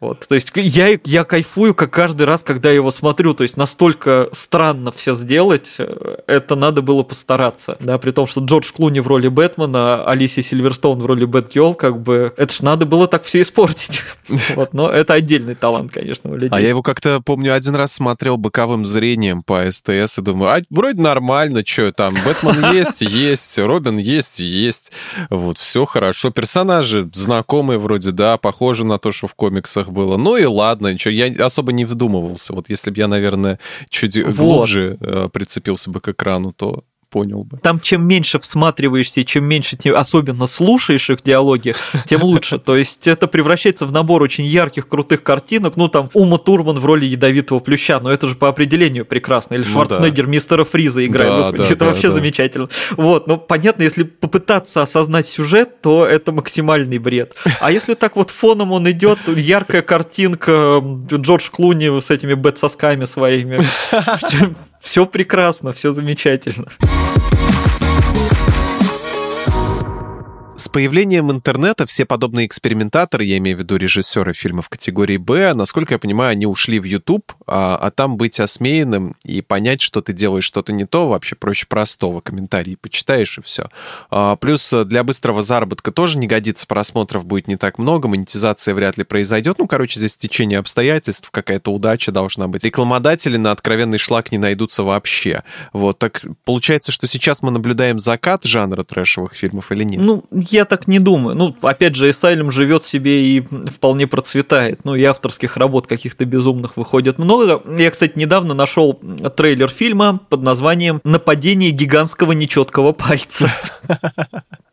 Вот, 0.00 0.26
то 0.28 0.34
есть 0.34 0.52
я, 0.54 0.98
я 1.04 1.24
кайфую 1.24 1.74
как 1.74 1.90
каждый 1.90 2.24
раз, 2.24 2.42
когда 2.42 2.68
я 2.68 2.74
его 2.74 2.90
смотрю, 2.90 3.32
то 3.32 3.42
есть 3.42 3.56
настолько 3.56 4.28
странно 4.32 4.92
все 4.92 5.14
сделать, 5.14 5.78
это 6.26 6.56
надо 6.56 6.82
было 6.82 7.02
постараться, 7.04 7.78
да, 7.80 7.96
при 7.96 8.10
том, 8.10 8.26
что 8.26 8.42
Джордж 8.42 8.70
Клуни 8.72 9.00
в 9.00 9.06
роли 9.06 9.28
Бэтмена, 9.28 10.04
Алисия 10.04 10.44
Сильверстоун 10.44 10.98
в 10.98 11.06
роли 11.06 11.24
Бэтгелл, 11.24 11.74
как 11.74 12.02
бы, 12.02 12.34
это 12.36 12.52
ж 12.52 12.60
надо 12.60 12.84
было 12.84 13.08
так 13.08 13.24
все 13.24 13.40
испортить. 13.40 14.02
Вот, 14.56 14.74
но 14.74 14.90
это 14.90 15.14
отдельный 15.14 15.54
талант, 15.54 15.92
конечно 15.92 16.13
конечно, 16.14 16.30
у 16.30 16.34
людей. 16.34 16.48
А 16.50 16.60
я 16.60 16.68
его 16.68 16.82
как-то, 16.82 17.20
помню, 17.20 17.54
один 17.54 17.74
раз 17.74 17.92
смотрел 17.92 18.36
боковым 18.36 18.86
зрением 18.86 19.42
по 19.42 19.70
СТС 19.70 20.18
и 20.18 20.22
думаю, 20.22 20.52
а 20.52 20.62
вроде 20.70 21.00
нормально, 21.00 21.62
что 21.64 21.92
там, 21.92 22.14
Бэтмен 22.24 22.72
есть, 22.74 23.02
есть, 23.02 23.58
Робин 23.58 23.98
есть, 23.98 24.40
есть. 24.40 24.92
Вот, 25.30 25.58
все 25.58 25.84
хорошо. 25.84 26.30
Персонажи 26.30 27.08
знакомые 27.12 27.78
вроде, 27.78 28.10
да, 28.10 28.36
похожи 28.38 28.84
на 28.84 28.98
то, 28.98 29.12
что 29.12 29.26
в 29.26 29.34
комиксах 29.34 29.90
было. 29.90 30.16
Ну 30.16 30.36
и 30.36 30.44
ладно, 30.44 30.92
ничего, 30.92 31.12
я 31.12 31.44
особо 31.44 31.72
не 31.72 31.84
вдумывался. 31.84 32.52
Вот 32.52 32.70
если 32.70 32.90
бы 32.90 32.98
я, 32.98 33.08
наверное, 33.08 33.58
чуть 33.88 34.16
вот. 34.16 34.34
глубже 34.34 34.96
э, 35.00 35.28
прицепился 35.32 35.90
бы 35.90 36.00
к 36.00 36.08
экрану, 36.08 36.52
то 36.52 36.84
понял 37.14 37.44
бы. 37.44 37.58
Там 37.58 37.78
чем 37.78 38.04
меньше 38.04 38.40
всматриваешься, 38.40 39.24
чем 39.24 39.44
меньше 39.44 39.76
особенно 39.94 40.48
слушаешь 40.48 41.10
их 41.10 41.22
диалоги, 41.22 41.72
тем 42.06 42.24
лучше. 42.24 42.58
То 42.58 42.74
есть 42.74 43.06
это 43.06 43.28
превращается 43.28 43.86
в 43.86 43.92
набор 43.92 44.20
очень 44.20 44.44
ярких, 44.44 44.88
крутых 44.88 45.22
картинок. 45.22 45.76
Ну, 45.76 45.86
там, 45.86 46.10
Ума 46.12 46.38
Турман 46.38 46.80
в 46.80 46.84
роли 46.84 47.04
ядовитого 47.04 47.60
плюща, 47.60 48.00
но 48.00 48.10
это 48.10 48.26
же 48.26 48.34
по 48.34 48.48
определению 48.48 49.06
прекрасно. 49.06 49.54
Или 49.54 49.62
ну, 49.62 49.70
Шварценеггер 49.70 50.24
да. 50.24 50.30
мистера 50.32 50.64
Фриза 50.64 51.06
играет. 51.06 51.32
Да, 51.32 51.36
Господи, 51.36 51.62
да, 51.62 51.68
это 51.68 51.76
да, 51.76 51.86
вообще 51.86 52.08
да. 52.08 52.14
замечательно. 52.14 52.68
Вот, 52.96 53.28
но 53.28 53.36
понятно, 53.36 53.84
если 53.84 54.02
попытаться 54.02 54.82
осознать 54.82 55.28
сюжет, 55.28 55.82
то 55.82 56.04
это 56.04 56.32
максимальный 56.32 56.98
бред. 56.98 57.36
А 57.60 57.70
если 57.70 57.94
так 57.94 58.16
вот 58.16 58.30
фоном 58.30 58.72
он 58.72 58.90
идет, 58.90 59.20
яркая 59.28 59.82
картинка 59.82 60.82
Джордж 61.12 61.48
Клуни 61.52 62.00
с 62.00 62.10
этими 62.10 62.34
бет-сосками 62.34 63.04
своими. 63.04 63.60
Все 64.84 65.06
прекрасно, 65.06 65.72
все 65.72 65.94
замечательно. 65.94 66.66
Появлением 70.68 71.30
интернета 71.30 71.86
все 71.86 72.04
подобные 72.04 72.46
экспериментаторы, 72.46 73.24
я 73.24 73.38
имею 73.38 73.56
в 73.56 73.60
виду 73.60 73.76
режиссеры 73.76 74.32
фильмов 74.32 74.68
категории 74.68 75.16
«Б», 75.16 75.54
насколько 75.54 75.94
я 75.94 75.98
понимаю, 75.98 76.32
они 76.32 76.46
ушли 76.46 76.78
в 76.78 76.84
YouTube, 76.84 77.32
а, 77.46 77.76
а 77.76 77.90
там 77.90 78.16
быть 78.16 78.40
осмеянным 78.40 79.16
и 79.24 79.42
понять, 79.42 79.80
что 79.80 80.00
ты 80.00 80.12
делаешь 80.12 80.44
что-то 80.44 80.72
не 80.72 80.84
то, 80.84 81.08
вообще 81.08 81.36
проще 81.36 81.66
простого. 81.66 82.20
Комментарии 82.20 82.76
почитаешь 82.76 83.38
и 83.38 83.42
все. 83.42 83.68
А, 84.10 84.36
плюс 84.36 84.72
для 84.84 85.04
быстрого 85.04 85.42
заработка 85.42 85.92
тоже 85.92 86.18
не 86.18 86.26
годится, 86.26 86.66
просмотров 86.66 87.24
будет 87.24 87.48
не 87.48 87.56
так 87.56 87.78
много, 87.78 88.08
монетизация 88.08 88.74
вряд 88.74 88.96
ли 88.96 89.04
произойдет. 89.04 89.58
Ну, 89.58 89.66
короче, 89.66 89.98
здесь 89.98 90.16
течение 90.16 90.58
обстоятельств, 90.58 91.30
какая-то 91.30 91.72
удача 91.72 92.12
должна 92.12 92.48
быть. 92.48 92.64
Рекламодатели 92.64 93.36
на 93.36 93.52
откровенный 93.52 93.98
шлак 93.98 94.32
не 94.32 94.38
найдутся 94.38 94.82
вообще. 94.82 95.42
Вот, 95.72 95.98
так 95.98 96.22
получается, 96.44 96.92
что 96.92 97.06
сейчас 97.06 97.42
мы 97.42 97.50
наблюдаем 97.50 98.00
закат 98.00 98.44
жанра 98.44 98.82
трэшевых 98.82 99.34
фильмов 99.34 99.70
или 99.72 99.84
нет? 99.84 100.00
Ну, 100.00 100.24
я 100.54 100.64
так 100.64 100.86
не 100.88 100.98
думаю. 100.98 101.36
Ну, 101.36 101.56
опять 101.62 101.94
же, 101.96 102.08
Asylum 102.08 102.50
живет 102.50 102.84
себе 102.84 103.26
и 103.26 103.40
вполне 103.40 104.06
процветает. 104.06 104.84
Ну, 104.84 104.94
и 104.94 105.04
авторских 105.04 105.56
работ 105.56 105.86
каких-то 105.86 106.24
безумных 106.24 106.76
выходит 106.76 107.18
много. 107.18 107.62
Я, 107.78 107.90
кстати, 107.90 108.12
недавно 108.16 108.54
нашел 108.54 108.94
трейлер 109.36 109.68
фильма 109.68 110.20
под 110.28 110.42
названием 110.42 111.00
«Нападение 111.04 111.70
гигантского 111.70 112.32
нечеткого 112.32 112.92
пальца». 112.92 113.52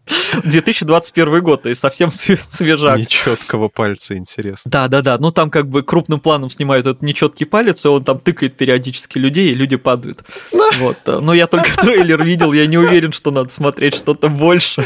2021 0.44 1.42
год, 1.42 1.66
и 1.66 1.76
совсем 1.76 2.12
свежак. 2.12 2.98
Нечеткого 2.98 3.68
пальца, 3.68 4.18
интересно. 4.18 4.70
Да, 4.72 4.88
да, 4.88 5.02
да. 5.02 5.18
Ну 5.18 5.32
там 5.32 5.50
как 5.50 5.68
бы 5.68 5.84
крупным 5.84 6.20
планом 6.20 6.50
снимают 6.50 6.86
этот 6.86 7.02
нечеткий 7.02 7.46
палец, 7.46 7.86
и 7.86 7.88
он 7.88 8.04
там 8.04 8.20
тыкает 8.20 8.56
периодически 8.56 9.18
людей, 9.18 9.52
и 9.52 9.54
люди 9.54 9.76
падают. 9.76 10.24
Вот. 10.80 10.98
Но 11.06 11.34
я 11.34 11.48
только 11.48 11.76
трейлер 11.82 12.24
видел, 12.24 12.54
я 12.54 12.68
не 12.68 12.78
уверен, 12.78 13.12
что 13.12 13.32
надо 13.32 13.50
смотреть 13.50 13.96
что-то 13.96 14.30
больше. 14.30 14.86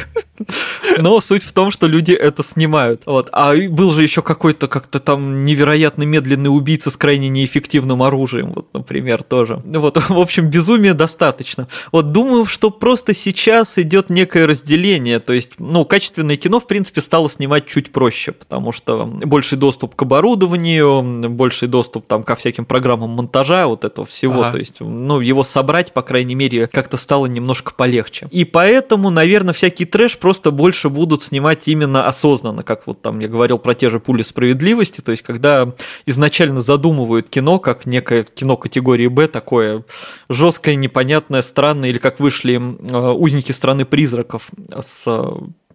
Но 0.98 1.20
суть 1.22 1.44
в 1.44 1.54
том, 1.54 1.72
что 1.72 1.88
люди 1.88 2.12
это 2.12 2.44
снимают. 2.44 3.04
Вот. 3.06 3.30
А 3.32 3.54
был 3.70 3.92
же 3.92 4.04
еще 4.04 4.22
какой-то 4.22 4.68
как-то 4.68 5.00
там 5.00 5.46
невероятно 5.46 6.04
медленный 6.04 6.50
убийца 6.50 6.90
с 6.90 6.98
крайне 6.98 7.30
неэффективным 7.30 8.04
оружием, 8.04 8.54
вот, 8.54 8.74
например, 8.74 9.24
тоже. 9.24 9.62
Вот, 9.66 9.98
в 10.10 10.20
общем, 10.20 10.50
безумия 10.50 10.94
достаточно. 10.94 11.68
Вот 11.92 12.12
думаю, 12.12 12.46
что 12.46 12.70
просто 12.70 13.14
сейчас 13.14 13.78
идет 13.78 14.10
некое 14.10 14.46
разделение, 14.46 15.15
то 15.20 15.34
есть, 15.34 15.60
ну, 15.60 15.86
качественное 15.86 16.38
кино, 16.38 16.60
в 16.60 16.68
принципе, 16.68 17.02
стало 17.02 17.30
снимать 17.30 17.68
чуть 17.68 17.92
проще, 17.92 18.32
потому 18.32 18.72
что 18.72 19.06
больший 19.06 19.58
доступ 19.58 19.96
к 19.96 20.02
оборудованию, 20.02 21.30
больший 21.30 21.68
доступ 21.68 22.08
там 22.08 22.24
ко 22.24 22.36
всяким 22.36 22.66
программам 22.66 23.12
монтажа, 23.12 23.68
вот 23.68 23.84
этого 23.84 24.06
всего, 24.06 24.42
ага. 24.42 24.52
то 24.54 24.58
есть, 24.58 24.80
ну, 24.80 25.20
его 25.20 25.44
собрать, 25.44 25.94
по 25.94 26.02
крайней 26.02 26.36
мере, 26.36 26.68
как-то 26.68 26.98
стало 26.98 27.26
немножко 27.26 27.74
полегче. 27.74 28.28
И 28.32 28.46
поэтому, 28.46 29.10
наверное, 29.10 29.54
всякий 29.54 29.86
трэш 29.86 30.18
просто 30.18 30.52
больше 30.52 30.90
будут 30.90 31.24
снимать 31.24 31.68
именно 31.68 32.08
осознанно, 32.08 32.64
как 32.64 32.88
вот 32.88 33.02
там 33.02 33.20
я 33.20 33.28
говорил 33.28 33.58
про 33.58 33.74
те 33.74 33.90
же 33.90 34.00
пули 34.00 34.22
справедливости, 34.22 35.02
то 35.02 35.12
есть 35.12 35.24
когда 35.24 35.74
изначально 36.06 36.62
задумывают 36.62 37.30
кино 37.30 37.60
как 37.60 37.86
некое 37.86 38.24
кино 38.24 38.58
категории 38.58 39.08
Б, 39.08 39.28
такое 39.28 39.84
жесткое, 40.30 40.76
непонятное, 40.76 41.42
странное, 41.42 41.90
или 41.90 41.98
как 41.98 42.20
вышли 42.20 42.56
э, 42.56 43.12
«Узники 43.12 43.52
страны 43.52 43.86
призраков» 43.86 44.50
с 44.80 44.95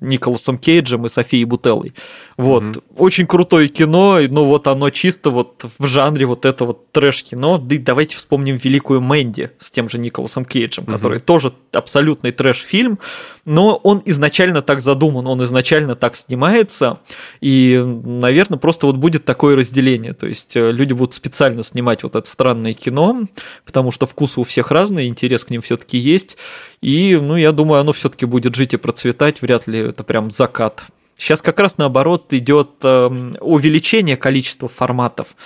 Николасом 0.01 0.59
Кейджем 0.59 1.07
и 1.07 1.09
Софией 1.09 1.45
Бутеллой. 1.45 1.95
Вот. 2.41 2.63
Mm-hmm. 2.63 2.83
Очень 2.97 3.27
крутое 3.27 3.69
кино, 3.69 4.19
но 4.31 4.47
вот 4.47 4.67
оно 4.67 4.89
чисто 4.89 5.29
вот 5.29 5.63
в 5.79 5.87
жанре 5.87 6.25
вот 6.25 6.47
это 6.47 6.65
вот 6.65 6.91
трэш-кино. 6.91 7.59
Да 7.59 7.75
и 7.75 7.79
давайте 7.79 8.17
вспомним 8.17 8.57
«Великую 8.57 9.03
Мэнди» 9.03 9.51
с 9.59 9.71
тем 9.71 9.91
же 9.91 9.99
Николасом 9.99 10.47
Кейджем, 10.47 10.85
mm-hmm. 10.85 10.93
который 10.93 11.21
тоже 11.21 11.53
абсолютный 11.73 12.33
трэш-фильм, 12.33 12.99
но 13.45 13.77
он 13.77 14.03
изначально 14.07 14.63
так 14.63 14.81
задуман, 14.81 15.27
он 15.27 15.45
изначально 15.45 15.97
так 15.97 16.17
снимается, 16.17 17.01
и, 17.43 17.79
наверное, 17.85 18.59
просто 18.59 18.87
вот 18.87 18.97
будет 18.97 19.27
такое 19.27 19.55
разделение, 19.55 20.15
то 20.15 20.27
есть 20.27 20.57
э, 20.57 20.73
люди 20.73 20.95
будут 20.95 21.13
специально 21.15 21.63
снимать 21.63 22.03
вот 22.03 22.17
это 22.17 22.29
странное 22.29 22.73
кино, 22.73 23.29
потому 23.67 23.93
что 23.93 24.07
вкусы 24.07 24.41
у 24.41 24.45
всех 24.45 24.71
разные, 24.71 25.09
интерес 25.09 25.45
к 25.45 25.51
ним 25.51 25.63
все-таки 25.63 25.99
есть, 25.99 26.37
и, 26.81 27.19
ну, 27.21 27.37
я 27.37 27.53
думаю, 27.53 27.81
оно 27.81 27.93
все-таки 27.93 28.25
будет 28.25 28.55
жить 28.55 28.75
и 28.75 28.79
процветать, 28.79 29.43
вряд 29.43 29.67
ли 29.67 29.79
это 29.79 30.05
прям 30.05 30.31
закат. 30.31 30.85
Сейчас 31.21 31.43
как 31.43 31.61
раз 31.61 31.77
наоборот 31.77 32.33
идет 32.33 32.71
эм, 32.83 33.37
увеличение 33.41 34.17
количества 34.17 34.69
форматов. 34.69 35.37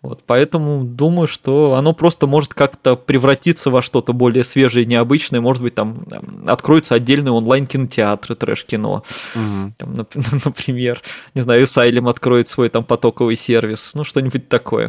Вот, 0.00 0.22
поэтому 0.24 0.84
думаю, 0.84 1.26
что 1.26 1.74
оно 1.74 1.92
просто 1.92 2.28
может 2.28 2.54
как-то 2.54 2.94
превратиться 2.94 3.70
во 3.70 3.82
что-то 3.82 4.12
более 4.12 4.44
свежее 4.44 4.84
и 4.84 4.86
необычное. 4.86 5.40
Может 5.40 5.64
быть, 5.64 5.74
там 5.74 6.04
эм, 6.08 6.44
откроются 6.46 6.94
отдельные 6.94 7.32
онлайн-кинотеатры 7.32 8.36
трэш-кино. 8.36 9.02
Угу. 9.34 9.72
Там, 9.76 10.06
например, 10.44 11.02
не 11.34 11.40
знаю, 11.40 11.64
Asylum 11.64 12.08
откроет 12.08 12.46
свой 12.46 12.68
там 12.68 12.84
потоковый 12.84 13.34
сервис. 13.34 13.90
Ну, 13.94 14.04
что-нибудь 14.04 14.48
такое. 14.48 14.88